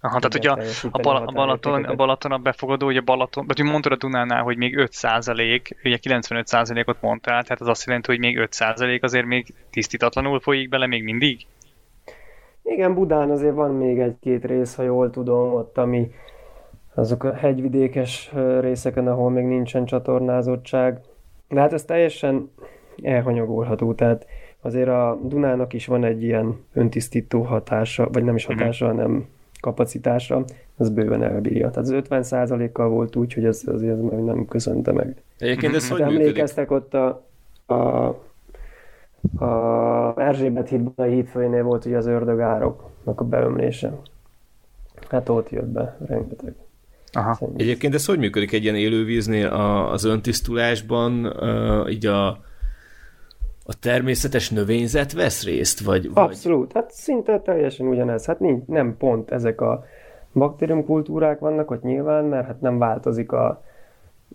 Aha, 0.00 0.18
tehát 0.18 0.34
ugye 0.34 0.50
a, 0.50 0.88
a, 0.90 0.98
Bal- 0.98 1.28
a, 1.28 1.32
Balaton, 1.32 1.84
a 1.84 1.94
Balaton 1.94 2.32
a 2.32 2.38
befogadó, 2.38 2.86
ugye 2.86 3.00
Balaton, 3.00 3.46
vagy 3.46 3.62
mondtad 3.62 3.92
a 3.92 3.96
Dunánál, 3.96 4.42
hogy 4.42 4.56
még 4.56 4.74
5% 4.78 5.60
ugye 5.84 5.96
95 5.96 6.46
ot 6.86 7.00
mondtál, 7.00 7.42
tehát 7.42 7.60
az 7.60 7.68
azt 7.68 7.86
jelenti, 7.86 8.10
hogy 8.10 8.18
még 8.18 8.48
5% 8.50 9.02
azért 9.02 9.26
még 9.26 9.54
tisztítatlanul 9.70 10.40
folyik 10.40 10.68
bele 10.68 10.86
még 10.86 11.02
mindig? 11.02 11.46
Igen, 12.62 12.94
Budán 12.94 13.30
azért 13.30 13.54
van 13.54 13.70
még 13.70 13.98
egy-két 13.98 14.44
rész, 14.44 14.74
ha 14.74 14.82
jól 14.82 15.10
tudom, 15.10 15.54
ott, 15.54 15.78
ami 15.78 16.10
azok 16.94 17.24
a 17.24 17.34
hegyvidékes 17.34 18.32
részeken, 18.60 19.06
ahol 19.06 19.30
még 19.30 19.44
nincsen 19.44 19.84
csatornázottság. 19.84 21.00
De 21.48 21.60
hát 21.60 21.72
ez 21.72 21.84
teljesen 21.84 22.50
elhanyagolható, 23.02 23.94
tehát 23.94 24.26
azért 24.60 24.88
a 24.88 25.18
Dunának 25.22 25.72
is 25.72 25.86
van 25.86 26.04
egy 26.04 26.22
ilyen 26.22 26.64
öntisztító 26.72 27.42
hatása, 27.42 28.08
vagy 28.12 28.24
nem 28.24 28.34
is 28.34 28.46
mhm. 28.46 28.58
hatása, 28.58 28.86
hanem 28.86 29.28
kapacitásra, 29.60 30.44
az 30.76 30.90
bőven 30.90 31.22
elbírja. 31.22 31.70
Tehát 31.70 31.88
az 31.88 31.90
50 31.90 32.72
kal 32.72 32.88
volt 32.88 33.16
úgy, 33.16 33.34
hogy 33.34 33.44
ez 33.44 33.62
azért 33.66 34.12
ez 34.12 34.24
nem 34.24 34.46
köszönte 34.46 34.92
meg. 34.92 35.22
Egyébként 35.38 35.74
ez 35.74 35.88
hát 35.88 35.98
hogy 35.98 36.00
Emlékeztek 36.00 36.70
ott 36.70 36.94
a, 36.94 37.26
a, 37.66 38.06
a 39.44 40.20
Erzsébet 40.20 40.68
hídban 40.68 40.92
a 40.96 41.02
hídfőjénél 41.02 41.62
volt 41.62 41.84
ugye 41.84 41.96
az 41.96 42.06
ördögároknak 42.06 43.20
a 43.20 43.24
beömlése. 43.24 43.92
Hát 45.08 45.28
ott 45.28 45.50
jött 45.50 45.68
be 45.68 45.96
rengeteg. 46.06 46.54
Aha. 47.12 47.38
Egyébként 47.56 47.94
ez 47.94 48.06
hogy 48.06 48.18
működik 48.18 48.52
egy 48.52 48.62
ilyen 48.62 48.76
élővíznél 48.76 49.46
az 49.92 50.04
öntisztulásban, 50.04 51.36
így 51.88 52.06
a, 52.06 52.44
a 53.64 53.78
természetes 53.78 54.50
növényzet 54.50 55.12
vesz 55.12 55.44
részt? 55.44 55.80
Vagy, 55.80 56.10
Abszolút, 56.14 56.72
hát 56.72 56.90
szinte 56.92 57.40
teljesen 57.40 57.86
ugyanez. 57.86 58.24
Hát 58.24 58.40
nincs, 58.40 58.64
nem 58.66 58.96
pont 58.96 59.30
ezek 59.30 59.60
a 59.60 59.84
baktériumkultúrák 60.32 61.38
vannak 61.38 61.70
ott 61.70 61.82
nyilván, 61.82 62.24
mert 62.24 62.46
hát 62.46 62.60
nem 62.60 62.78
változik 62.78 63.32
a 63.32 63.62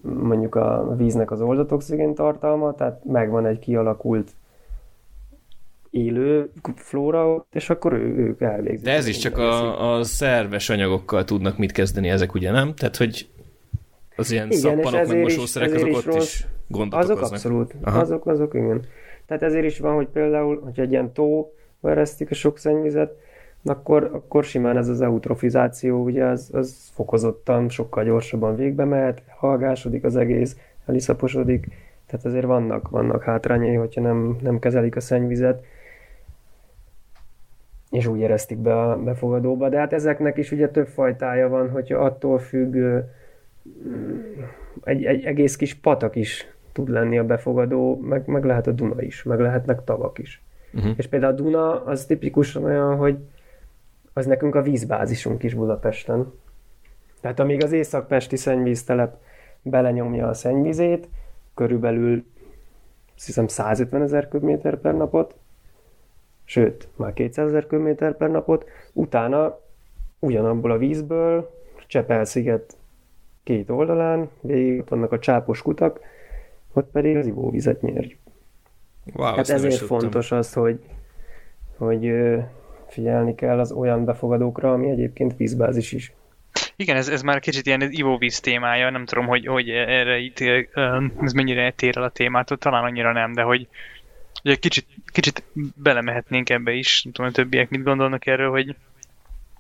mondjuk 0.02 0.56
a 0.56 0.96
víznek 0.98 1.32
az 1.32 1.42
oldatoxigén 1.42 2.16
tartalma, 2.16 2.76
tehát 2.76 3.04
megvan 3.04 3.46
egy 3.46 3.60
kialakult 3.60 4.32
élő 5.90 6.52
flóra, 6.76 7.46
és 7.52 7.70
akkor 7.70 7.94
ő, 7.94 8.16
ők 8.18 8.42
elvégzik. 8.42 8.86
De 8.86 8.92
ez 8.92 9.08
is 9.08 9.18
csak 9.18 9.38
a, 9.38 9.94
a 9.96 10.04
szerves 10.04 10.70
anyagokkal 10.70 11.24
tudnak 11.24 11.58
mit 11.58 11.72
kezdeni 11.72 12.10
ezek, 12.10 12.34
ugye 12.34 12.52
nem? 12.52 12.74
Tehát, 12.74 12.98
hogy 12.98 13.28
az 14.16 14.32
ilyen 14.32 14.48
igen, 14.52 14.60
szappanok, 14.60 15.08
meg 15.08 15.20
mosószerek, 15.20 15.74
azok 15.74 15.88
is 15.88 15.96
ott 15.96 16.04
rossz, 16.04 16.34
is 16.34 16.48
gondot 16.68 17.00
Azok 17.00 17.18
okoznak. 17.18 17.34
abszolút, 17.34 17.76
Aha. 17.82 18.00
azok, 18.00 18.26
azok 18.28 18.54
igen. 18.54 18.86
Tehát 19.28 19.44
ezért 19.44 19.66
is 19.66 19.80
van, 19.80 19.96
hogy 19.96 20.08
például, 20.08 20.62
hogy 20.64 20.80
egy 20.80 20.92
ilyen 20.92 21.14
tó 21.14 21.54
eresztik 21.82 22.32
a 22.32 22.34
sok 22.34 22.58
szennyvizet, 22.58 23.18
akkor, 23.64 24.10
akkor 24.14 24.44
simán 24.44 24.78
ez 24.78 24.88
az 24.88 25.02
eutrofizáció, 25.02 26.04
ugye 26.04 26.26
az, 26.26 26.50
az 26.54 26.90
fokozottan, 26.94 27.70
sokkal 27.70 28.04
gyorsabban 28.04 28.56
végbe 28.56 28.86
mehet, 28.86 29.22
hallgásodik 29.28 30.04
az 30.04 30.16
egész, 30.16 30.58
eliszaposodik, 30.86 31.68
tehát 32.06 32.26
azért 32.26 32.46
vannak, 32.46 32.90
vannak 32.90 33.24
hátrányai, 33.24 33.76
hogyha 33.76 34.02
nem, 34.02 34.38
nem 34.42 34.60
kezelik 34.60 34.96
a 34.96 35.00
szennyvizet, 35.00 35.64
és 37.92 38.08
úgy 38.08 38.20
éreztik 38.20 38.58
be 38.58 38.82
a 38.82 38.98
befogadóba. 38.98 39.70
De 39.70 39.78
hát 39.78 39.94
ezeknek 39.94 40.38
is 40.38 40.52
ugye 40.52 40.70
több 40.70 40.88
fajtája 40.88 41.50
van, 41.50 41.70
hogyha 41.70 41.98
attól 41.98 42.40
függ, 42.40 43.04
egy, 44.84 45.06
egy 45.06 45.26
egész 45.26 45.56
kis 45.56 45.74
patak 45.74 46.16
is 46.16 46.55
tud 46.76 46.90
lenni 46.90 47.18
a 47.18 47.26
befogadó, 47.26 48.00
meg, 48.02 48.28
meg 48.28 48.44
lehet 48.44 48.68
a 48.68 48.72
Duna 48.72 49.02
is, 49.02 49.24
meg 49.24 49.40
lehetnek 49.40 49.84
tavak 49.84 50.20
is. 50.20 50.44
Uh-huh. 50.74 50.94
És 50.96 51.08
például 51.08 51.34
a 51.34 51.36
Duna 51.36 51.84
az 51.84 52.06
tipikusan 52.06 52.64
olyan, 52.64 52.96
hogy 52.96 53.18
az 54.14 54.26
nekünk 54.26 54.56
a 54.56 54.62
vízbázisunk 54.62 55.44
is 55.44 55.54
Budapesten. 55.54 56.34
Tehát 57.22 57.40
amíg 57.40 57.64
az 57.64 57.72
északpesti 57.72 58.36
szennyvíztelep 58.36 59.18
belenyomja 59.62 60.28
a 60.28 60.34
szennyvizét, 60.34 61.08
körülbelül 61.54 62.26
azt 63.16 63.26
hiszem 63.26 63.48
150 63.48 64.02
ezer 64.02 64.28
köbméter 64.28 64.78
per 64.78 64.96
napot, 64.96 65.36
sőt, 66.44 66.88
már 66.96 67.14
200 67.14 67.48
ezer 67.48 67.68
köbméter 67.68 68.18
per 68.18 68.32
napot, 68.32 68.66
utána 68.94 69.60
ugyanabból 70.20 70.72
a 70.72 70.78
vízből 70.78 71.52
Csepel-sziget 71.88 72.78
két 73.44 73.70
oldalán, 73.70 74.30
végig 74.42 74.84
vannak 74.90 75.12
a 75.12 75.20
csápos 75.20 75.62
kutak, 75.62 76.00
ott 76.76 76.92
pedig 76.92 77.18
az 77.18 77.28
ivóvizet 77.28 77.82
nyerjük. 77.82 78.20
Wow, 79.14 79.36
hát 79.36 79.50
ezért 79.50 79.82
fontos 79.82 80.32
az, 80.32 80.54
hogy, 80.54 80.80
hogy 81.78 82.12
figyelni 82.88 83.36
kell 83.36 83.60
az 83.60 83.72
olyan 83.72 84.06
befogadókra, 84.06 84.74
ami 84.74 84.90
egyébként 84.90 85.38
vízbázis 85.38 85.92
is. 85.92 86.14
Igen, 86.76 86.96
ez, 86.96 87.08
ez 87.08 87.22
már 87.22 87.40
kicsit 87.40 87.66
ilyen 87.66 87.82
ivóvíz 87.82 88.40
témája, 88.40 88.90
nem 88.90 89.06
tudom, 89.06 89.28
hogy, 89.28 89.48
hogy 89.48 89.70
erre 89.70 90.18
itt 90.18 90.40
ez 91.22 91.34
mennyire 91.34 91.72
tér 91.72 91.98
el 91.98 92.04
a 92.04 92.10
témától, 92.10 92.58
talán 92.58 92.84
annyira 92.84 93.12
nem, 93.12 93.34
de 93.34 93.42
hogy, 93.42 93.68
hogy 94.42 94.52
egy 94.52 94.60
kicsit, 94.60 94.86
kicsit 95.06 95.44
belemehetnénk 95.76 96.50
ebbe 96.50 96.72
is, 96.72 97.04
nem 97.04 97.14
tudom, 97.14 97.30
a 97.30 97.34
többiek 97.34 97.70
mit 97.70 97.84
gondolnak 97.84 98.26
erről, 98.26 98.50
hogy, 98.50 98.76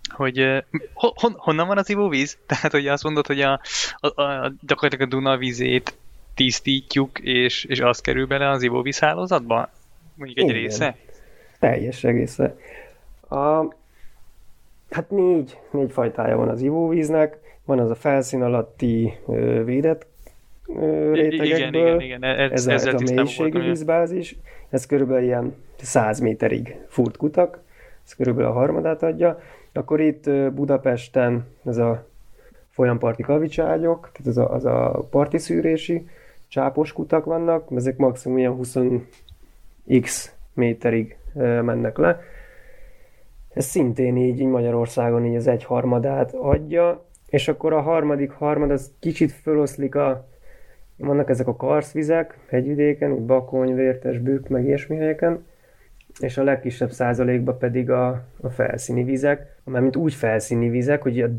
hogy 0.09 0.63
hon, 0.93 1.33
honnan 1.37 1.67
van 1.67 1.77
az 1.77 1.89
ivóvíz? 1.89 2.37
Tehát, 2.47 2.71
hogy 2.71 2.87
azt 2.87 3.03
mondod, 3.03 3.27
hogy 3.27 3.41
a, 3.41 3.61
a, 3.99 4.21
a 4.21 4.53
gyakorlatilag 4.61 5.07
a 5.07 5.15
Duna 5.15 5.37
vízét 5.37 5.97
tisztítjuk, 6.35 7.19
és, 7.19 7.63
és 7.63 7.79
az 7.79 7.99
kerül 7.99 8.27
bele 8.27 8.49
az 8.49 8.63
ivóvíz 8.63 8.99
hálózatba? 8.99 9.69
Mondjuk 10.15 10.39
egy 10.39 10.49
Igen. 10.49 10.61
része? 10.61 10.95
Teljes 11.59 12.03
egésze. 12.03 12.57
A, 13.29 13.73
hát 14.89 15.09
négy, 15.09 15.57
négy 15.71 15.91
fajtája 15.91 16.37
van 16.37 16.49
az 16.49 16.61
ivóvíznek, 16.61 17.37
van 17.65 17.79
az 17.79 17.89
a 17.89 17.95
felszín 17.95 18.41
alatti 18.41 19.13
ö, 19.27 19.63
védett 19.63 20.05
ö, 20.67 21.11
rétegekből, 21.13 21.81
igen, 21.81 22.01
igen, 22.01 22.01
igen. 22.01 22.23
Ez, 22.23 22.67
ez, 22.67 22.85
ez 22.85 22.93
a 22.93 23.13
mélységi 23.13 23.59
vízbázis, 23.59 24.35
ez 24.69 24.85
körülbelül 24.85 25.23
ilyen 25.23 25.55
100 25.77 26.19
méterig 26.19 26.75
furt 26.87 27.17
kutak, 27.17 27.59
ez 28.05 28.15
körülbelül 28.15 28.49
a 28.49 28.53
harmadát 28.53 29.03
adja. 29.03 29.41
Akkor 29.73 30.01
itt 30.01 30.29
Budapesten 30.53 31.47
ez 31.65 31.77
a 31.77 32.07
folyamparti 32.69 33.23
kavicságyok, 33.23 34.09
tehát 34.11 34.27
az 34.27 34.37
a, 34.37 34.53
az 34.53 34.65
a 34.65 35.07
parti 35.09 35.37
szűrési 35.37 36.07
csápos 36.55 36.93
kutak 36.93 37.25
vannak, 37.25 37.67
ezek 37.75 37.97
maximum 37.97 38.37
ilyen 38.37 38.51
20 38.51 38.77
x 40.01 40.35
méterig 40.53 41.17
mennek 41.33 41.97
le, 41.97 42.19
ez 43.53 43.65
szintén 43.65 44.17
így, 44.17 44.39
így 44.39 44.47
Magyarországon 44.47 45.25
így 45.25 45.35
az 45.35 45.47
egyharmadát 45.47 46.33
adja, 46.33 47.05
és 47.29 47.47
akkor 47.47 47.73
a 47.73 47.81
harmadik 47.81 48.31
harmad 48.31 48.71
az 48.71 48.91
kicsit 48.99 49.31
föloszlik 49.31 49.95
a, 49.95 50.27
vannak 50.97 51.29
ezek 51.29 51.47
a 51.47 51.55
karszvizek 51.55 52.37
hegyvidéken, 52.47 53.25
Bakony, 53.25 53.75
Vértes, 53.75 54.19
Bükk, 54.19 54.47
meg 54.47 54.65
ilyesmi 54.65 54.95
helyeken, 54.95 55.45
és 56.19 56.37
a 56.37 56.43
legkisebb 56.43 56.91
százalékban 56.91 57.57
pedig 57.57 57.89
a, 57.89 58.23
a 58.41 58.49
felszíni 58.49 59.03
vizek, 59.03 59.55
mint 59.63 59.95
úgy 59.95 60.13
felszíni 60.13 60.69
vizek, 60.69 61.01
hogy 61.01 61.21
a 61.21 61.29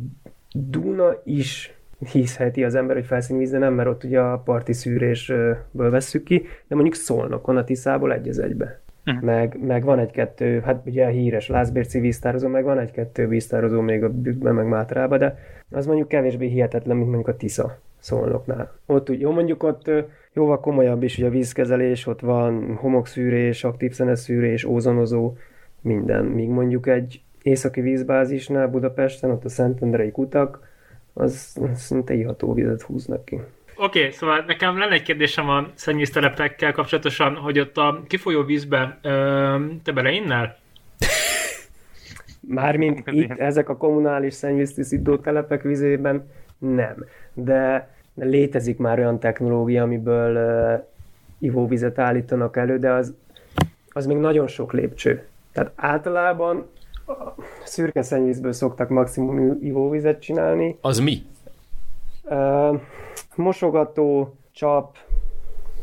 Duna 0.53 1.21
is 1.25 1.76
hiszheti 1.99 2.65
az 2.65 2.75
ember, 2.75 2.97
hogy 2.97 3.05
felszíni 3.05 3.39
víz, 3.39 3.51
de 3.51 3.59
nem, 3.59 3.75
mert 3.75 3.89
ott 3.89 4.05
ugye 4.05 4.21
a 4.21 4.39
parti 4.39 4.73
szűrésből 4.73 5.91
vesszük 5.91 6.25
ki, 6.25 6.43
de 6.69 6.75
mondjuk 6.75 6.95
szólnak 6.95 7.49
a 7.49 7.65
Tiszából 7.65 8.13
egy 8.13 8.29
az 8.29 8.39
egybe. 8.39 8.81
Uh-huh. 9.07 9.23
Meg, 9.23 9.59
meg 9.67 9.85
van 9.85 9.99
egy-kettő, 9.99 10.61
hát 10.61 10.83
ugye 10.87 11.05
a 11.05 11.09
híres 11.09 11.49
Lászbérci 11.49 12.01
víztározó, 12.01 12.49
meg 12.49 12.65
van 12.65 12.79
egy-kettő 12.79 13.29
víztározó 13.29 13.81
még 13.81 14.05
a 14.05 14.09
Bükkben, 14.09 14.55
meg 14.55 14.67
Mátrában, 14.67 15.19
de 15.19 15.39
az 15.71 15.87
mondjuk 15.87 16.09
kevésbé 16.09 16.47
hihetetlen, 16.47 16.97
mint 16.97 17.09
mondjuk 17.09 17.35
a 17.35 17.37
Tisza 17.37 17.79
szolnoknál. 17.99 18.73
Ott 18.87 19.11
úgy, 19.11 19.21
jó, 19.21 19.31
mondjuk 19.31 19.63
ott 19.63 19.91
jóval 20.33 20.61
komolyabb 20.61 21.03
is, 21.03 21.17
hogy 21.17 21.25
a 21.25 21.31
vízkezelés, 21.31 22.07
ott 22.07 22.21
van 22.21 22.75
homokszűrés, 22.75 23.65
aktív 23.65 23.93
szeneszűrés, 23.93 24.65
ózonozó, 24.65 25.35
minden. 25.81 26.25
Míg 26.25 26.49
mondjuk 26.49 26.87
egy 26.87 27.21
északi 27.43 27.81
vízbázisnál 27.81 28.69
Budapesten, 28.69 29.31
ott 29.31 29.45
a 29.45 29.49
Szentendrei 29.49 30.11
kutak, 30.11 30.69
az 31.19 31.57
szinte 31.75 32.15
iható 32.15 32.53
vizet 32.53 32.83
húznak 32.83 33.25
ki. 33.25 33.35
Oké, 33.77 33.99
okay, 33.99 34.11
szóval 34.11 34.45
nekem 34.47 34.79
lenne 34.79 34.95
egy 34.95 35.03
kérdésem 35.03 35.49
a 35.49 35.67
szennyvíztelepekkel 35.75 36.73
kapcsolatosan, 36.73 37.35
hogy 37.35 37.59
ott 37.59 37.77
a 37.77 38.03
kifolyó 38.07 38.43
vízbe 38.43 38.99
ö, 39.03 39.65
te 39.83 39.93
beleinnál? 39.93 40.57
Mármint 42.41 43.03
itt 43.07 43.39
ezek 43.39 43.69
a 43.69 43.77
kommunális 43.77 44.35
szennyvíztisztító 44.35 45.17
telepek 45.17 45.63
vizében 45.63 46.31
nem. 46.59 47.05
De, 47.33 47.89
létezik 48.25 48.79
már 48.79 48.99
olyan 48.99 49.19
technológia, 49.19 49.83
amiből 49.83 50.37
uh, 50.37 50.87
ivóvizet 51.39 51.99
állítanak 51.99 52.57
elő, 52.57 52.79
de 52.79 52.91
az, 52.91 53.15
az 53.89 54.07
még 54.07 54.17
nagyon 54.17 54.47
sok 54.47 54.73
lépcső. 54.73 55.27
Tehát 55.53 55.73
általában 55.75 56.67
szürke 57.65 58.03
szennyvízből 58.03 58.53
szoktak 58.53 58.89
maximum 58.89 59.59
ivóvizet 59.63 60.21
csinálni. 60.21 60.79
Az 60.81 60.99
mi? 60.99 61.23
Uh, 62.23 62.81
mosogató, 63.35 64.37
csap, 64.53 64.97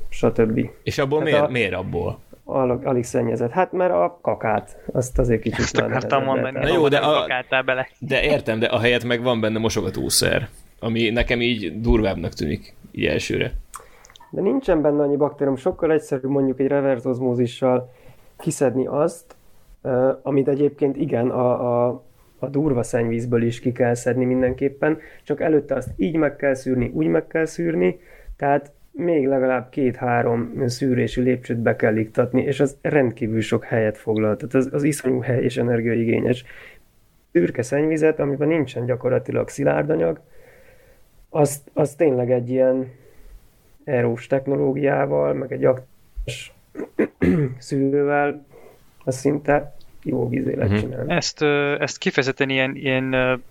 stb. 0.09 0.69
És 0.84 0.97
abból 0.97 1.19
hát 1.19 1.28
miért, 1.28 1.43
a, 1.43 1.47
miért 1.47 1.74
abból? 1.74 2.19
Alig, 2.45 2.86
alig 2.86 3.03
szennyezett. 3.03 3.51
Hát 3.51 3.71
mert 3.71 3.91
a 3.91 4.19
kakát, 4.21 4.78
azt 4.93 5.19
azért 5.19 5.41
kicsit 5.41 5.59
Ezt 5.59 5.78
akartam 5.78 6.24
mondani. 6.24 6.59
Na 6.59 6.67
jó, 6.67 6.88
de, 6.88 6.97
a, 6.97 7.28
bele. 7.65 7.88
de 7.99 8.24
értem, 8.24 8.59
de 8.59 8.65
a 8.65 8.80
helyet 8.80 9.03
meg 9.03 9.21
van 9.21 9.41
benne 9.41 9.59
mosogatószer, 9.59 10.49
ami 10.80 11.09
nekem 11.09 11.41
így 11.41 11.82
durvábbnak 11.82 12.34
tűnik, 12.34 12.76
így 12.91 13.05
elsőre. 13.05 13.51
De 14.30 14.41
nincsen 14.41 14.82
benne 14.82 15.01
annyi 15.01 15.15
baktérium, 15.15 15.55
sokkal 15.55 15.91
egyszerűbb 15.91 16.32
mondjuk 16.32 16.59
egy 16.59 16.67
reverzozmózissal 16.67 17.93
kiszedni 18.38 18.86
azt, 18.86 19.36
amit 20.21 20.47
egyébként 20.47 20.97
igen, 20.97 21.29
a, 21.29 21.88
a 21.88 22.03
a 22.43 22.47
durva 22.47 22.84
szennyvízből 22.84 23.43
is 23.43 23.59
ki 23.59 23.71
kell 23.71 23.93
szedni 23.93 24.25
mindenképpen, 24.25 24.97
csak 25.23 25.41
előtte 25.41 25.75
azt 25.75 25.89
így 25.95 26.15
meg 26.15 26.36
kell 26.36 26.53
szűrni, 26.53 26.91
úgy 26.93 27.07
meg 27.07 27.27
kell 27.27 27.45
szűrni, 27.45 27.99
tehát 28.36 28.71
még 28.91 29.27
legalább 29.27 29.69
két-három 29.69 30.63
szűrési 30.65 31.21
lépcsőt 31.21 31.57
be 31.57 31.75
kell 31.75 31.95
iktatni, 31.95 32.41
és 32.41 32.59
az 32.59 32.77
rendkívül 32.81 33.41
sok 33.41 33.63
helyet 33.63 33.97
foglal, 33.97 34.36
tehát 34.36 34.53
az, 34.53 34.69
az 34.71 34.84
iszonyú 34.84 35.19
hely 35.19 35.43
és 35.43 35.57
energiaigényes. 35.57 36.45
Szürke 37.31 37.61
szennyvizet, 37.61 38.19
amiben 38.19 38.47
nincsen 38.47 38.86
gyakorlatilag 38.86 39.49
szilárdanyag, 39.49 40.19
az, 41.29 41.63
az 41.73 41.95
tényleg 41.95 42.31
egy 42.31 42.49
ilyen 42.49 42.91
erős 43.84 44.27
technológiával, 44.27 45.34
meg 45.34 45.51
egy 45.51 45.65
aktív 45.65 45.86
szűrővel, 47.57 48.45
az 49.03 49.15
szinte 49.15 49.75
jó 50.03 50.29
vízé 50.29 50.55
lehet 50.55 50.71
uh-huh. 50.71 50.89
csinálni. 50.89 51.13
Ezt, 51.13 51.41
ezt 51.81 51.97
kifejezetten 51.97 52.49
ilyen, 52.49 52.75
ilyen 52.75 53.41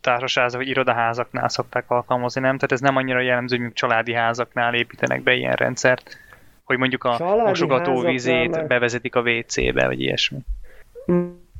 társasházak 0.00 0.60
vagy 0.60 0.68
irodaházaknál 0.68 1.48
szokták 1.48 1.84
alkalmazni, 1.90 2.40
nem? 2.40 2.54
Tehát 2.54 2.72
ez 2.72 2.80
nem 2.80 2.96
annyira 2.96 3.20
jellemző, 3.20 3.56
hogy 3.56 3.64
mondjuk 3.64 3.90
családi 3.90 4.12
házaknál 4.12 4.74
építenek 4.74 5.22
be 5.22 5.34
ilyen 5.34 5.54
rendszert, 5.54 6.16
hogy 6.64 6.78
mondjuk 6.78 7.04
a 7.04 7.16
Családi 7.16 7.48
mosogatóvizét 7.48 8.34
házaknál 8.34 8.60
meg- 8.60 8.68
bevezetik 8.68 9.14
a 9.14 9.20
WC-be, 9.20 9.86
vagy 9.86 10.00
ilyesmi. 10.00 10.38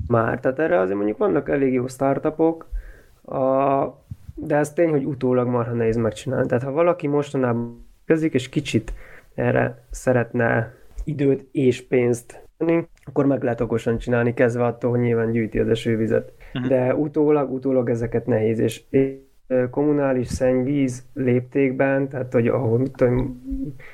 Már, 0.06 0.40
tehát 0.40 0.58
erre 0.58 0.80
azért 0.80 0.96
mondjuk 0.96 1.18
vannak 1.18 1.48
elég 1.48 1.72
jó 1.72 1.86
startupok, 1.86 2.68
a, 3.24 3.84
de 4.34 4.56
ez 4.56 4.72
tény, 4.72 4.90
hogy 4.90 5.04
utólag 5.04 5.48
marha 5.48 5.72
nehéz 5.72 5.96
megcsinálni. 5.96 6.46
Tehát 6.46 6.64
ha 6.64 6.70
valaki 6.70 7.06
mostanában 7.06 7.86
kezdik, 8.06 8.34
és 8.34 8.48
kicsit 8.48 8.92
erre 9.34 9.84
szeretne 9.90 10.74
időt 11.04 11.48
és 11.52 11.86
pénzt 11.86 12.42
tenni, 12.56 12.86
akkor 13.08 13.26
meg 13.26 13.42
lehet 13.42 13.60
okosan 13.60 13.98
csinálni, 13.98 14.34
kezdve 14.34 14.64
attól, 14.64 14.90
hogy 14.90 15.00
nyilván 15.00 15.30
gyűjti 15.30 15.58
az 15.58 15.68
esővizet. 15.68 16.32
Mhm. 16.52 16.68
De 16.68 16.94
utólag, 16.94 17.52
utólag 17.52 17.90
ezeket 17.90 18.26
nehéz, 18.26 18.58
és 18.58 18.82
kommunális 19.70 20.26
szennyvíz 20.26 21.04
léptékben, 21.14 22.08
tehát 22.08 22.32
hogy 22.32 22.48
ahol 22.48 22.78
mit 22.78 22.92
tudom, 22.92 23.42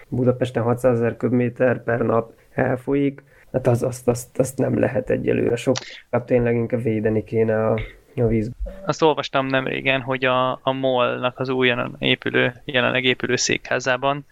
Budapesten 0.09 0.63
600 0.63 0.97
ezer 0.97 1.17
köbméter 1.17 1.83
per 1.83 2.01
nap 2.01 2.33
elfolyik, 2.55 3.23
hát 3.53 3.67
az, 3.67 3.83
azt, 3.83 4.09
azt, 4.09 4.39
azt 4.39 4.59
nem 4.59 4.79
lehet 4.79 5.11
egyelőre. 5.11 5.57
Sokkal 5.57 6.25
tényleg 6.25 6.55
inkább 6.55 6.83
védeni 6.83 7.25
kéne 7.25 7.67
a, 7.67 7.81
a 8.17 8.27
víz. 8.27 8.51
Azt 8.85 9.03
olvastam 9.03 9.47
nem 9.47 9.67
régen, 9.67 10.01
hogy 10.01 10.25
a, 10.25 10.53
a 10.53 10.73
MOL-nak 10.73 11.39
az 11.39 11.49
újonnan 11.49 11.97
épülő, 11.99 12.53
jelenleg 12.65 13.05
épülő 13.05 13.37
székházában 13.37 14.27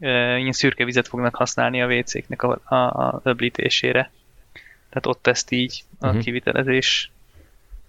e, 0.00 0.38
ilyen 0.38 0.52
szürke 0.52 0.84
vizet 0.84 1.08
fognak 1.08 1.34
használni 1.34 1.82
a 1.82 1.86
WC-knek 1.86 2.42
a, 2.42 2.60
a, 2.64 2.74
a 2.74 3.20
öblítésére. 3.22 4.10
Tehát 4.88 5.06
ott 5.06 5.26
ezt 5.26 5.50
így 5.50 5.84
a 6.00 6.06
Mhm. 6.06 6.18
kivitelezés 6.18 7.10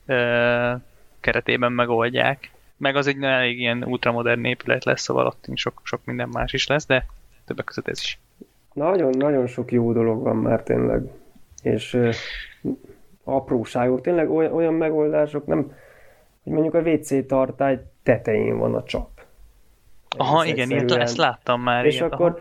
e, 0.06 0.80
keretében 1.20 1.72
megoldják. 1.72 2.52
Meg 2.78 2.95
az 2.95 3.08
egy 3.08 3.24
elég 3.24 3.60
ilyen 3.60 3.84
ultramodern 3.84 4.45
épület 4.45 4.84
lesz, 4.84 5.02
szóval 5.02 5.26
ott 5.26 5.45
sok, 5.54 5.82
sok 5.84 6.00
minden 6.06 6.30
más 6.30 6.54
is 6.54 6.68
lesz, 6.68 6.86
de 6.86 7.06
többek 7.45 7.66
között 7.66 7.88
ez 7.88 8.00
is. 8.02 8.20
Nagyon-nagyon 8.74 9.47
sok 9.47 9.72
jó 9.72 9.93
dolog 9.93 10.24
van 10.24 10.36
már 10.36 10.64
tényleg. 10.64 11.04
És 11.62 11.93
ö, 11.93 12.10
apróságok, 13.24 14.02
tényleg 14.02 14.32
olyan, 14.32 14.54
olyan 14.54 14.74
megoldások, 14.74 15.45
nem, 15.45 15.74
hogy 16.43 16.52
mondjuk 16.54 16.74
a 16.74 16.80
WC 16.80 17.28
tartály 17.28 17.80
tetején 18.04 18.58
van 18.58 18.76
a 18.76 18.84
csap. 18.84 19.10
Aha, 20.18 20.41
Egész 20.41 20.54
igen, 20.54 20.70
ilyet, 20.70 20.91
ezt 20.91 21.18
láttam 21.18 21.62
már. 21.62 21.86
És 21.86 21.95
ilyet, 22.00 22.14
akkor 22.14 22.30
aha. 22.30 22.39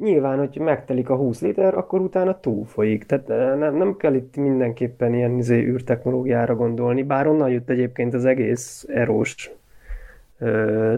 Nyilván, 0.00 0.38
hogy 0.38 0.58
megtelik 0.58 1.10
a 1.10 1.16
20 1.16 1.40
liter, 1.40 1.74
akkor 1.74 2.00
utána 2.00 2.40
túlfolyik. 2.40 3.04
Tehát 3.04 3.30
eh, 3.30 3.56
nem, 3.58 3.76
nem 3.76 3.96
kell 3.96 4.14
itt 4.14 4.36
mindenképpen 4.36 5.14
ilyen 5.14 5.38
izé, 5.38 5.60
űrtechnológiára 5.60 6.54
gondolni, 6.54 7.02
bár 7.02 7.26
onnan 7.26 7.50
jött 7.50 7.70
egyébként 7.70 8.14
az 8.14 8.24
egész 8.24 8.86
erős 8.88 9.52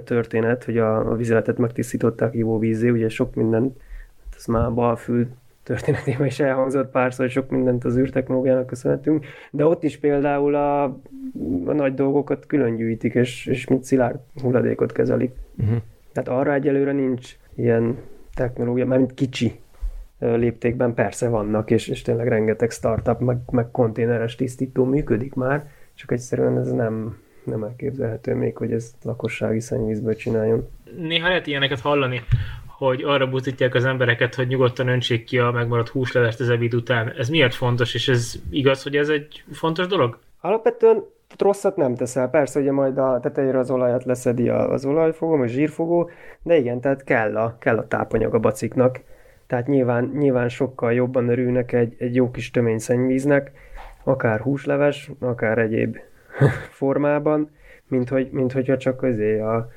történet, 0.04 0.64
hogy 0.64 0.78
a, 0.78 1.10
a 1.10 1.14
vizeletet 1.14 1.58
megtisztították 1.58 2.34
ivóvízé, 2.34 2.88
ugye 2.88 3.08
sok 3.08 3.34
mindent, 3.34 3.76
hát 4.24 4.34
ez 4.36 4.44
már 4.46 4.74
balfül 4.74 5.26
történetében 5.62 6.26
is 6.26 6.40
elhangzott 6.40 6.90
párszor, 6.90 7.24
hogy 7.24 7.34
sok 7.34 7.50
mindent 7.50 7.84
az 7.84 7.96
űrtechnológiának 7.96 8.66
köszönhetünk, 8.66 9.26
de 9.50 9.66
ott 9.66 9.82
is 9.82 9.98
például 9.98 10.54
a, 10.54 10.82
a 11.64 11.72
nagy 11.72 11.94
dolgokat 11.94 12.46
külön 12.46 12.76
gyűjtik, 12.76 13.14
és, 13.14 13.46
és 13.46 13.66
mint 13.66 13.84
szilárd 13.84 14.18
hulladékot 14.42 14.92
kezelik. 14.92 15.34
Uh-huh. 15.58 15.76
Tehát 16.12 16.40
arra 16.40 16.52
egyelőre 16.52 16.92
nincs 16.92 17.36
ilyen 17.54 17.96
technológia, 18.36 18.86
mármint 18.86 19.14
kicsi 19.14 19.60
léptékben 20.18 20.94
persze 20.94 21.28
vannak, 21.28 21.70
és, 21.70 21.88
és 21.88 22.02
tényleg 22.02 22.28
rengeteg 22.28 22.70
startup, 22.70 23.20
meg, 23.20 23.38
meg 23.50 23.70
konténeres 23.70 24.34
tisztító 24.34 24.84
működik 24.84 25.34
már, 25.34 25.70
csak 25.94 26.12
egyszerűen 26.12 26.58
ez 26.58 26.70
nem, 26.70 27.18
nem 27.44 27.62
elképzelhető 27.62 28.34
még, 28.34 28.56
hogy 28.56 28.72
ezt 28.72 28.94
lakossági 29.02 29.60
szennyvízből 29.60 30.14
csináljon. 30.14 30.68
Néha 30.96 31.28
lehet 31.28 31.46
ilyeneket 31.46 31.80
hallani, 31.80 32.20
hogy 32.66 33.02
arra 33.02 33.26
buzdítják 33.28 33.74
az 33.74 33.84
embereket, 33.84 34.34
hogy 34.34 34.46
nyugodtan 34.46 34.88
öntsék 34.88 35.24
ki 35.24 35.38
a 35.38 35.50
megmaradt 35.50 35.88
húslevest 35.88 36.40
az 36.40 36.48
ebéd 36.48 36.74
után. 36.74 37.12
Ez 37.18 37.28
miért 37.28 37.54
fontos, 37.54 37.94
és 37.94 38.08
ez 38.08 38.34
igaz, 38.50 38.82
hogy 38.82 38.96
ez 38.96 39.08
egy 39.08 39.44
fontos 39.52 39.86
dolog? 39.86 40.18
Alapvetően 40.40 41.04
tehát 41.36 41.54
rosszat 41.54 41.76
nem 41.76 41.94
teszel. 41.94 42.30
Persze, 42.30 42.60
ugye 42.60 42.72
majd 42.72 42.98
a 42.98 43.20
tetejére 43.20 43.58
az 43.58 43.70
olajat 43.70 44.04
leszedi 44.04 44.48
a- 44.48 44.72
az 44.72 44.84
olajfogó, 44.84 45.36
vagy 45.36 45.48
zsírfogó, 45.48 46.10
de 46.42 46.56
igen, 46.56 46.80
tehát 46.80 47.04
kell 47.04 47.36
a, 47.36 47.56
kell 47.58 47.78
a 47.78 47.86
tápanyag 47.88 48.34
a 48.34 48.38
baciknak. 48.38 49.00
Tehát 49.46 49.66
nyilván, 49.66 50.10
nyilván 50.14 50.48
sokkal 50.48 50.92
jobban 50.92 51.28
örülnek 51.28 51.72
egy, 51.72 51.94
egy 51.98 52.14
jó 52.14 52.30
kis 52.30 52.50
tömény 52.50 52.78
szennyvíznek, 52.78 53.52
akár 54.04 54.40
húsleves, 54.40 55.10
akár 55.18 55.58
egyéb 55.58 55.96
formában, 56.80 57.50
mint, 57.88 58.08
hogy, 58.08 58.28
mint 58.30 58.52
hogyha 58.52 58.76
csak 58.76 59.02
azért 59.02 59.42
a 59.42 59.68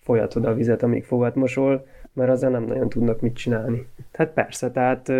folyatod 0.00 0.44
a 0.44 0.54
vizet, 0.54 0.82
amíg 0.82 1.04
fogat 1.04 1.34
mosol, 1.34 1.86
mert 2.12 2.30
azzal 2.30 2.50
nem 2.50 2.62
nagyon 2.62 2.88
tudnak 2.88 3.20
mit 3.20 3.36
csinálni. 3.36 3.86
Tehát 4.10 4.32
persze, 4.32 4.70
tehát 4.70 5.12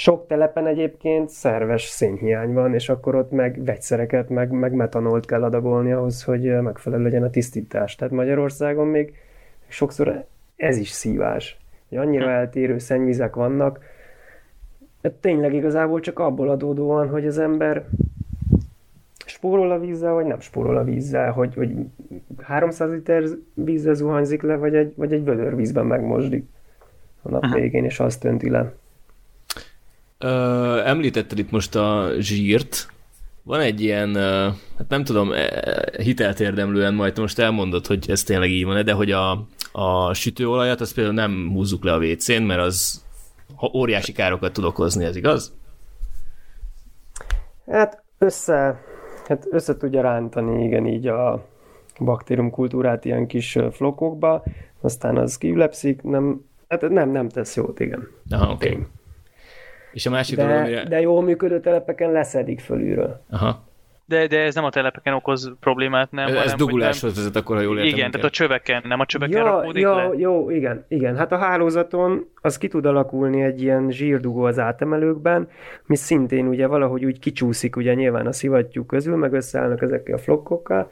sok 0.00 0.26
telepen 0.26 0.66
egyébként 0.66 1.28
szerves 1.28 1.82
szénhiány 1.82 2.52
van, 2.52 2.74
és 2.74 2.88
akkor 2.88 3.14
ott 3.14 3.30
meg 3.30 3.64
vegyszereket, 3.64 4.28
meg, 4.28 4.50
meg 4.50 4.72
metanolt 4.72 5.26
kell 5.26 5.42
adagolni 5.42 5.92
ahhoz, 5.92 6.22
hogy 6.22 6.60
megfelelő 6.62 7.02
legyen 7.02 7.22
a 7.22 7.30
tisztítás. 7.30 7.94
Tehát 7.94 8.14
Magyarországon 8.14 8.86
még 8.86 9.14
sokszor 9.68 10.24
ez 10.56 10.76
is 10.76 10.88
szívás. 10.88 11.58
Hogy 11.88 11.98
annyira 11.98 12.30
eltérő 12.30 12.78
szennyvizek 12.78 13.34
vannak, 13.34 13.80
de 15.00 15.10
tényleg 15.20 15.54
igazából 15.54 16.00
csak 16.00 16.18
abból 16.18 16.48
adódóan, 16.48 17.08
hogy 17.08 17.26
az 17.26 17.38
ember 17.38 17.86
spórol 19.26 19.70
a 19.70 19.78
vízzel, 19.78 20.12
vagy 20.12 20.26
nem 20.26 20.40
spórol 20.40 20.76
a 20.76 20.84
vízzel, 20.84 21.32
hogy, 21.32 21.54
hogy 21.54 21.74
300 22.38 22.90
liter 22.90 23.24
vízzel 23.54 23.94
zuhanyzik 23.94 24.42
le, 24.42 24.56
vagy 24.56 24.74
egy, 24.74 24.92
vagy 24.96 25.12
egy 25.12 25.24
vödör 25.24 25.56
vízben 25.56 25.86
megmosdik 25.86 26.44
a 27.22 27.28
nap 27.28 27.54
végén, 27.54 27.84
és 27.84 28.00
azt 28.00 28.24
önti 28.24 28.50
le. 28.50 28.72
Ö, 30.22 30.80
említetted 30.84 31.38
itt 31.38 31.50
most 31.50 31.74
a 31.74 32.10
zsírt. 32.18 32.88
Van 33.42 33.60
egy 33.60 33.80
ilyen, 33.80 34.14
hát 34.78 34.88
nem 34.88 35.04
tudom, 35.04 35.32
e, 35.32 35.48
hitelt 36.02 36.40
érdemlően 36.40 36.94
majd 36.94 37.18
most 37.18 37.38
elmondod, 37.38 37.86
hogy 37.86 38.10
ez 38.10 38.22
tényleg 38.22 38.50
így 38.50 38.64
van 38.64 38.84
de 38.84 38.92
hogy 38.92 39.10
a, 39.10 39.46
a 39.72 40.14
sütőolajat 40.14 40.80
azt 40.80 40.94
például 40.94 41.14
nem 41.14 41.50
húzzuk 41.52 41.84
le 41.84 41.92
a 41.92 41.98
WC-n, 41.98 42.42
mert 42.42 42.60
az 42.60 43.04
óriási 43.74 44.12
károkat 44.12 44.52
tud 44.52 44.64
okozni, 44.64 45.04
ez 45.04 45.16
igaz? 45.16 45.54
Hát 47.66 48.02
össze, 48.18 48.80
hát 49.26 49.46
össze 49.50 49.76
tudja 49.76 50.00
rántani, 50.00 50.64
igen, 50.64 50.86
így 50.86 51.06
a 51.06 51.46
baktériumkultúrát 51.98 53.04
ilyen 53.04 53.26
kis 53.26 53.58
flokokba, 53.72 54.42
aztán 54.80 55.16
az 55.16 55.38
kiülepszik, 55.38 56.02
nem, 56.02 56.44
hát 56.68 56.88
nem, 56.88 57.10
nem 57.10 57.28
tesz 57.28 57.56
jót, 57.56 57.80
igen. 57.80 58.08
Aha, 58.30 58.52
oké. 58.52 58.68
Okay. 58.68 58.86
És 59.92 60.06
a 60.06 60.10
másik 60.10 60.36
dolog, 60.36 60.52
De, 60.52 60.58
amire... 60.58 60.84
de 60.84 61.00
jól 61.00 61.22
működő 61.22 61.60
telepeken 61.60 62.12
leszedik 62.12 62.60
fölülről. 62.60 63.24
Aha. 63.30 63.68
De, 64.10 64.26
de 64.26 64.38
ez 64.38 64.54
nem 64.54 64.64
a 64.64 64.70
telepeken 64.70 65.14
okoz 65.14 65.52
problémát, 65.60 66.10
nem? 66.10 66.26
Ez 66.26 66.36
hanem, 66.36 66.56
duguláshoz 66.56 67.16
vezet 67.16 67.36
akkor, 67.36 67.56
ha 67.56 67.62
jól 67.62 67.74
nem... 67.74 67.84
értem. 67.84 67.98
Igen, 67.98 68.10
tehát 68.10 68.26
a 68.26 68.30
csöveken, 68.30 68.82
nem 68.86 69.00
a 69.00 69.06
csöveken 69.06 69.44
Ja, 69.44 69.44
rakódik 69.44 69.82
ja, 69.82 69.94
le? 69.96 70.10
jó, 70.16 70.50
igen, 70.50 70.84
igen. 70.88 71.16
Hát 71.16 71.32
a 71.32 71.36
hálózaton 71.36 72.28
az 72.40 72.58
ki 72.58 72.68
tud 72.68 72.86
alakulni 72.86 73.42
egy 73.42 73.62
ilyen 73.62 73.90
zsírdugó 73.90 74.42
az 74.42 74.58
átemelőkben, 74.58 75.48
mi 75.86 75.96
szintén 75.96 76.46
ugye 76.46 76.66
valahogy 76.66 77.04
úgy 77.04 77.18
kicsúszik 77.18 77.76
ugye 77.76 77.94
nyilván 77.94 78.26
a 78.26 78.32
szivattyú 78.32 78.84
közül, 78.84 79.16
meg 79.16 79.32
összeállnak 79.32 79.82
ezekkel 79.82 80.14
a 80.14 80.18
flokkokkal, 80.18 80.90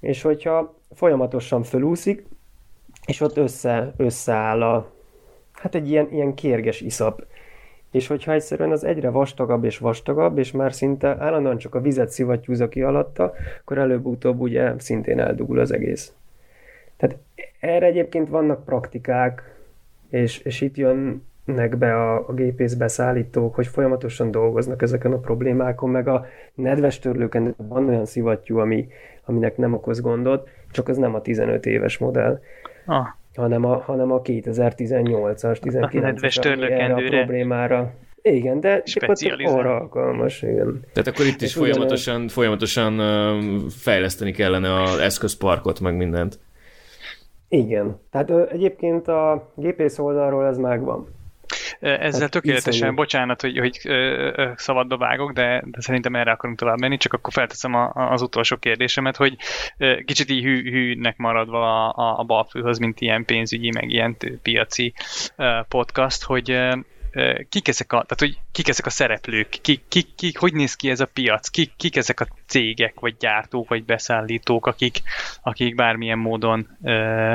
és 0.00 0.22
hogyha 0.22 0.74
folyamatosan 0.94 1.62
fölúszik, 1.62 2.26
és 3.06 3.20
ott 3.20 3.36
össze, 3.36 3.92
összeáll 3.96 4.62
a, 4.62 4.92
hát 5.52 5.74
egy 5.74 5.90
ilyen, 5.90 6.08
ilyen 6.12 6.34
kérges 6.34 6.80
iszap. 6.80 7.22
És 7.90 8.06
hogyha 8.06 8.32
egyszerűen 8.32 8.70
az 8.70 8.84
egyre 8.84 9.10
vastagabb 9.10 9.64
és 9.64 9.78
vastagabb, 9.78 10.38
és 10.38 10.52
már 10.52 10.72
szinte 10.72 11.16
állandóan 11.18 11.58
csak 11.58 11.74
a 11.74 11.80
vizet 11.80 12.10
szivattyúzza 12.10 12.68
ki 12.68 12.82
alatta, 12.82 13.32
akkor 13.60 13.78
előbb-utóbb 13.78 14.40
ugye 14.40 14.72
szintén 14.78 15.20
eldugul 15.20 15.58
az 15.58 15.72
egész. 15.72 16.12
Tehát 16.96 17.16
erre 17.60 17.86
egyébként 17.86 18.28
vannak 18.28 18.64
praktikák, 18.64 19.56
és, 20.10 20.38
és 20.38 20.60
itt 20.60 20.76
jönnek 20.76 21.76
be 21.78 21.94
a, 21.94 22.28
a 22.28 22.32
gépészbeszállítók, 22.32 23.54
hogy 23.54 23.66
folyamatosan 23.66 24.30
dolgoznak 24.30 24.82
ezeken 24.82 25.12
a 25.12 25.18
problémákon, 25.18 25.90
meg 25.90 26.08
a 26.08 26.26
nedves 26.54 26.98
törlőken 26.98 27.54
van 27.56 27.88
olyan 27.88 28.06
szivattyú, 28.06 28.58
ami, 28.58 28.88
aminek 29.24 29.56
nem 29.56 29.74
okoz 29.74 30.00
gondot, 30.00 30.48
csak 30.70 30.88
az 30.88 30.96
nem 30.96 31.14
a 31.14 31.20
15 31.22 31.66
éves 31.66 31.98
modell, 31.98 32.40
Ah, 32.90 33.06
hanem 33.38 33.64
a, 33.64 33.76
hanem 33.76 34.12
a 34.12 34.22
2018-as, 34.22 35.58
19-es, 35.62 36.00
nedves 36.00 36.36
ami 36.36 36.46
erre 36.46 36.54
a 36.54 36.66
törlőkendőre. 36.66 37.18
problémára. 37.18 37.94
Igen, 38.22 38.60
de 38.60 38.82
Specializál. 38.84 39.58
arra 39.58 39.76
alkalmas, 39.76 40.42
igen. 40.42 40.80
Tehát 40.92 41.08
akkor 41.08 41.26
itt 41.26 41.40
is 41.40 41.54
folyamatosan, 41.54 42.28
folyamatosan 42.28 42.98
ö, 42.98 43.38
fejleszteni 43.68 44.30
kellene 44.32 44.82
az 44.82 44.98
eszközparkot, 44.98 45.80
meg 45.80 45.96
mindent. 45.96 46.38
Igen. 47.48 48.00
Tehát 48.10 48.30
egyébként 48.52 49.08
a 49.08 49.52
gépész 49.56 49.98
oldalról 49.98 50.46
ez 50.46 50.58
megvan. 50.58 51.06
Ezzel 51.80 52.20
hát 52.20 52.30
tökéletesen, 52.30 52.72
iszonyú. 52.72 52.94
bocsánat, 52.94 53.40
hogy, 53.40 53.58
hogy 53.58 53.80
szabadba 54.56 54.96
vágok, 54.96 55.32
de, 55.32 55.62
de 55.64 55.80
szerintem 55.80 56.14
erre 56.14 56.30
akarunk 56.30 56.58
tovább 56.58 56.80
menni, 56.80 56.96
csak 56.96 57.12
akkor 57.12 57.32
felteszem 57.32 57.74
a, 57.74 57.90
az 57.94 58.22
utolsó 58.22 58.56
kérdésemet, 58.56 59.16
hogy 59.16 59.36
kicsit 60.04 60.30
így 60.30 60.42
hű, 60.42 60.70
hűnek 60.70 61.16
maradva 61.16 61.88
a, 61.88 62.18
a 62.18 62.22
balfőhöz, 62.22 62.78
mint 62.78 63.00
ilyen 63.00 63.24
pénzügyi, 63.24 63.70
meg 63.70 63.90
ilyen 63.90 64.16
piaci 64.42 64.92
podcast, 65.68 66.22
hogy 66.22 66.58
kik 67.48 67.68
ezek 67.68 67.92
a, 67.92 68.02
tehát, 68.02 68.18
hogy 68.18 68.38
kik 68.52 68.68
ezek 68.68 68.86
a 68.86 68.90
szereplők, 68.90 69.48
kik, 69.48 69.82
kik, 69.88 70.14
kik, 70.14 70.38
hogy 70.38 70.52
néz 70.52 70.74
ki 70.74 70.90
ez 70.90 71.00
a 71.00 71.08
piac, 71.12 71.48
kik, 71.48 71.72
kik 71.76 71.96
ezek 71.96 72.20
a 72.20 72.28
cégek, 72.46 73.00
vagy 73.00 73.16
gyártók, 73.16 73.68
vagy 73.68 73.84
beszállítók, 73.84 74.66
akik, 74.66 75.02
akik 75.42 75.74
bármilyen 75.74 76.18
módon 76.18 76.76
ö, 76.82 77.34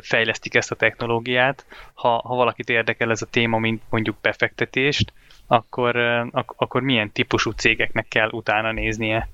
fejlesztik 0.00 0.54
ezt 0.54 0.70
a 0.70 0.74
technológiát. 0.74 1.66
Ha, 1.94 2.08
ha 2.08 2.34
valakit 2.34 2.68
érdekel 2.68 3.10
ez 3.10 3.22
a 3.22 3.26
téma, 3.30 3.58
mint 3.58 3.82
mondjuk 3.88 4.16
befektetést, 4.20 5.12
akkor, 5.46 5.96
ak- 6.30 6.54
akkor 6.56 6.82
milyen 6.82 7.12
típusú 7.12 7.50
cégeknek 7.50 8.06
kell 8.08 8.28
utána 8.30 8.72
néznie? 8.72 9.28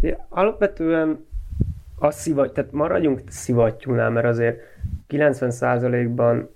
Ja, 0.00 0.26
alapvetően 0.28 1.26
a 1.98 2.10
szivat, 2.10 2.52
tehát 2.52 2.72
maradjunk 2.72 3.20
szivattyúnál, 3.28 4.10
mert 4.10 4.26
azért 4.26 4.60
90%-ban 5.08 6.50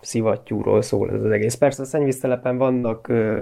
szivattyúról 0.00 0.82
szól 0.82 1.10
ez 1.10 1.22
az 1.22 1.30
egész. 1.30 1.54
Persze 1.54 1.82
a 1.82 1.84
szennyvíztelepen 1.84 2.58
vannak 2.58 3.08
ö, 3.08 3.40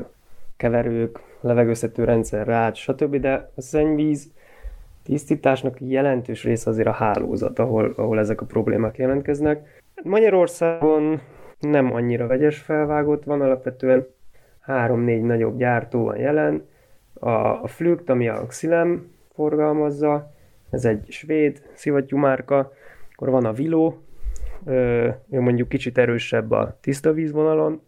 keverők, 0.57 1.21
levegőszető 1.41 2.05
rendszer, 2.05 2.47
rács, 2.47 2.79
stb., 2.79 3.17
de 3.17 3.51
a 3.55 3.61
szennyvíz 3.61 4.31
tisztításnak 5.07 5.77
jelentős 5.81 6.45
része 6.45 6.71
azért 6.71 6.87
a 6.89 6.93
hálózat, 6.93 7.59
ahol, 7.59 7.93
ahol 7.97 8.19
ezek 8.19 8.41
a 8.41 8.47
problémák 8.47 8.97
jelentkeznek. 8.97 9.83
Magyarországon 10.03 11.21
nem 11.61 11.93
annyira 11.93 12.27
vegyes 12.27 12.59
felvágott 12.59 13.25
van, 13.25 13.41
alapvetően 13.41 14.07
három-négy 14.61 15.23
nagyobb 15.23 15.59
gyártó 15.59 16.05
van 16.05 16.19
jelen. 16.19 16.67
A, 17.15 17.31
a 17.31 17.67
Flügt, 17.67 18.11
ami 18.11 18.29
a 18.29 18.47
Xilem 18.47 19.11
forgalmazza, 19.35 20.33
ez 20.71 20.85
egy 20.85 21.11
svéd 21.11 21.63
szivattyú 21.75 22.17
márka, 22.17 22.73
akkor 23.13 23.31
van 23.31 23.45
a 23.45 23.53
Vilo, 23.53 23.95
ő 25.31 25.41
mondjuk 25.41 25.69
kicsit 25.69 25.99
erősebb 25.99 26.51
a 26.51 26.79
tiszta 26.81 27.13
vízvonalon, 27.13 27.81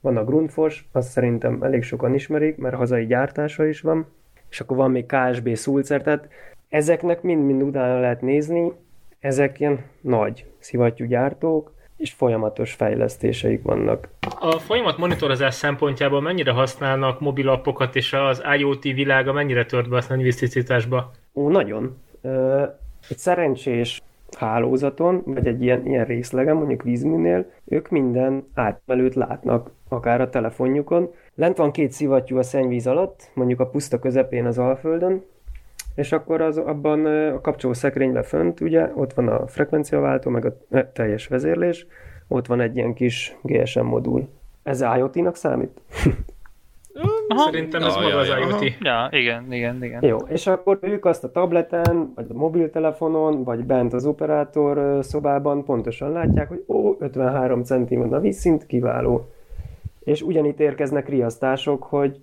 van 0.00 0.16
a 0.16 0.24
Grundfos, 0.24 0.88
azt 0.92 1.10
szerintem 1.10 1.62
elég 1.62 1.82
sokan 1.82 2.14
ismerik, 2.14 2.56
mert 2.56 2.74
hazai 2.74 3.06
gyártása 3.06 3.66
is 3.66 3.80
van, 3.80 4.06
és 4.50 4.60
akkor 4.60 4.76
van 4.76 4.90
még 4.90 5.06
KSB 5.06 5.56
Sulzer, 5.56 6.02
tehát 6.02 6.28
ezeknek 6.68 7.22
mind-mind 7.22 7.62
utána 7.62 8.00
lehet 8.00 8.20
nézni, 8.20 8.72
ezek 9.20 9.60
ilyen 9.60 9.84
nagy 10.00 10.44
gyártók, 11.08 11.72
és 11.96 12.12
folyamatos 12.12 12.72
fejlesztéseik 12.72 13.62
vannak. 13.62 14.08
A 14.40 14.50
folyamat 14.50 14.98
monitorozás 14.98 15.54
szempontjából 15.54 16.20
mennyire 16.20 16.50
használnak 16.50 17.20
mobilappokat, 17.20 17.96
és 17.96 18.12
az 18.12 18.42
IoT 18.58 18.82
világa 18.82 19.32
mennyire 19.32 19.64
tört 19.64 19.88
be 19.88 19.96
a 19.96 20.00
szennyvíztisztításba? 20.00 21.10
Ó, 21.34 21.48
nagyon. 21.48 21.96
Egy 23.08 23.18
szerencsés 23.18 24.02
hálózaton, 24.36 25.22
vagy 25.26 25.46
egy 25.46 25.62
ilyen, 25.62 25.86
ilyen 25.86 26.04
részlegen, 26.04 26.56
mondjuk 26.56 26.82
vízműnél, 26.82 27.50
ők 27.64 27.88
minden 27.88 28.46
átmelőt 28.54 29.14
látnak, 29.14 29.70
akár 29.88 30.20
a 30.20 30.30
telefonjukon. 30.30 31.10
Lent 31.38 31.56
van 31.56 31.70
két 31.70 31.92
szivattyú 31.92 32.36
a 32.36 32.42
szennyvíz 32.42 32.86
alatt, 32.86 33.30
mondjuk 33.34 33.60
a 33.60 33.66
puszta 33.66 33.98
közepén 33.98 34.46
az 34.46 34.58
Alföldön, 34.58 35.24
és 35.94 36.12
akkor 36.12 36.40
az, 36.40 36.56
abban 36.56 37.06
a 37.06 37.40
kapcsoló 37.40 37.72
szekrényben 37.72 38.22
fönt, 38.22 38.60
ugye, 38.60 38.90
ott 38.94 39.12
van 39.12 39.28
a 39.28 39.46
frekvenciaváltó, 39.46 40.30
meg 40.30 40.44
a 40.44 40.56
teljes 40.92 41.26
vezérlés, 41.26 41.86
ott 42.28 42.46
van 42.46 42.60
egy 42.60 42.76
ilyen 42.76 42.94
kis 42.94 43.36
GSM 43.42 43.84
modul. 43.84 44.28
Ez 44.62 44.80
IoT-nak 44.80 45.36
számít? 45.36 45.80
Aha. 47.28 47.44
Szerintem 47.44 47.82
ez 47.82 47.94
maga 47.94 48.16
az 48.16 48.28
IoT. 48.28 48.72
Ja, 48.80 49.08
igen, 49.10 49.52
igen, 49.52 49.84
igen. 49.84 50.04
Jó, 50.04 50.16
és 50.16 50.46
akkor 50.46 50.78
ők 50.80 51.04
azt 51.04 51.24
a 51.24 51.30
tableten, 51.30 52.12
vagy 52.14 52.26
a 52.28 52.34
mobiltelefonon, 52.34 53.44
vagy 53.44 53.64
bent 53.64 53.92
az 53.92 54.06
operátor 54.06 55.04
szobában 55.04 55.64
pontosan 55.64 56.12
látják, 56.12 56.48
hogy 56.48 56.64
ó, 56.68 56.96
53 56.98 57.62
cm 57.62 58.12
a 58.12 58.18
vízszint, 58.18 58.66
kiváló. 58.66 59.28
És 60.08 60.22
ugyanitt 60.22 60.60
érkeznek 60.60 61.08
riasztások, 61.08 61.82
hogy 61.82 62.20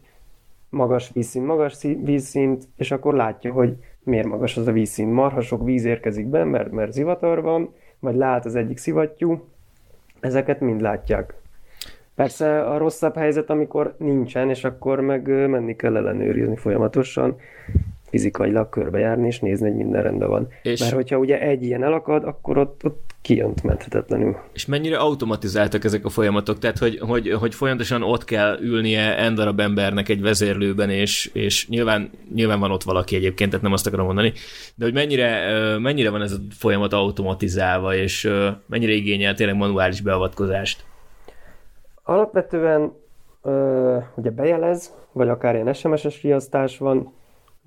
magas 0.69 1.11
vízszint, 1.13 1.45
magas 1.45 1.81
vízszint, 2.03 2.67
és 2.77 2.91
akkor 2.91 3.13
látja, 3.13 3.51
hogy 3.51 3.77
miért 4.03 4.27
magas 4.27 4.57
az 4.57 4.67
a 4.67 4.71
vízszint. 4.71 5.11
Marha 5.11 5.41
sok 5.41 5.63
víz 5.63 5.85
érkezik 5.85 6.27
be, 6.27 6.43
mert, 6.43 6.71
mert 6.71 6.93
zivatar 6.93 7.41
van, 7.41 7.73
vagy 7.99 8.15
lát 8.15 8.45
az 8.45 8.55
egyik 8.55 8.77
szivattyú, 8.77 9.43
ezeket 10.19 10.59
mind 10.59 10.81
látják. 10.81 11.33
Persze 12.15 12.61
a 12.61 12.77
rosszabb 12.77 13.15
helyzet, 13.15 13.49
amikor 13.49 13.95
nincsen, 13.97 14.49
és 14.49 14.63
akkor 14.63 14.99
meg 14.99 15.49
menni 15.49 15.75
kell 15.75 15.97
ellenőrizni 15.97 16.55
folyamatosan, 16.55 17.37
fizikailag 18.09 18.69
körbejárni, 18.69 19.27
és 19.27 19.39
nézni, 19.39 19.67
hogy 19.67 19.77
minden 19.77 20.03
rendben 20.03 20.29
van. 20.29 20.47
És 20.61 20.79
Mert 20.79 20.93
hogyha 20.93 21.17
ugye 21.17 21.39
egy 21.39 21.63
ilyen 21.63 21.83
elakad, 21.83 22.23
akkor 22.23 22.57
ott, 22.57 22.85
ott 22.85 23.13
kijönt 23.21 23.63
menthetetlenül. 23.63 24.37
És 24.53 24.65
mennyire 24.65 24.97
automatizáltak 24.97 25.83
ezek 25.83 26.05
a 26.05 26.09
folyamatok? 26.09 26.59
Tehát, 26.59 26.77
hogy, 26.77 26.99
hogy, 26.99 27.31
hogy 27.31 27.55
folyamatosan 27.55 28.03
ott 28.03 28.23
kell 28.23 28.57
ülnie 28.61 29.17
en 29.17 29.35
darab 29.35 29.59
embernek 29.59 30.09
egy 30.09 30.21
vezérlőben, 30.21 30.89
és, 30.89 31.29
és 31.33 31.67
nyilván, 31.67 32.09
nyilván 32.33 32.59
van 32.59 32.71
ott 32.71 32.83
valaki 32.83 33.15
egyébként, 33.15 33.49
tehát 33.49 33.65
nem 33.65 33.73
azt 33.73 33.87
akarom 33.87 34.05
mondani, 34.05 34.33
de 34.75 34.85
hogy 34.85 34.93
mennyire, 34.93 35.49
mennyire 35.77 36.09
van 36.09 36.21
ez 36.21 36.31
a 36.31 36.37
folyamat 36.49 36.93
automatizálva, 36.93 37.95
és 37.95 38.31
mennyire 38.65 38.91
igényel 38.91 39.33
tényleg 39.33 39.55
manuális 39.55 40.01
beavatkozást? 40.01 40.83
Alapvetően 42.03 42.93
ugye 44.15 44.29
bejelez, 44.29 44.93
vagy 45.11 45.29
akár 45.29 45.55
ilyen 45.55 45.73
SMS-es 45.73 46.21
riasztás 46.21 46.77
van, 46.77 47.13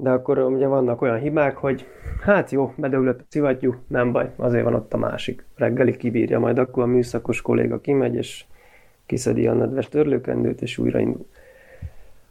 de 0.00 0.10
akkor 0.10 0.38
ugye 0.38 0.66
vannak 0.66 1.02
olyan 1.02 1.18
hibák, 1.18 1.56
hogy 1.56 1.86
hát 2.20 2.50
jó, 2.50 2.72
bedöglött 2.76 3.20
a 3.20 3.24
szivattyú, 3.28 3.74
nem 3.86 4.12
baj, 4.12 4.30
azért 4.36 4.64
van 4.64 4.74
ott 4.74 4.92
a 4.92 4.96
másik. 4.96 5.44
Reggelig 5.54 5.96
kibírja, 5.96 6.38
majd 6.38 6.58
akkor 6.58 6.82
a 6.82 6.86
műszakos 6.86 7.42
kolléga 7.42 7.80
kimegy, 7.80 8.14
és 8.14 8.44
kiszedi 9.06 9.46
a 9.46 9.52
nedves 9.52 9.88
törlőkendőt, 9.88 10.62
és 10.62 10.78
újraindul. 10.78 11.26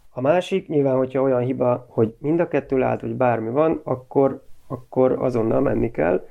A 0.09 0.21
másik, 0.21 0.67
nyilván, 0.67 0.95
hogyha 0.95 1.21
olyan 1.21 1.41
hiba, 1.41 1.85
hogy 1.89 2.15
mind 2.17 2.39
a 2.39 2.47
kettő 2.47 2.77
lát, 2.77 3.01
hogy 3.01 3.15
bármi 3.15 3.49
van, 3.49 3.81
akkor, 3.83 4.41
akkor 4.67 5.11
azonnal 5.11 5.61
menni 5.61 5.91
kell. 5.91 6.27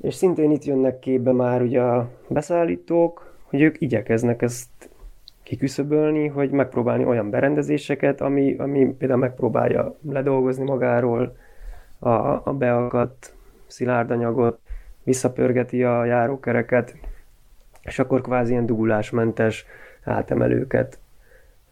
És 0.00 0.14
szintén 0.14 0.50
itt 0.50 0.64
jönnek 0.64 0.98
képbe 0.98 1.32
már 1.32 1.62
ugye 1.62 1.80
a 1.80 2.08
beszállítók, 2.28 3.34
hogy 3.42 3.60
ők 3.60 3.80
igyekeznek 3.80 4.42
ezt 4.42 4.89
kiküszöbölni, 5.50 6.26
hogy 6.26 6.50
megpróbálni 6.50 7.04
olyan 7.04 7.30
berendezéseket, 7.30 8.20
ami, 8.20 8.54
ami 8.58 8.94
például 8.98 9.20
megpróbálja 9.20 9.96
ledolgozni 10.08 10.64
magáról 10.64 11.36
a, 11.98 12.08
a 12.48 12.54
beakadt 12.58 13.34
szilárdanyagot, 13.66 14.60
visszapörgeti 15.02 15.84
a 15.84 16.04
járókereket, 16.04 16.96
és 17.82 17.98
akkor 17.98 18.20
kvázi 18.20 18.50
ilyen 18.50 18.66
dugulásmentes 18.66 19.66
átemelőket 20.04 20.98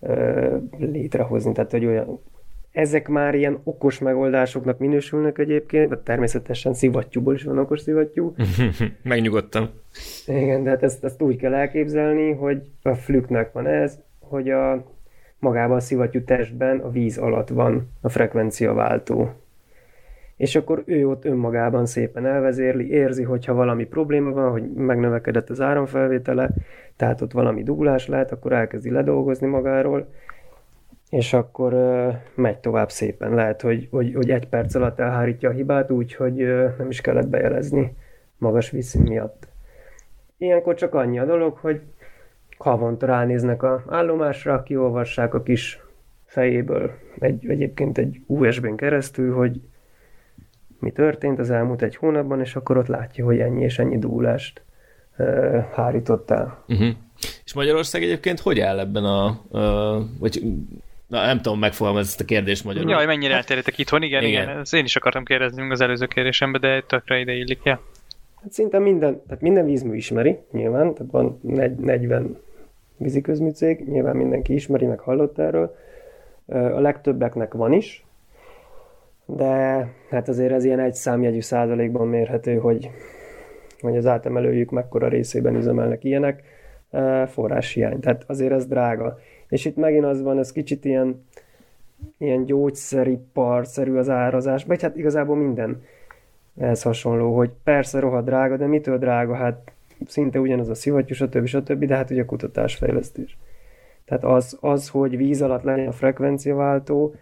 ö, 0.01 0.57
létrehozni. 0.79 1.53
Tehát, 1.53 1.70
hogy 1.70 1.85
olyan, 1.85 2.20
ezek 2.79 3.09
már 3.09 3.35
ilyen 3.35 3.61
okos 3.64 3.99
megoldásoknak 3.99 4.79
minősülnek 4.79 5.39
egyébként, 5.39 5.89
de 5.89 5.97
természetesen 5.97 6.74
szivattyúból 6.74 7.35
is 7.35 7.43
van 7.43 7.59
okos 7.59 7.81
szivattyú. 7.81 8.35
Megnyugodtam. 9.03 9.68
Igen, 10.26 10.62
de 10.62 10.70
hát 10.70 10.83
ezt, 10.83 11.05
ezt 11.05 11.22
úgy 11.22 11.37
kell 11.37 11.55
elképzelni, 11.55 12.33
hogy 12.33 12.62
a 12.83 12.95
flüknek 12.95 13.53
van 13.53 13.66
ez, 13.66 13.99
hogy 14.18 14.51
a 14.51 14.85
magában 15.39 15.76
a 15.76 15.81
szivattyú 15.81 16.24
testben 16.24 16.79
a 16.79 16.91
víz 16.91 17.18
alatt 17.18 17.49
van 17.49 17.89
a 18.01 18.09
frekvenciaváltó. 18.09 19.31
És 20.37 20.57
akkor 20.57 20.83
ő 20.87 21.09
ott 21.09 21.24
önmagában 21.24 21.87
szépen 21.87 22.26
elvezérli, 22.26 22.91
érzi, 22.91 23.22
hogyha 23.22 23.55
valami 23.55 23.85
probléma 23.85 24.31
van, 24.31 24.51
hogy 24.51 24.72
megnövekedett 24.72 25.51
az 25.51 25.61
áramfelvétele, 25.61 26.51
tehát 26.97 27.20
ott 27.20 27.33
valami 27.33 27.62
dugulás 27.62 28.07
lehet, 28.07 28.33
akkor 28.33 28.53
elkezdi 28.53 28.91
ledolgozni 28.91 29.47
magáról, 29.47 30.09
és 31.11 31.33
akkor 31.33 31.73
uh, 31.73 32.15
megy 32.35 32.59
tovább 32.59 32.91
szépen. 32.91 33.35
Lehet, 33.35 33.61
hogy, 33.61 33.89
hogy, 33.91 34.15
hogy 34.15 34.31
egy 34.31 34.49
perc 34.49 34.75
alatt 34.75 34.99
elhárítja 34.99 35.49
a 35.49 35.53
hibát 35.53 35.91
úgy, 35.91 36.15
hogy 36.15 36.43
uh, 36.43 36.77
nem 36.79 36.91
is 36.91 37.01
kellett 37.01 37.29
bejelezni 37.29 37.97
magas 38.39 38.71
vízszín 38.71 39.03
miatt. 39.03 39.49
Ilyenkor 40.37 40.75
csak 40.75 40.95
annyi 40.95 41.19
a 41.19 41.25
dolog, 41.25 41.57
hogy 41.57 41.81
havonta 42.59 43.07
ránéznek 43.07 43.63
a 43.63 43.85
állomásra, 43.89 44.63
kiolvassák 44.63 45.35
a 45.35 45.43
kis 45.43 45.81
fejéből 46.25 46.93
egy, 47.19 47.49
egyébként 47.49 47.99
egy 47.99 48.21
USB-n 48.27 48.75
keresztül, 48.75 49.35
hogy 49.35 49.61
mi 50.79 50.91
történt 50.91 51.39
az 51.39 51.51
elmúlt 51.51 51.83
egy 51.83 51.97
hónapban, 51.97 52.41
és 52.41 52.57
akkor 52.57 52.77
ott 52.77 52.87
látja, 52.87 53.25
hogy 53.25 53.39
ennyi 53.39 53.63
és 53.63 53.79
ennyi 53.79 53.99
dúlást 53.99 54.63
uh, 55.19 55.65
hárítottál. 55.73 56.65
Uh-huh. 56.69 56.89
És 57.45 57.55
Magyarország 57.55 58.03
egyébként 58.03 58.41
hogy 58.41 58.61
áll 58.61 58.79
ebben 58.79 59.05
a, 59.05 59.41
uh, 59.49 60.05
vagy 60.19 60.43
Na, 61.09 61.27
nem 61.27 61.41
tudom 61.41 61.59
megfogalmazni 61.59 62.09
ezt 62.09 62.21
a 62.21 62.25
kérdést 62.25 62.65
magyarul. 62.65 62.91
Jaj, 62.91 63.07
mennyire 63.07 63.35
elterjedtek 63.35 63.79
itthon, 63.79 64.03
igen, 64.03 64.23
igen, 64.23 64.43
igen. 64.43 64.59
Ezt 64.59 64.75
én 64.75 64.85
is 64.85 64.97
akartam 64.97 65.25
kérdezni 65.25 65.71
az 65.71 65.81
előző 65.81 66.07
kérdésembe, 66.07 66.59
de 66.59 66.83
tökre 66.87 67.19
ide 67.19 67.33
illik, 67.33 67.61
ja. 67.65 67.81
Hát 68.43 68.53
szinte 68.53 68.79
minden, 68.79 69.23
tehát 69.27 69.43
minden 69.43 69.65
vízmű 69.65 69.97
ismeri, 69.97 70.39
nyilván, 70.53 70.95
tehát 70.95 71.13
van 71.13 71.41
40 71.43 72.39
víziközmű 72.97 73.51
cég, 73.51 73.89
nyilván 73.89 74.17
mindenki 74.17 74.55
ismeri, 74.55 74.87
meg 74.87 74.99
hallott 74.99 75.39
erről. 75.39 75.77
A 76.47 76.81
legtöbbeknek 76.81 77.53
van 77.55 77.73
is, 77.73 78.05
de 79.27 79.87
hát 80.11 80.29
azért 80.29 80.53
ez 80.53 80.65
ilyen 80.65 80.81
egy 80.81 80.95
számjegyű 80.95 81.41
százalékban 81.41 82.09
mérhető, 82.09 82.57
hogy, 82.57 82.91
hogy 83.81 83.97
az 83.97 84.07
átemelőjük 84.07 84.71
mekkora 84.71 85.09
részében 85.09 85.55
üzemelnek 85.57 86.05
ilyenek, 86.05 86.43
forráshiány. 87.27 88.01
Tehát 88.01 88.25
azért 88.27 88.53
ez 88.53 88.67
drága. 88.67 89.19
És 89.49 89.64
itt 89.64 89.76
megint 89.76 90.05
az 90.05 90.22
van, 90.22 90.38
ez 90.38 90.53
kicsit 90.53 90.84
ilyen, 90.84 91.24
ilyen 92.18 92.44
gyógyszeriparszerű 92.44 93.96
az 93.96 94.09
árazás, 94.09 94.64
vagy 94.64 94.82
hát 94.82 94.96
igazából 94.96 95.36
minden 95.36 95.82
ehhez 96.57 96.82
hasonló, 96.82 97.36
hogy 97.36 97.51
persze 97.62 97.99
rohadt 97.99 98.26
drága, 98.26 98.57
de 98.57 98.66
mitől 98.66 98.99
drága? 98.99 99.34
Hát 99.34 99.72
szinte 100.07 100.40
ugyanaz 100.40 100.68
a 100.68 100.74
szivattyú, 100.74 101.14
stb. 101.14 101.46
stb., 101.46 101.84
de 101.84 101.96
hát 101.96 102.11
ugye 102.11 102.24
kutatásfejlesztés. 102.24 103.36
Tehát 104.05 104.24
az, 104.24 104.59
az, 104.61 104.88
hogy 104.88 105.16
víz 105.16 105.42
alatt 105.42 105.62
legyen 105.62 105.86
a 105.86 105.92
frekvenciaváltó, 105.92 107.14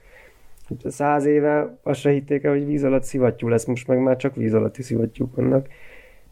száz 0.84 1.24
éve 1.24 1.76
azt 1.82 2.00
se 2.00 2.10
hitték 2.10 2.44
el, 2.44 2.52
hogy 2.52 2.66
víz 2.66 2.84
alatt 2.84 3.02
szivattyú 3.02 3.48
lesz, 3.48 3.64
most 3.64 3.86
meg 3.86 3.98
már 3.98 4.16
csak 4.16 4.34
víz 4.34 4.54
alatti 4.54 4.82
szivattyúk 4.82 5.36
vannak. 5.36 5.68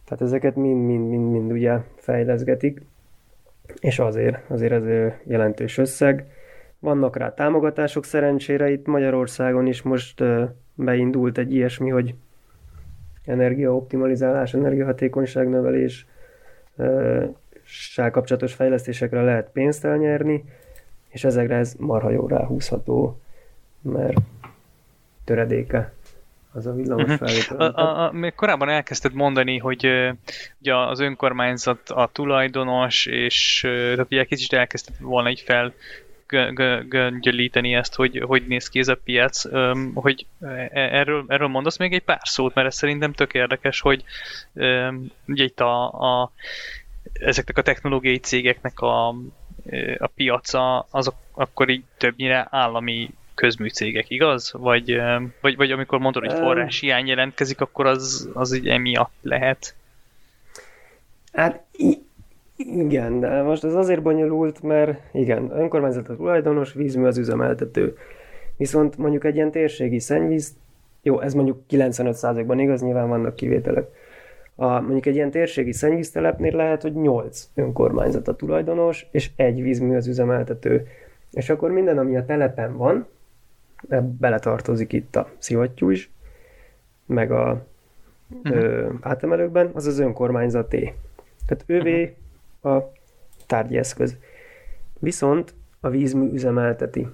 Tehát 0.05 0.23
ezeket 0.23 0.55
mind-mind-mind 0.55 1.51
ugye 1.51 1.77
fejleszgetik, 1.95 2.81
és 3.79 3.99
azért, 3.99 4.49
azért 4.49 4.71
ez 4.71 5.13
jelentős 5.23 5.77
összeg. 5.77 6.25
Vannak 6.79 7.17
rá 7.17 7.33
támogatások 7.33 8.05
szerencsére, 8.05 8.71
itt 8.71 8.85
Magyarországon 8.85 9.67
is 9.67 9.81
most 9.81 10.23
beindult 10.73 11.37
egy 11.37 11.53
ilyesmi, 11.53 11.89
hogy 11.89 12.15
energiaoptimalizálás, 13.25 14.53
energiahatékonyság 14.53 15.49
növelés, 15.49 16.07
kapcsolatos 18.11 18.53
fejlesztésekre 18.53 19.21
lehet 19.21 19.49
pénzt 19.51 19.85
elnyerni, 19.85 20.43
és 21.07 21.23
ezekre 21.23 21.55
ez 21.55 21.73
marha 21.79 22.09
jó 22.09 22.27
ráhúzható, 22.27 23.19
mert 23.81 24.17
töredéke 25.23 25.93
az 26.55 26.65
a 26.65 26.73
villamos 26.73 27.03
uh-huh. 27.03 27.27
felvétel. 27.27 27.57
A, 27.57 27.81
a, 27.81 28.05
a, 28.05 28.11
még 28.11 28.33
korábban 28.33 28.69
elkezdted 28.69 29.13
mondani, 29.13 29.57
hogy 29.57 29.85
uh, 29.85 30.09
ugye 30.59 30.75
az 30.75 30.99
önkormányzat 30.99 31.89
a 31.89 32.09
tulajdonos, 32.13 33.05
és 33.05 33.63
uh, 33.65 33.71
tehát 33.71 34.11
ugye 34.11 34.23
kicsit 34.23 34.53
elkezdted 34.53 34.95
volna 34.99 35.29
így 35.29 35.41
fel 35.41 35.73
göngyölíteni 36.87 37.73
ezt, 37.73 37.95
hogy 37.95 38.23
hogy 38.25 38.47
néz 38.47 38.67
ki 38.67 38.79
ez 38.79 38.87
a 38.87 38.97
piac, 39.03 39.45
um, 39.45 39.91
hogy 39.93 40.25
e, 40.41 40.69
erről, 40.71 41.25
erről 41.27 41.47
mondasz 41.47 41.77
még 41.77 41.93
egy 41.93 42.03
pár 42.03 42.19
szót, 42.23 42.53
mert 42.53 42.67
ez 42.67 42.75
szerintem 42.75 43.13
tök 43.13 43.33
érdekes, 43.33 43.81
hogy 43.81 44.03
um, 44.53 45.07
ugye 45.27 45.43
itt 45.43 45.59
a, 45.59 45.91
a 45.91 46.31
ezeknek 47.13 47.57
a 47.57 47.61
technológiai 47.61 48.17
cégeknek 48.17 48.79
a, 48.79 49.07
a 49.97 50.07
piaca, 50.15 50.87
azok 50.89 51.15
akkor 51.33 51.69
így 51.69 51.83
többnyire 51.97 52.47
állami 52.49 53.09
közműcégek, 53.35 54.09
igaz? 54.09 54.53
Vagy, 54.57 55.01
vagy, 55.41 55.55
vagy 55.55 55.71
amikor 55.71 55.99
mondod, 55.99 56.25
hogy 56.25 56.39
forrás 56.39 56.79
hiány 56.79 57.07
jelentkezik, 57.07 57.61
akkor 57.61 57.85
az, 57.85 58.29
az 58.33 58.55
így 58.55 58.67
emiatt 58.67 59.13
lehet? 59.21 59.75
Hát 61.33 61.63
igen, 62.57 63.19
de 63.19 63.41
most 63.41 63.63
ez 63.63 63.73
azért 63.73 64.01
bonyolult, 64.01 64.61
mert 64.61 64.99
igen, 65.13 65.51
önkormányzat 65.51 66.09
a 66.09 66.15
tulajdonos, 66.15 66.73
vízmű 66.73 67.05
az 67.05 67.17
üzemeltető. 67.17 67.97
Viszont 68.57 68.97
mondjuk 68.97 69.23
egy 69.23 69.35
ilyen 69.35 69.51
térségi 69.51 69.99
szennyvíz, 69.99 70.55
jó, 71.01 71.19
ez 71.19 71.33
mondjuk 71.33 71.59
95%-ban 71.69 72.59
igaz, 72.59 72.81
nyilván 72.81 73.07
vannak 73.07 73.35
kivételek. 73.35 73.87
A, 74.55 74.79
mondjuk 74.79 75.05
egy 75.05 75.15
ilyen 75.15 75.31
térségi 75.31 75.71
szennyvíztelepnél 75.71 76.55
lehet, 76.55 76.81
hogy 76.81 76.93
8 76.93 77.49
önkormányzat 77.55 78.27
a 78.27 78.35
tulajdonos, 78.35 79.07
és 79.11 79.29
egy 79.35 79.61
vízmű 79.61 79.95
az 79.95 80.07
üzemeltető. 80.07 80.87
És 81.31 81.49
akkor 81.49 81.71
minden, 81.71 81.97
ami 81.97 82.17
a 82.17 82.25
telepen 82.25 82.77
van, 82.77 83.07
beletartozik 84.19 84.93
itt 84.93 85.15
a 85.15 85.29
szivattyú 85.37 85.89
is, 85.89 86.09
meg 87.05 87.31
a 87.31 87.65
uh-huh. 88.29 88.63
ö, 88.63 88.89
átemelőkben, 89.01 89.69
az 89.73 89.85
az 89.85 89.99
önkormányzaté. 89.99 90.93
Tehát 91.47 91.63
ővé 91.65 92.15
uh-huh. 92.61 92.75
a 92.75 92.91
tárgyi 93.47 93.77
eszköz. 93.77 94.17
Viszont 94.99 95.53
a 95.79 95.89
vízmű 95.89 96.31
üzemelteti. 96.31 97.07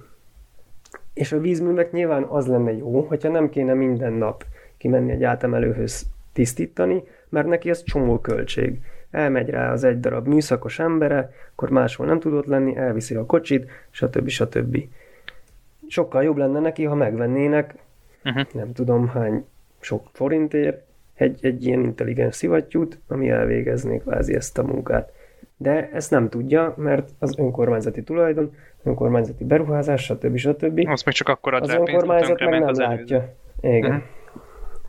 És 1.14 1.32
a 1.32 1.40
vízműnek 1.40 1.92
nyilván 1.92 2.22
az 2.22 2.46
lenne 2.46 2.72
jó, 2.72 3.00
hogyha 3.00 3.28
nem 3.28 3.48
kéne 3.48 3.74
minden 3.74 4.12
nap 4.12 4.44
kimenni 4.76 5.12
egy 5.12 5.24
átemelőhöz 5.24 6.06
tisztítani, 6.32 7.02
mert 7.28 7.46
neki 7.46 7.70
az 7.70 7.82
csomó 7.82 8.18
költség. 8.20 8.80
Elmegy 9.10 9.48
rá 9.48 9.72
az 9.72 9.84
egy 9.84 10.00
darab 10.00 10.26
műszakos 10.26 10.78
embere, 10.78 11.32
akkor 11.52 11.70
máshol 11.70 12.06
nem 12.06 12.20
tudott 12.20 12.46
lenni, 12.46 12.76
elviszi 12.76 13.14
a 13.14 13.26
kocsit, 13.26 13.70
stb. 13.90 14.28
stb 14.28 14.78
sokkal 15.92 16.22
jobb 16.22 16.36
lenne 16.36 16.60
neki, 16.60 16.84
ha 16.84 16.94
megvennének, 16.94 17.74
uh-huh. 18.24 18.46
nem 18.52 18.72
tudom 18.72 19.08
hány 19.08 19.46
sok 19.80 20.08
forintért, 20.12 20.82
egy, 21.14 21.38
egy 21.44 21.64
ilyen 21.64 21.80
intelligens 21.80 22.34
szivattyút, 22.34 22.98
ami 23.08 23.28
elvégezné 23.28 23.98
kvázi 23.98 24.34
ezt 24.34 24.58
a 24.58 24.62
munkát. 24.62 25.12
De 25.56 25.90
ezt 25.92 26.10
nem 26.10 26.28
tudja, 26.28 26.74
mert 26.76 27.10
az 27.18 27.38
önkormányzati 27.38 28.02
tulajdon, 28.02 28.54
önkormányzati 28.82 29.44
beruházás, 29.44 30.02
stb. 30.02 30.36
stb. 30.36 30.88
Azt 30.88 31.04
meg 31.04 31.14
csak 31.14 31.28
akkor 31.28 31.54
ad 31.54 31.62
Az 31.62 31.74
önkormányzat 31.74 32.40
meg 32.40 32.60
nem 32.60 32.74
látja. 32.74 33.34
Igen. 33.60 33.90
Uh-huh. 33.90 34.02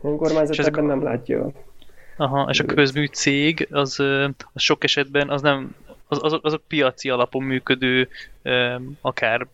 Önkormányzat 0.02 0.58
ezek 0.58 0.72
ebben 0.72 0.84
nem 0.84 1.02
látja. 1.02 1.52
Aha, 2.16 2.46
és 2.50 2.60
a 2.60 2.64
közmű 2.64 3.06
cég, 3.06 3.68
az, 3.70 4.00
az 4.52 4.62
sok 4.62 4.84
esetben 4.84 5.28
az 5.28 5.42
nem, 5.42 5.74
az, 6.08 6.18
azok, 6.22 6.44
azok 6.44 6.62
piaci 6.68 7.10
alapon 7.10 7.42
működő, 7.42 8.08
akár 9.00 9.46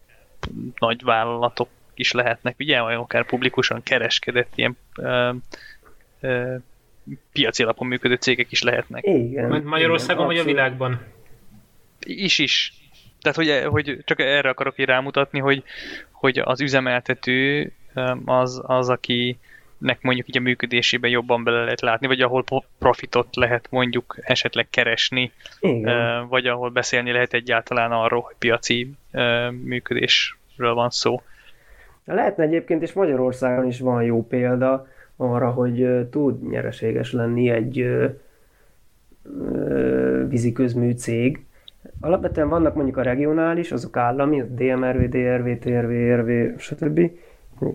nagy 0.78 1.02
vállalatok 1.02 1.68
is 1.94 2.12
lehetnek, 2.12 2.54
ugye, 2.58 2.80
vagy 2.80 2.94
akár 2.94 3.26
publikusan 3.26 3.82
kereskedett 3.82 4.52
ilyen 4.54 4.76
ö, 4.96 5.32
ö, 6.20 6.54
piaci 7.32 7.62
alapon 7.62 7.86
működő 7.86 8.14
cégek 8.14 8.52
is 8.52 8.62
lehetnek. 8.62 9.04
Igen. 9.06 9.62
Magyarországon 9.62 10.30
igen, 10.30 10.44
vagy 10.44 10.52
a 10.52 10.54
világban? 10.54 11.00
Is 12.00 12.38
is. 12.38 12.72
Tehát, 13.20 13.36
hogy, 13.36 13.64
hogy 13.70 13.98
csak 14.04 14.20
erre 14.20 14.48
akarok 14.48 14.78
így 14.78 14.86
rámutatni, 14.86 15.38
hogy, 15.38 15.62
hogy 16.10 16.38
az 16.38 16.60
üzemeltető 16.60 17.72
az, 18.24 18.62
az, 18.66 18.88
aki 18.88 19.38
nek 19.80 20.02
mondjuk 20.02 20.28
így 20.28 20.36
a 20.36 20.40
működésében 20.40 21.10
jobban 21.10 21.44
bele 21.44 21.62
lehet 21.62 21.80
látni, 21.80 22.06
vagy 22.06 22.20
ahol 22.20 22.44
profitot 22.78 23.36
lehet 23.36 23.66
mondjuk 23.70 24.16
esetleg 24.20 24.66
keresni, 24.70 25.32
Igen. 25.60 26.28
vagy 26.28 26.46
ahol 26.46 26.70
beszélni 26.70 27.12
lehet 27.12 27.34
egyáltalán 27.34 27.92
arról, 27.92 28.20
hogy 28.20 28.34
piaci 28.38 28.92
működésről 29.64 30.74
van 30.74 30.90
szó. 30.90 31.22
Lehetne 32.04 32.44
egyébként, 32.44 32.82
és 32.82 32.92
Magyarországon 32.92 33.66
is 33.66 33.80
van 33.80 34.02
jó 34.02 34.26
példa 34.26 34.86
arra, 35.16 35.50
hogy 35.50 36.08
tud 36.10 36.48
nyereséges 36.48 37.12
lenni 37.12 37.50
egy 37.50 37.86
víziközmű 40.28 40.92
cég. 40.92 41.44
Alapvetően 42.00 42.48
vannak 42.48 42.74
mondjuk 42.74 42.96
a 42.96 43.02
regionális, 43.02 43.72
azok 43.72 43.96
állami, 43.96 44.42
DMRV, 44.48 45.02
DRV, 45.08 45.58
TRV, 45.58 45.90
RV, 46.20 46.58
stb. 46.58 47.10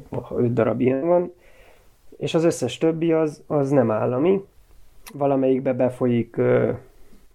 Ha 0.09 0.35
öt 0.37 0.53
darab 0.53 0.81
ilyen 0.81 1.07
van, 1.07 1.33
és 2.17 2.33
az 2.33 2.43
összes 2.43 2.77
többi 2.77 3.11
az, 3.11 3.43
az 3.47 3.69
nem 3.69 3.91
állami. 3.91 4.41
Valamelyikbe 5.13 5.73
befolyik 5.73 6.37
ö, 6.37 6.71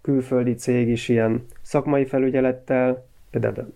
külföldi 0.00 0.54
cég 0.54 0.88
is 0.88 1.08
ilyen 1.08 1.46
szakmai 1.62 2.04
felügyelettel, 2.04 3.06
például 3.30 3.72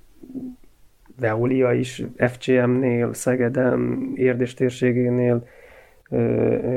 Veolia 1.20 1.72
is 1.72 2.02
FCM-nél, 2.16 3.12
Szegeden, 3.12 4.12
Érdés 4.14 4.55
térségénél 4.55 5.46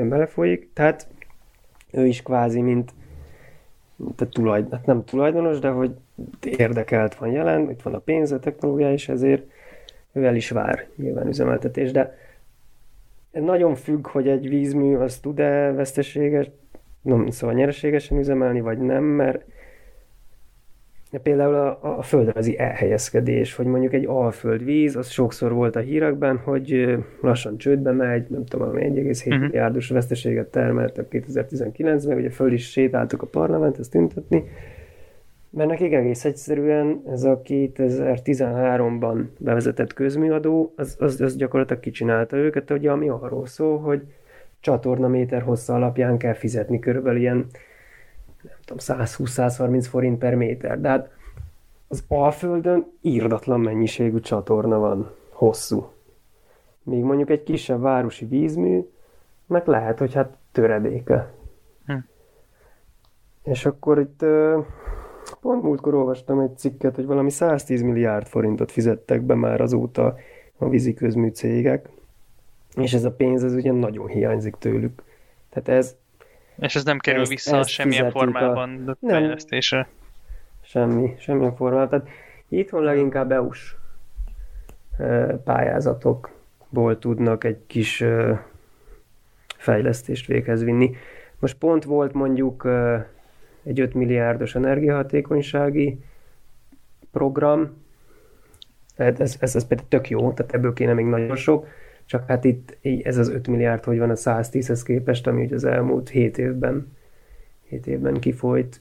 belefolyik, 0.08 0.70
tehát 0.72 1.06
ő 1.92 2.06
is 2.06 2.22
kvázi, 2.22 2.60
mint 2.60 2.92
tehát 4.16 4.34
tulajdon, 4.34 4.70
hát 4.70 4.86
nem 4.86 5.04
tulajdonos, 5.04 5.58
de 5.58 5.68
hogy 5.68 5.94
érdekelt 6.40 7.14
van 7.14 7.30
jelen, 7.30 7.70
itt 7.70 7.82
van 7.82 7.94
a 7.94 7.98
pénz, 7.98 8.32
a 8.32 8.38
technológia 8.38 8.92
is, 8.92 9.08
ezért 9.08 9.50
ő 10.12 10.24
el 10.24 10.36
is 10.36 10.50
vár 10.50 10.86
nyilván 10.96 11.26
üzemeltetés, 11.26 11.90
de 11.90 12.18
nagyon 13.42 13.74
függ, 13.74 14.06
hogy 14.06 14.28
egy 14.28 14.48
vízmű 14.48 14.94
az 14.94 15.18
tud-e 15.18 15.72
veszteséges, 15.72 16.50
nem, 17.02 17.30
szóval 17.30 17.56
nyereségesen 17.56 18.18
üzemelni, 18.18 18.60
vagy 18.60 18.78
nem, 18.78 19.04
mert 19.04 19.44
például 21.22 21.54
a, 21.54 21.98
a 21.98 22.02
földrajzi 22.02 22.58
elhelyezkedés, 22.58 23.54
hogy 23.54 23.66
mondjuk 23.66 23.92
egy 23.92 24.04
alföldvíz, 24.06 24.96
az 24.96 25.08
sokszor 25.08 25.52
volt 25.52 25.76
a 25.76 25.80
hírekben, 25.80 26.36
hogy 26.36 26.96
lassan 27.20 27.58
csődbe 27.58 27.92
megy, 27.92 28.26
nem 28.28 28.44
tudom, 28.44 28.72
1,7 28.72 29.26
uh-huh. 29.26 29.40
milliárdos 29.40 29.88
veszteséget 29.88 30.46
termeltek 30.46 31.06
2019-ben, 31.10 32.16
ugye 32.16 32.30
föl 32.30 32.52
is 32.52 32.70
sétáltuk 32.70 33.22
a 33.22 33.26
parlament, 33.26 33.90
tüntetni, 33.90 34.44
mert 35.50 35.68
nekik 35.68 35.92
egész 35.92 36.24
egyszerűen 36.24 37.02
ez 37.06 37.22
a 37.22 37.40
2013-ban 37.44 39.24
bevezetett 39.38 39.92
közműadó, 39.92 40.72
az, 40.76 40.96
az, 40.98 41.20
az 41.20 41.36
gyakorlatilag 41.36 41.82
kicsinálta 41.82 42.36
őket, 42.36 42.70
ugye, 42.70 42.90
ami 42.90 43.08
arról 43.08 43.46
szól, 43.46 43.78
hogy 43.78 44.02
csatornaméter 44.60 45.42
hossza 45.42 45.74
alapján 45.74 46.18
kell 46.18 46.34
fizetni 46.34 46.78
körülbelül 46.78 47.20
ilyen 47.20 47.46
nem 48.42 48.56
tudom, 48.64 49.04
120-130 49.06 49.86
forint 49.88 50.18
per 50.18 50.34
méter. 50.34 50.80
De 50.80 50.88
hát 50.88 51.10
az 51.88 52.04
Alföldön 52.08 52.86
írdatlan 53.00 53.60
mennyiségű 53.60 54.20
csatorna 54.20 54.78
van, 54.78 55.10
hosszú. 55.30 55.92
Míg 56.82 57.02
mondjuk 57.02 57.30
egy 57.30 57.42
kisebb 57.42 57.80
városi 57.80 58.24
vízmű, 58.24 58.88
meg 59.46 59.66
lehet, 59.66 59.98
hogy 59.98 60.14
hát 60.14 60.36
töredéke. 60.52 61.32
Hm. 61.86 61.96
És 63.42 63.66
akkor 63.66 63.98
itt 63.98 64.24
pont 65.40 65.62
múltkor 65.62 65.94
olvastam 65.94 66.40
egy 66.40 66.56
cikket, 66.56 66.94
hogy 66.94 67.06
valami 67.06 67.30
110 67.30 67.82
milliárd 67.82 68.26
forintot 68.26 68.72
fizettek 68.72 69.22
be 69.22 69.34
már 69.34 69.60
azóta 69.60 70.16
a 70.56 70.68
víziközmű 70.68 71.28
cégek, 71.28 71.88
és 72.76 72.92
ez 72.92 73.04
a 73.04 73.12
pénz, 73.12 73.44
ez 73.44 73.54
ugye 73.54 73.72
nagyon 73.72 74.06
hiányzik 74.06 74.54
tőlük. 74.54 75.02
Tehát 75.50 75.68
ez... 75.68 75.96
És 76.58 76.76
ez 76.76 76.84
nem 76.84 76.98
kerül 76.98 77.20
ezt, 77.20 77.30
vissza 77.30 77.56
ezt 77.56 77.68
semmilyen 77.68 78.10
formában 78.10 78.88
a... 78.88 79.06
fejlesztésre? 79.06 79.88
Semmi, 80.60 81.14
semmilyen 81.18 81.54
formában. 81.54 81.88
Tehát 81.88 82.08
itthon 82.48 82.82
leginkább 82.82 83.32
EU-s 83.32 83.74
pályázatokból 85.44 86.98
tudnak 86.98 87.44
egy 87.44 87.58
kis 87.66 88.04
fejlesztést 89.56 90.26
véghez 90.26 90.64
vinni. 90.64 90.90
Most 91.38 91.58
pont 91.58 91.84
volt 91.84 92.12
mondjuk 92.12 92.68
egy 93.68 93.80
5 93.80 93.94
milliárdos 93.94 94.54
energiahatékonysági 94.54 95.98
program, 97.12 97.76
ez, 98.96 99.36
ez, 99.40 99.54
ez 99.54 99.66
például 99.66 99.88
tök 99.88 100.10
jó, 100.10 100.32
tehát 100.32 100.54
ebből 100.54 100.72
kéne 100.72 100.92
még 100.92 101.04
nagyon 101.04 101.36
sok, 101.36 101.66
csak 102.04 102.24
hát 102.26 102.44
itt 102.44 102.78
ez 103.02 103.16
az 103.16 103.28
5 103.28 103.48
milliárd, 103.48 103.84
hogy 103.84 103.98
van 103.98 104.10
a 104.10 104.14
110-hez 104.14 104.80
képest, 104.84 105.26
ami 105.26 105.44
ugye 105.44 105.54
az 105.54 105.64
elmúlt 105.64 106.08
7 106.08 106.38
évben, 106.38 106.96
7 107.68 107.86
évben 107.86 108.14
kifolyt. 108.14 108.80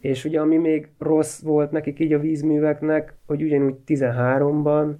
És 0.00 0.24
ugye 0.24 0.40
ami 0.40 0.56
még 0.56 0.88
rossz 0.98 1.40
volt 1.40 1.70
nekik 1.70 1.98
így 1.98 2.12
a 2.12 2.18
vízműveknek, 2.18 3.14
hogy 3.26 3.42
ugyanúgy 3.42 3.74
13-ban 3.86 4.94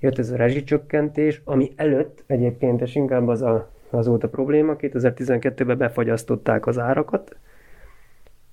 jött 0.00 0.18
ez 0.18 0.30
a 0.30 0.36
rezsicsökkentés, 0.36 1.40
ami 1.44 1.72
előtt 1.76 2.24
egyébként, 2.26 2.80
és 2.80 2.94
inkább 2.94 3.28
az, 3.28 3.42
a, 3.42 3.70
az 3.90 4.06
volt 4.06 4.24
a 4.24 4.28
probléma, 4.28 4.76
2012-ben 4.78 5.78
befagyasztották 5.78 6.66
az 6.66 6.78
árakat, 6.78 7.36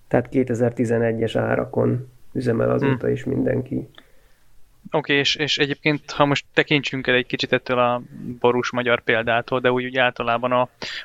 tehát 0.10 0.30
2011-es 0.32 1.34
árakon 1.36 2.10
üzemel 2.34 2.72
azóta 2.72 3.06
hmm. 3.06 3.14
is 3.14 3.24
mindenki. 3.24 3.76
Oké, 3.76 4.98
okay, 4.98 5.16
és, 5.16 5.36
és 5.36 5.58
egyébként, 5.58 6.12
ha 6.12 6.26
most 6.26 6.46
tekintsünk 6.54 7.08
el 7.08 7.16
egy 7.16 7.26
kicsit 7.26 7.54
ettől 7.54 7.80
a 7.80 8.02
borús 8.40 8.72
magyar 8.72 9.02
példától, 9.02 9.60
de 9.60 9.72
úgy, 9.72 9.86
úgy 9.86 9.98
általában 9.98 10.52
a, 10.52 10.62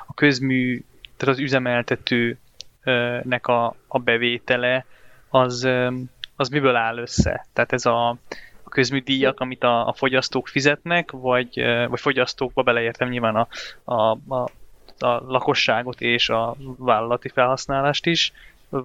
a 0.07 0.15
közmű, 0.15 0.83
tehát 1.17 1.35
az 1.35 1.41
üzemeltetőnek 1.41 3.47
a, 3.47 3.77
a 3.87 3.99
bevétele, 3.99 4.85
az, 5.29 5.69
az 6.37 6.49
miből 6.49 6.77
áll 6.77 6.99
össze? 6.99 7.47
Tehát 7.53 7.73
ez 7.73 7.87
a, 7.87 8.09
a 8.63 8.69
közműdíjak, 8.69 9.41
amit 9.41 9.63
a, 9.63 9.89
a 9.89 9.93
fogyasztók 9.93 10.49
fizetnek, 10.49 11.11
vagy, 11.11 11.65
vagy 11.89 12.01
fogyasztókba 12.01 12.63
beleértem 12.63 13.09
nyilván 13.09 13.37
a, 13.37 13.49
a, 13.85 14.19
a, 14.29 14.51
a 14.99 15.23
lakosságot 15.27 16.01
és 16.01 16.29
a 16.29 16.57
vállalati 16.79 17.29
felhasználást 17.29 18.07
is, 18.07 18.33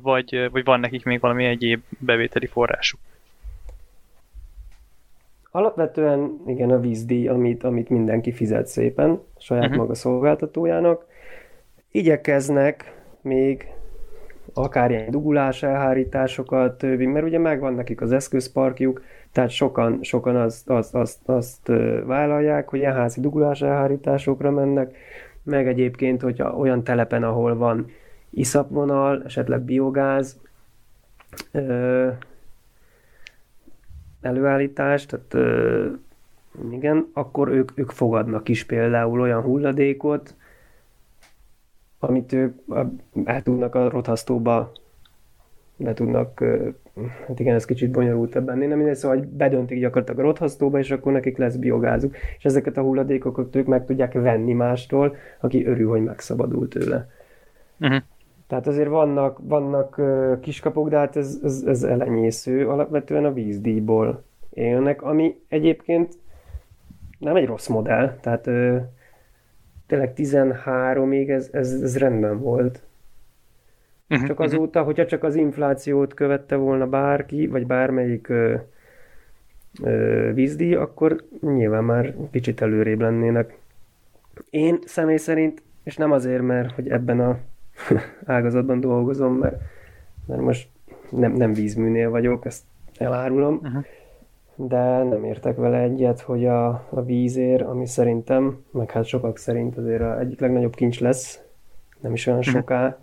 vagy, 0.01 0.49
vagy 0.51 0.63
van 0.63 0.79
nekik 0.79 1.05
még 1.05 1.19
valami 1.19 1.45
egyéb 1.45 1.81
bevételi 1.99 2.45
forrásuk? 2.45 2.99
Alapvetően 5.51 6.41
igen, 6.47 6.69
a 6.69 6.79
vízdíj, 6.79 7.27
amit, 7.27 7.63
amit 7.63 7.89
mindenki 7.89 8.31
fizet 8.31 8.67
szépen 8.67 9.21
saját 9.37 9.63
uh-huh. 9.63 9.77
maga 9.77 9.95
szolgáltatójának. 9.95 11.05
Igyekeznek 11.91 12.93
még 13.21 13.67
akár 14.53 14.91
ilyen 14.91 15.11
dugulás 15.11 15.63
elhárításokat, 15.63 16.77
többi, 16.77 17.05
mert 17.05 17.25
ugye 17.25 17.39
megvan 17.39 17.73
nekik 17.73 18.01
az 18.01 18.11
eszközparkjuk, 18.11 19.03
tehát 19.31 19.49
sokan, 19.49 19.99
sokan 20.01 20.35
azt, 20.35 20.69
azt, 20.69 20.95
azt, 20.95 21.29
azt 21.29 21.71
vállalják, 22.05 22.69
hogy 22.69 22.79
ilyen 22.79 22.93
házi 22.93 23.21
dugulás 23.21 23.61
elhárításokra 23.61 24.51
mennek, 24.51 24.97
meg 25.43 25.67
egyébként, 25.67 26.21
hogyha 26.21 26.55
olyan 26.55 26.83
telepen, 26.83 27.23
ahol 27.23 27.57
van 27.57 27.91
iszapvonal, 28.29 29.23
esetleg 29.23 29.61
biogáz 29.61 30.39
ö, 31.51 32.09
előállítás, 34.21 35.05
tehát 35.05 35.33
ö, 35.33 35.87
igen, 36.71 37.09
akkor 37.13 37.47
ők, 37.47 37.71
ők 37.75 37.91
fogadnak 37.91 38.49
is 38.49 38.63
például 38.63 39.21
olyan 39.21 39.41
hulladékot, 39.41 40.35
amit 41.99 42.33
ők 42.33 42.57
el 43.23 43.41
tudnak 43.43 43.75
a 43.75 43.89
rothasztóba 43.89 44.71
be 45.79 45.93
tudnak, 45.93 46.43
hát 47.27 47.39
igen, 47.39 47.55
ez 47.55 47.65
kicsit 47.65 47.91
bonyolultabb 47.91 48.45
benni, 48.45 48.65
nem 48.65 48.77
mindegy, 48.77 48.95
szóval 48.95 49.17
hogy 49.17 49.27
bedöntik 49.27 49.79
gyakorlatilag 49.79 50.19
a 50.19 50.23
rothasztóba, 50.23 50.79
és 50.79 50.91
akkor 50.91 51.11
nekik 51.11 51.37
lesz 51.37 51.55
biogázuk, 51.55 52.15
és 52.37 52.45
ezeket 52.45 52.77
a 52.77 52.81
hulladékokat 52.81 53.55
ők 53.55 53.65
meg 53.65 53.85
tudják 53.85 54.13
venni 54.13 54.53
mástól, 54.53 55.15
aki 55.39 55.65
örül, 55.65 55.89
hogy 55.89 56.03
megszabadult 56.03 56.69
tőle. 56.69 57.09
Uh-huh. 57.79 58.01
Tehát 58.49 58.67
azért 58.67 58.87
vannak, 58.87 59.39
vannak 59.41 60.01
kiskapuk, 60.41 60.89
de 60.89 60.97
hát 60.97 61.15
ez, 61.15 61.39
ez, 61.43 61.63
ez 61.67 61.83
elenyésző. 61.83 62.69
Alapvetően 62.69 63.25
a 63.25 63.33
vízdíjból 63.33 64.23
élnek, 64.49 65.01
ami 65.01 65.39
egyébként 65.47 66.17
nem 67.19 67.35
egy 67.35 67.45
rossz 67.45 67.67
modell. 67.67 68.17
Tehát 68.21 68.47
ö, 68.47 68.77
tényleg 69.87 70.13
13-ig 70.15 71.29
ez, 71.29 71.49
ez, 71.51 71.81
ez 71.81 71.97
rendben 71.97 72.39
volt. 72.39 72.83
Uh-huh, 74.09 74.27
csak 74.27 74.39
azóta, 74.39 74.83
hogyha 74.83 75.05
csak 75.05 75.23
az 75.23 75.35
inflációt 75.35 76.13
követte 76.13 76.55
volna 76.55 76.87
bárki, 76.87 77.47
vagy 77.47 77.67
bármelyik 77.67 78.29
ö, 78.29 78.55
ö, 79.83 80.31
vízdíj, 80.33 80.75
akkor 80.75 81.23
nyilván 81.41 81.83
már 81.83 82.15
kicsit 82.31 82.61
előrébb 82.61 82.99
lennének. 82.99 83.57
Én 84.49 84.79
személy 84.85 85.17
szerint, 85.17 85.61
és 85.83 85.95
nem 85.95 86.11
azért, 86.11 86.41
mert 86.41 86.71
hogy 86.71 86.89
ebben 86.89 87.19
a 87.19 87.37
ágazatban 88.25 88.79
dolgozom, 88.79 89.33
mert, 89.33 89.61
mert 90.25 90.41
most 90.41 90.67
nem, 91.09 91.31
nem 91.31 91.53
vízműnél 91.53 92.09
vagyok, 92.09 92.45
ezt 92.45 92.63
elárulom, 92.97 93.59
uh-huh. 93.63 93.85
de 94.55 95.03
nem 95.03 95.23
értek 95.23 95.55
vele 95.55 95.77
egyet, 95.77 96.21
hogy 96.21 96.45
a, 96.45 96.67
a 96.89 97.03
vízér, 97.03 97.61
ami 97.61 97.85
szerintem, 97.85 98.63
meg 98.71 98.91
hát 98.91 99.05
sokak 99.05 99.37
szerint 99.37 99.77
azért 99.77 100.01
a 100.01 100.19
egyik 100.19 100.39
legnagyobb 100.39 100.75
kincs 100.75 100.99
lesz, 100.99 101.41
nem 101.99 102.13
is 102.13 102.27
olyan 102.27 102.39
uh-huh. 102.39 102.53
soká, 102.53 102.97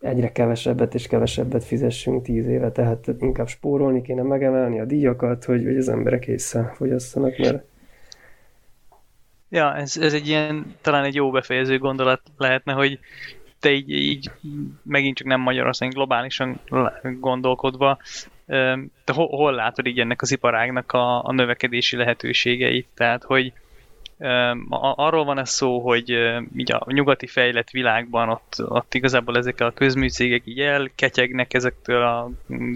egyre 0.00 0.32
kevesebbet 0.32 0.94
és 0.94 1.06
kevesebbet 1.06 1.64
fizessünk 1.64 2.22
tíz 2.22 2.46
éve, 2.46 2.70
tehát 2.70 3.06
inkább 3.18 3.48
spórolni 3.48 4.02
kéne 4.02 4.22
megemelni 4.22 4.80
a 4.80 4.84
díjakat, 4.84 5.44
hogy, 5.44 5.64
hogy 5.64 5.76
az 5.76 5.88
emberek 5.88 6.26
észre 6.26 6.72
fogyasszanak, 6.74 7.38
mert 7.38 7.64
Ja, 9.52 9.74
ez, 9.74 9.96
ez 9.96 10.12
egy 10.14 10.28
ilyen, 10.28 10.74
talán 10.80 11.04
egy 11.04 11.14
jó 11.14 11.30
befejező 11.30 11.78
gondolat 11.78 12.20
lehetne, 12.36 12.72
hogy 12.72 12.98
te 13.62 13.70
így, 13.70 13.90
így 13.90 14.30
megint 14.82 15.16
csak 15.16 15.26
nem 15.26 15.40
Magyarország, 15.40 15.90
globálisan 15.90 16.60
gondolkodva, 17.20 17.98
te 19.04 19.12
hol, 19.12 19.26
hol 19.26 19.52
látod 19.52 19.86
így 19.86 20.00
ennek 20.00 20.22
az 20.22 20.32
iparágnak 20.32 20.92
a, 20.92 21.24
a 21.24 21.32
növekedési 21.32 21.96
lehetőségeit? 21.96 22.86
Tehát, 22.94 23.22
hogy 23.22 23.52
arról 24.70 25.24
van 25.24 25.38
ez 25.38 25.50
szó, 25.50 25.80
hogy 25.80 26.10
így 26.56 26.72
a 26.72 26.86
nyugati 26.86 27.26
fejlett 27.26 27.70
világban 27.70 28.28
ott, 28.28 28.54
ott 28.58 28.94
igazából 28.94 29.36
ezek 29.36 29.60
a 29.60 29.70
közműcégek 29.70 30.42
így 30.44 30.60
elketyegnek 30.60 31.54
ezektől 31.54 32.02
a 32.02 32.30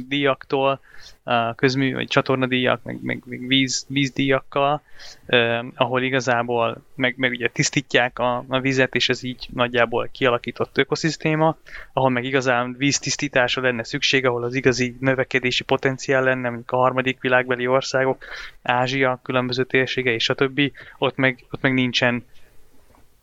díjaktól, 0.09 0.80
a 1.15 1.15
közmű 1.57 1.95
vagy 1.95 2.09
csatornadíjak, 2.09 2.83
meg, 2.83 2.99
meg, 3.03 3.22
meg 3.24 3.47
víz, 3.47 3.87
vízdíjakkal, 3.89 4.83
eh, 5.27 5.64
ahol 5.74 6.03
igazából 6.03 6.83
meg, 6.95 7.14
meg 7.16 7.31
ugye 7.31 7.49
tisztítják 7.49 8.18
a, 8.18 8.45
a 8.49 8.61
vizet, 8.61 8.95
és 8.95 9.09
ez 9.09 9.22
így 9.22 9.47
nagyjából 9.53 10.09
kialakított 10.12 10.79
ökoszisztéma, 10.79 11.57
ahol 11.93 12.11
meg 12.11 12.24
igazán 12.24 12.74
víztisztításra 12.79 13.62
lenne 13.62 13.85
szükség, 13.85 14.27
ahol 14.27 14.45
az 14.45 14.55
igazi 14.55 14.97
növekedési 15.01 15.64
potenciál 15.64 16.22
lenne, 16.22 16.49
mondjuk 16.49 16.70
a 16.70 16.77
harmadik 16.77 17.20
világbeli 17.20 17.66
országok, 17.66 18.24
Ázsia, 18.62 19.20
különböző 19.22 19.64
térsége 19.64 20.12
és 20.12 20.29
a 20.29 20.35
többi, 20.35 20.72
ott 20.99 21.16
meg, 21.16 21.45
ott 21.51 21.61
meg 21.61 21.72
nincsen 21.72 22.24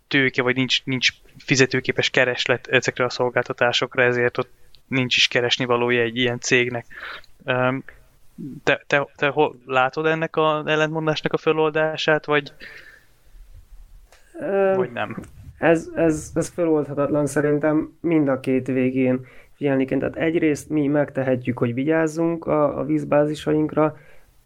tőke, 0.07 0.41
vagy 0.41 0.55
nincs, 0.55 0.83
nincs 0.83 1.09
fizetőképes 1.37 2.09
kereslet 2.09 2.67
ezekre 2.67 3.05
a 3.05 3.09
szolgáltatásokra, 3.09 4.03
ezért 4.03 4.37
ott 4.37 4.49
nincs 4.87 5.15
is 5.15 5.27
keresni 5.27 5.65
valója 5.65 6.01
egy 6.01 6.17
ilyen 6.17 6.39
cégnek. 6.39 6.85
Te, 8.63 8.83
te, 8.87 9.07
te 9.15 9.27
hol 9.27 9.55
látod 9.65 10.05
ennek 10.05 10.35
az 10.35 10.65
ellentmondásnak 10.65 11.33
a 11.33 11.37
feloldását, 11.37 12.25
vagy, 12.25 12.53
Ö, 14.39 14.73
vagy 14.75 14.91
nem? 14.91 15.17
Ez, 15.57 15.89
ez, 15.95 16.31
ez 16.33 16.49
feloldhatatlan 16.49 17.25
szerintem 17.25 17.97
mind 17.99 18.27
a 18.27 18.39
két 18.39 18.67
végén 18.67 19.25
figyelni 19.53 19.85
kell. 19.85 19.99
Tehát 19.99 20.15
egyrészt 20.15 20.69
mi 20.69 20.87
megtehetjük, 20.87 21.57
hogy 21.57 21.73
vigyázzunk 21.73 22.45
a, 22.45 22.79
a 22.79 22.83
vízbázisainkra, 22.83 23.97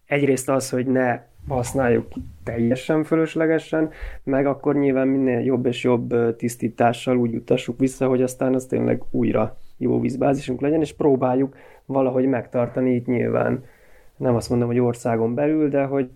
egyrészt 0.06 0.50
az, 0.50 0.70
hogy 0.70 0.86
ne 0.86 1.22
használjuk 1.48 2.08
teljesen 2.44 3.04
fölöslegesen, 3.04 3.92
meg 4.24 4.46
akkor 4.46 4.76
nyilván 4.76 5.08
minél 5.08 5.40
jobb 5.40 5.66
és 5.66 5.84
jobb 5.84 6.36
tisztítással 6.36 7.18
úgy 7.18 7.36
utassuk 7.36 7.80
vissza, 7.80 8.08
hogy 8.08 8.22
aztán 8.22 8.54
az 8.54 8.66
tényleg 8.66 9.04
újra 9.12 9.58
ivóvízbázisunk 9.78 10.62
legyen, 10.62 10.82
és 10.82 10.94
próbáljuk 10.94 11.56
valahogy 11.88 12.26
megtartani 12.26 12.96
itt 12.96 13.06
nyilván. 13.06 13.64
Nem 14.18 14.36
azt 14.36 14.50
mondom, 14.50 14.68
hogy 14.68 14.80
országon 14.80 15.34
belül, 15.34 15.70
de 15.70 15.84
hogy 15.84 16.10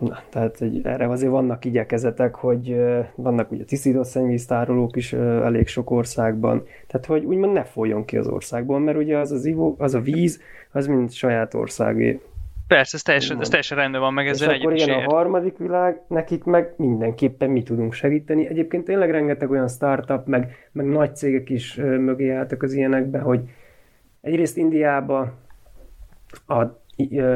Na, 0.00 0.22
tehát 0.28 0.58
hogy 0.58 0.80
erre 0.84 1.08
azért 1.08 1.30
vannak 1.30 1.64
igyekezetek, 1.64 2.34
hogy 2.34 2.76
vannak 3.14 3.50
ugye 3.50 3.64
tisztított 3.64 4.04
szennyvíztárolók 4.04 4.96
is 4.96 5.12
elég 5.12 5.66
sok 5.66 5.90
országban, 5.90 6.64
tehát 6.86 7.06
hogy 7.06 7.24
úgymond 7.24 7.52
ne 7.52 7.64
folyjon 7.64 8.04
ki 8.04 8.16
az 8.16 8.26
országból, 8.26 8.78
mert 8.78 8.98
ugye 8.98 9.18
az, 9.18 9.32
az, 9.32 9.44
ivó, 9.44 9.74
az 9.78 9.94
a 9.94 10.00
víz, 10.00 10.40
az 10.72 10.86
mind 10.86 11.10
saját 11.10 11.54
országé. 11.54 12.20
Persze, 12.66 12.96
ez 12.96 13.02
teljesen, 13.02 13.40
ez 13.40 13.48
teljesen 13.48 13.78
rendben 13.78 14.00
van, 14.00 14.12
meg 14.12 14.26
ezzel 14.26 14.54
És 14.54 14.60
akkor 14.60 14.74
igen, 14.74 15.04
a 15.04 15.12
harmadik 15.14 15.58
világ, 15.58 16.00
nekik 16.08 16.44
meg 16.44 16.74
mindenképpen 16.76 17.50
mi 17.50 17.62
tudunk 17.62 17.92
segíteni. 17.92 18.46
Egyébként 18.46 18.84
tényleg 18.84 19.10
rengeteg 19.10 19.50
olyan 19.50 19.68
startup, 19.68 20.26
meg, 20.26 20.68
meg 20.72 20.86
nagy 20.86 21.16
cégek 21.16 21.50
is 21.50 21.74
mögé 21.74 22.30
álltak 22.30 22.62
az 22.62 22.72
ilyenekbe, 22.72 23.18
hogy 23.18 23.40
egyrészt 24.20 24.56
Indiába 24.56 25.38
a 26.46 26.64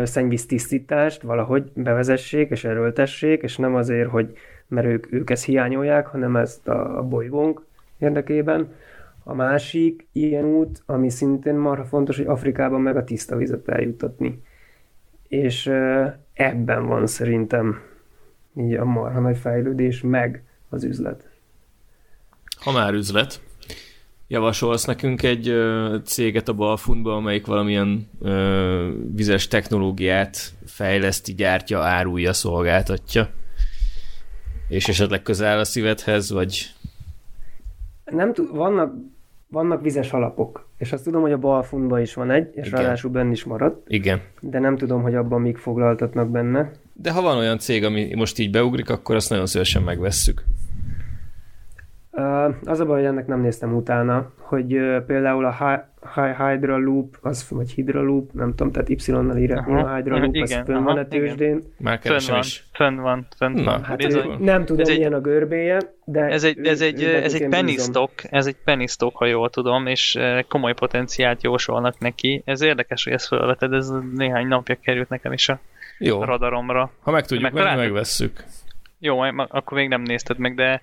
szennyvíztisztítást 0.02 1.22
valahogy 1.22 1.70
bevezessék 1.74 2.50
és 2.50 2.64
erőltessék, 2.64 3.42
és 3.42 3.56
nem 3.56 3.74
azért, 3.74 4.10
hogy 4.10 4.36
mert 4.66 4.86
ők, 4.86 5.12
ők 5.12 5.30
ezt 5.30 5.44
hiányolják, 5.44 6.06
hanem 6.06 6.36
ezt 6.36 6.68
a, 6.68 6.98
a 6.98 7.02
bolygónk 7.02 7.64
érdekében. 7.98 8.72
A 9.22 9.34
másik 9.34 10.06
ilyen 10.12 10.44
út, 10.44 10.82
ami 10.86 11.10
szintén 11.10 11.54
marha 11.54 11.84
fontos, 11.84 12.16
hogy 12.16 12.26
Afrikában 12.26 12.80
meg 12.80 12.96
a 12.96 13.04
tiszta 13.04 13.36
vizet 13.36 13.68
eljutatni. 13.68 14.42
És 15.28 15.66
ebben 16.32 16.86
van 16.86 17.06
szerintem 17.06 17.80
így 18.56 18.74
a 18.74 18.84
marha 18.84 19.20
nagy 19.20 19.36
fejlődés, 19.36 20.00
meg 20.00 20.42
az 20.68 20.84
üzlet. 20.84 21.28
Ha 22.60 22.72
már 22.72 22.92
üzlet, 22.92 23.40
javasolsz 24.34 24.84
nekünk 24.84 25.22
egy 25.22 25.48
ö, 25.48 25.96
céget 26.04 26.48
a 26.48 26.52
Balfundba, 26.52 27.14
amelyik 27.16 27.46
valamilyen 27.46 28.08
ö, 28.20 28.90
vizes 29.14 29.48
technológiát 29.48 30.36
fejleszti, 30.66 31.34
gyártja, 31.34 31.80
árulja, 31.80 32.32
szolgáltatja? 32.32 33.28
És 34.68 34.88
esetleg 34.88 35.22
közel 35.22 35.58
a 35.58 35.64
szívedhez, 35.64 36.30
vagy... 36.30 36.70
Nem 38.04 38.32
tud, 38.32 38.56
vannak, 38.56 38.94
vannak 39.48 39.82
vizes 39.82 40.12
alapok, 40.12 40.68
és 40.78 40.92
azt 40.92 41.04
tudom, 41.04 41.22
hogy 41.22 41.32
a 41.32 41.38
Balfundban 41.38 42.00
is 42.00 42.14
van 42.14 42.30
egy, 42.30 42.50
és 42.54 42.66
Igen. 42.66 42.80
ráadásul 42.80 43.10
benne 43.10 43.30
is 43.30 43.44
maradt. 43.44 43.84
Igen. 43.88 44.20
De 44.40 44.58
nem 44.58 44.76
tudom, 44.76 45.02
hogy 45.02 45.14
abban 45.14 45.40
még 45.40 45.56
foglaltatnak 45.56 46.30
benne. 46.30 46.70
De 46.92 47.10
ha 47.10 47.22
van 47.22 47.36
olyan 47.36 47.58
cég, 47.58 47.84
ami 47.84 48.14
most 48.14 48.38
így 48.38 48.50
beugrik, 48.50 48.90
akkor 48.90 49.14
azt 49.14 49.30
nagyon 49.30 49.46
szívesen 49.46 49.82
megvesszük. 49.82 50.44
Az 52.64 52.80
a 52.80 52.84
baj, 52.86 52.96
hogy 52.96 53.06
ennek 53.06 53.26
nem 53.26 53.40
néztem 53.40 53.74
utána, 53.74 54.32
hogy 54.36 54.66
például 55.06 55.44
a 55.44 55.84
Hydra 56.14 56.78
Loop, 56.78 57.16
az, 57.20 57.46
vagy 57.50 57.70
Hydra 57.70 58.02
Loop, 58.02 58.32
nem 58.32 58.48
tudom, 58.54 58.72
tehát 58.72 58.88
Y-nal 58.88 59.36
írják, 59.36 59.68
a 59.68 59.94
Hydra 59.94 60.18
Loop, 60.18 60.36
az 60.36 60.52
fönn 60.64 60.82
van 60.82 60.98
a 60.98 61.08
tőzsdén. 61.08 61.62
Már 61.78 61.98
fönn 62.02 62.20
van, 62.28 62.38
is. 62.38 62.64
fönn 62.72 62.96
van, 62.96 63.26
fönn 63.36 63.64
van. 63.64 63.84
Hát 63.84 64.04
ez 64.04 64.18
nem 64.38 64.64
tudom, 64.64 64.82
ez 64.82 64.88
milyen 64.88 65.12
a 65.12 65.20
görbéje, 65.20 65.78
de... 66.04 66.20
Ez 66.20 66.44
egy, 66.44 66.66
ez 66.66 66.80
egy, 66.80 67.02
ez 67.02 67.34
egy 67.34 67.48
penny 67.48 67.76
stock, 67.76 68.24
ez 68.30 68.46
egy 68.46 68.56
penny 68.64 68.86
stock, 68.86 69.16
ha 69.16 69.26
jól 69.26 69.50
tudom, 69.50 69.86
és 69.86 70.18
komoly 70.48 70.74
potenciált 70.74 71.42
jósolnak 71.42 71.98
neki. 71.98 72.42
Ez 72.44 72.62
érdekes, 72.62 73.04
hogy 73.04 73.12
ezt 73.12 73.26
felveted, 73.26 73.72
ez 73.72 73.92
néhány 74.14 74.46
napja 74.46 74.76
került 74.82 75.08
nekem 75.08 75.32
is 75.32 75.48
a 75.48 75.58
Jó. 75.98 76.24
radaromra. 76.24 76.90
Ha 77.00 77.10
meg 77.10 77.26
tudjuk, 77.26 77.52
meg, 77.52 77.76
megvesszük. 77.76 78.44
Jó, 78.98 79.20
akkor 79.48 79.78
még 79.78 79.88
nem 79.88 80.02
nézted 80.02 80.38
meg, 80.38 80.54
de 80.54 80.82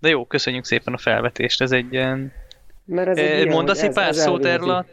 de 0.00 0.08
jó, 0.08 0.24
köszönjük 0.24 0.64
szépen 0.64 0.94
a 0.94 0.98
felvetést, 0.98 1.62
ez 1.62 1.72
egy 1.72 1.92
ilyen... 1.92 2.32
Mert 2.84 3.08
ez 3.08 3.16
egy 3.16 3.46
eh, 3.46 3.52
Mondasz 3.52 3.82
egy 3.82 3.92
pár 3.92 4.14
szót 4.14 4.44
erről 4.44 4.70
a, 4.70 4.84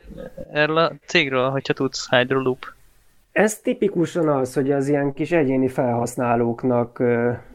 erről 0.51 0.77
a 0.77 0.93
cégről, 1.05 1.49
hogyha 1.49 1.73
tudsz, 1.73 2.09
Hydroloop? 2.09 2.75
Ez 3.31 3.59
tipikusan 3.59 4.27
az, 4.27 4.53
hogy 4.53 4.71
az 4.71 4.87
ilyen 4.87 5.13
kis 5.13 5.31
egyéni 5.31 5.67
felhasználóknak 5.67 7.03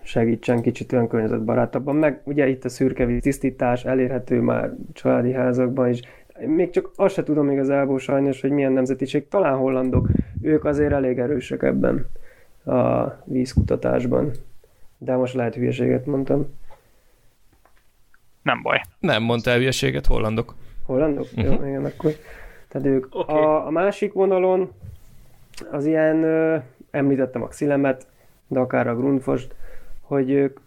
segítsen 0.03 0.63
kicsit 0.63 0.93
olyan 0.93 1.09
környezetbarátabban, 1.09 1.97
meg 1.97 2.21
ugye 2.25 2.49
itt 2.49 2.65
a 2.65 2.69
szürkevíz 2.69 3.23
tisztítás 3.23 3.85
elérhető 3.85 4.41
már 4.41 4.73
családi 4.93 5.33
házakban 5.33 5.89
is. 5.89 6.01
Még 6.47 6.71
csak 6.71 6.91
azt 6.97 7.15
se 7.15 7.23
tudom 7.23 7.51
igazából 7.51 7.99
sajnos, 7.99 8.41
hogy 8.41 8.51
milyen 8.51 8.73
nemzetiség, 8.73 9.29
talán 9.29 9.57
hollandok, 9.57 10.09
ők 10.43 10.65
azért 10.65 10.93
elég 10.93 11.19
erősek 11.19 11.63
ebben 11.63 12.07
a 12.65 13.09
vízkutatásban. 13.25 14.31
De 14.99 15.17
most 15.17 15.35
lehet 15.35 15.55
hülyeséget 15.55 16.07
mondtam. 16.07 16.47
Nem 18.43 18.63
baj. 18.63 18.81
Nem 18.99 19.23
mondtál 19.23 19.57
hülyeséget, 19.57 20.07
hollandok. 20.07 20.55
Hollandok? 20.87 21.27
Uh-huh. 21.37 21.55
Jó, 21.55 21.67
igen, 21.67 21.85
akkor. 21.85 22.13
Tehát 22.69 22.87
ők 22.87 23.07
okay. 23.11 23.37
a, 23.37 23.67
a 23.67 23.71
másik 23.71 24.13
vonalon 24.13 24.73
az 25.71 25.87
ilyen, 25.87 26.23
ö, 26.23 26.57
említettem 26.91 27.43
a 27.43 27.47
Xilemet, 27.47 28.07
de 28.47 28.59
akár 28.59 28.87
a 28.87 28.97
Grundfost, 28.97 29.55
hogy 30.01 30.31
ők, 30.31 30.59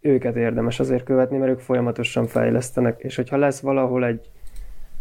őket 0.00 0.36
érdemes 0.36 0.80
azért 0.80 1.04
követni, 1.04 1.36
mert 1.36 1.50
ők 1.50 1.60
folyamatosan 1.60 2.26
fejlesztenek, 2.26 3.00
és 3.00 3.16
hogyha 3.16 3.36
lesz 3.36 3.60
valahol 3.60 4.04
egy, 4.04 4.28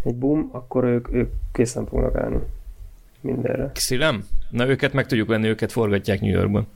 egy 0.03 0.15
boom, 0.15 0.49
akkor 0.51 0.83
ők, 0.83 1.13
ők 1.13 1.31
készen 1.51 1.85
fognak 1.85 2.15
állni 2.15 2.39
mindenre. 3.21 3.71
Xilem? 3.73 4.23
Na 4.49 4.67
őket 4.67 4.93
meg 4.93 5.05
tudjuk 5.05 5.27
venni, 5.27 5.47
őket 5.47 5.71
forgatják 5.71 6.21
New 6.21 6.31
Yorkban. 6.31 6.67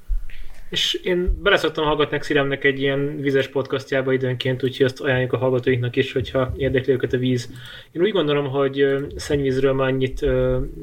És 0.76 0.94
én 0.94 1.42
beleszoktam 1.44 1.86
hallgatni 1.86 2.18
Xiremnek 2.18 2.64
egy 2.64 2.82
ilyen 2.82 3.22
vizes 3.22 3.48
podcastjába 3.48 4.14
időnként, 4.14 4.64
úgyhogy 4.64 4.86
azt 4.86 5.02
ajánljuk 5.02 5.34
a 5.34 5.38
hallgatóinknak 5.38 5.96
is, 5.96 6.12
hogyha 6.12 6.54
érdekli 6.58 6.94
őket 6.94 7.14
a 7.14 7.18
víz. 7.18 7.50
Én 7.92 8.02
úgy 8.02 8.12
gondolom, 8.12 8.48
hogy 8.48 8.86
szennyvízről 9.16 9.74
már 9.74 9.88
annyit 9.88 10.26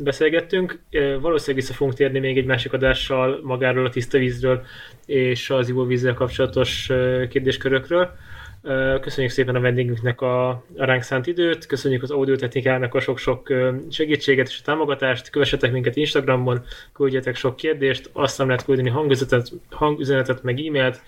beszélgettünk, 0.03 0.80
valószínűleg 1.20 1.62
vissza 1.62 1.72
fogunk 1.72 1.97
térni 1.97 2.18
még 2.18 2.38
egy 2.38 2.45
másik 2.45 2.72
adással 2.72 3.40
magáról 3.43 3.86
a 3.86 3.90
tiszta 3.90 4.18
vízről 4.18 4.64
és 5.07 5.51
az 5.51 5.68
ivóvízzel 5.68 6.14
kapcsolatos 6.14 6.90
kérdéskörökről. 7.28 8.16
Köszönjük 9.01 9.33
szépen 9.33 9.55
a 9.55 9.61
vendégünknek 9.61 10.21
a, 10.21 10.49
a 10.51 10.63
ránk 10.77 11.03
szánt 11.03 11.27
időt, 11.27 11.67
köszönjük 11.67 12.03
az 12.03 12.11
audiotechnikának 12.11 12.95
a 12.95 13.01
sok-sok 13.01 13.53
segítséget 13.91 14.49
és 14.49 14.59
a 14.61 14.65
támogatást, 14.65 15.31
kövessetek 15.31 15.73
minket 15.73 15.97
Instagramon, 15.97 16.65
küldjetek 16.93 17.37
sok 17.37 17.57
kérdést, 17.57 18.11
azt 18.13 18.39
nem 18.39 18.47
lehet 18.47 18.65
küldeni 18.65 18.89
hangüzenetet, 18.89 19.53
hangüzenetet 19.71 20.43
meg 20.43 20.61
e-mailt. 20.61 21.03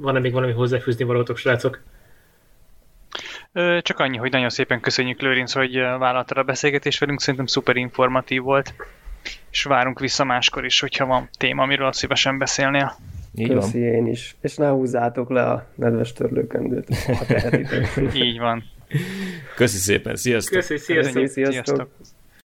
Van-e 0.00 0.18
még 0.18 0.32
valami 0.32 0.52
hozzáfűzni 0.52 1.04
valótok, 1.04 1.36
srácok? 1.36 1.80
Csak 3.80 3.98
annyi, 3.98 4.16
hogy 4.16 4.30
nagyon 4.30 4.50
szépen 4.50 4.80
köszönjük 4.80 5.20
Lőrinc, 5.20 5.52
hogy 5.52 5.74
vállaltad 5.76 6.36
a 6.36 6.42
beszélgetést 6.42 7.00
velünk, 7.00 7.20
szerintem 7.20 7.46
szuper 7.46 7.76
informatív 7.76 8.42
volt, 8.42 8.74
és 9.50 9.62
várunk 9.62 10.00
vissza 10.00 10.24
máskor 10.24 10.64
is, 10.64 10.80
hogyha 10.80 11.06
van 11.06 11.28
téma, 11.38 11.62
amiről 11.62 11.92
szívesen 11.92 12.38
beszélnél. 12.38 12.96
Így 13.34 13.48
Köszi 13.48 13.80
van. 13.80 13.88
én 13.88 14.06
is. 14.06 14.36
És 14.40 14.56
ne 14.56 14.68
húzzátok 14.68 15.30
le 15.30 15.42
a 15.42 15.66
nedves 15.74 16.12
törlőkendőt, 16.12 16.94
ha 16.94 17.24
Így 18.14 18.38
van. 18.38 18.64
Köszi 19.56 19.76
szépen, 19.76 20.16
sziasztok! 20.16 20.58
Köszi, 20.58 20.76
sziasztok! 20.76 21.22
Köszi, 21.22 21.32
sziasztok. 21.32 21.64
sziasztok. 21.64 21.88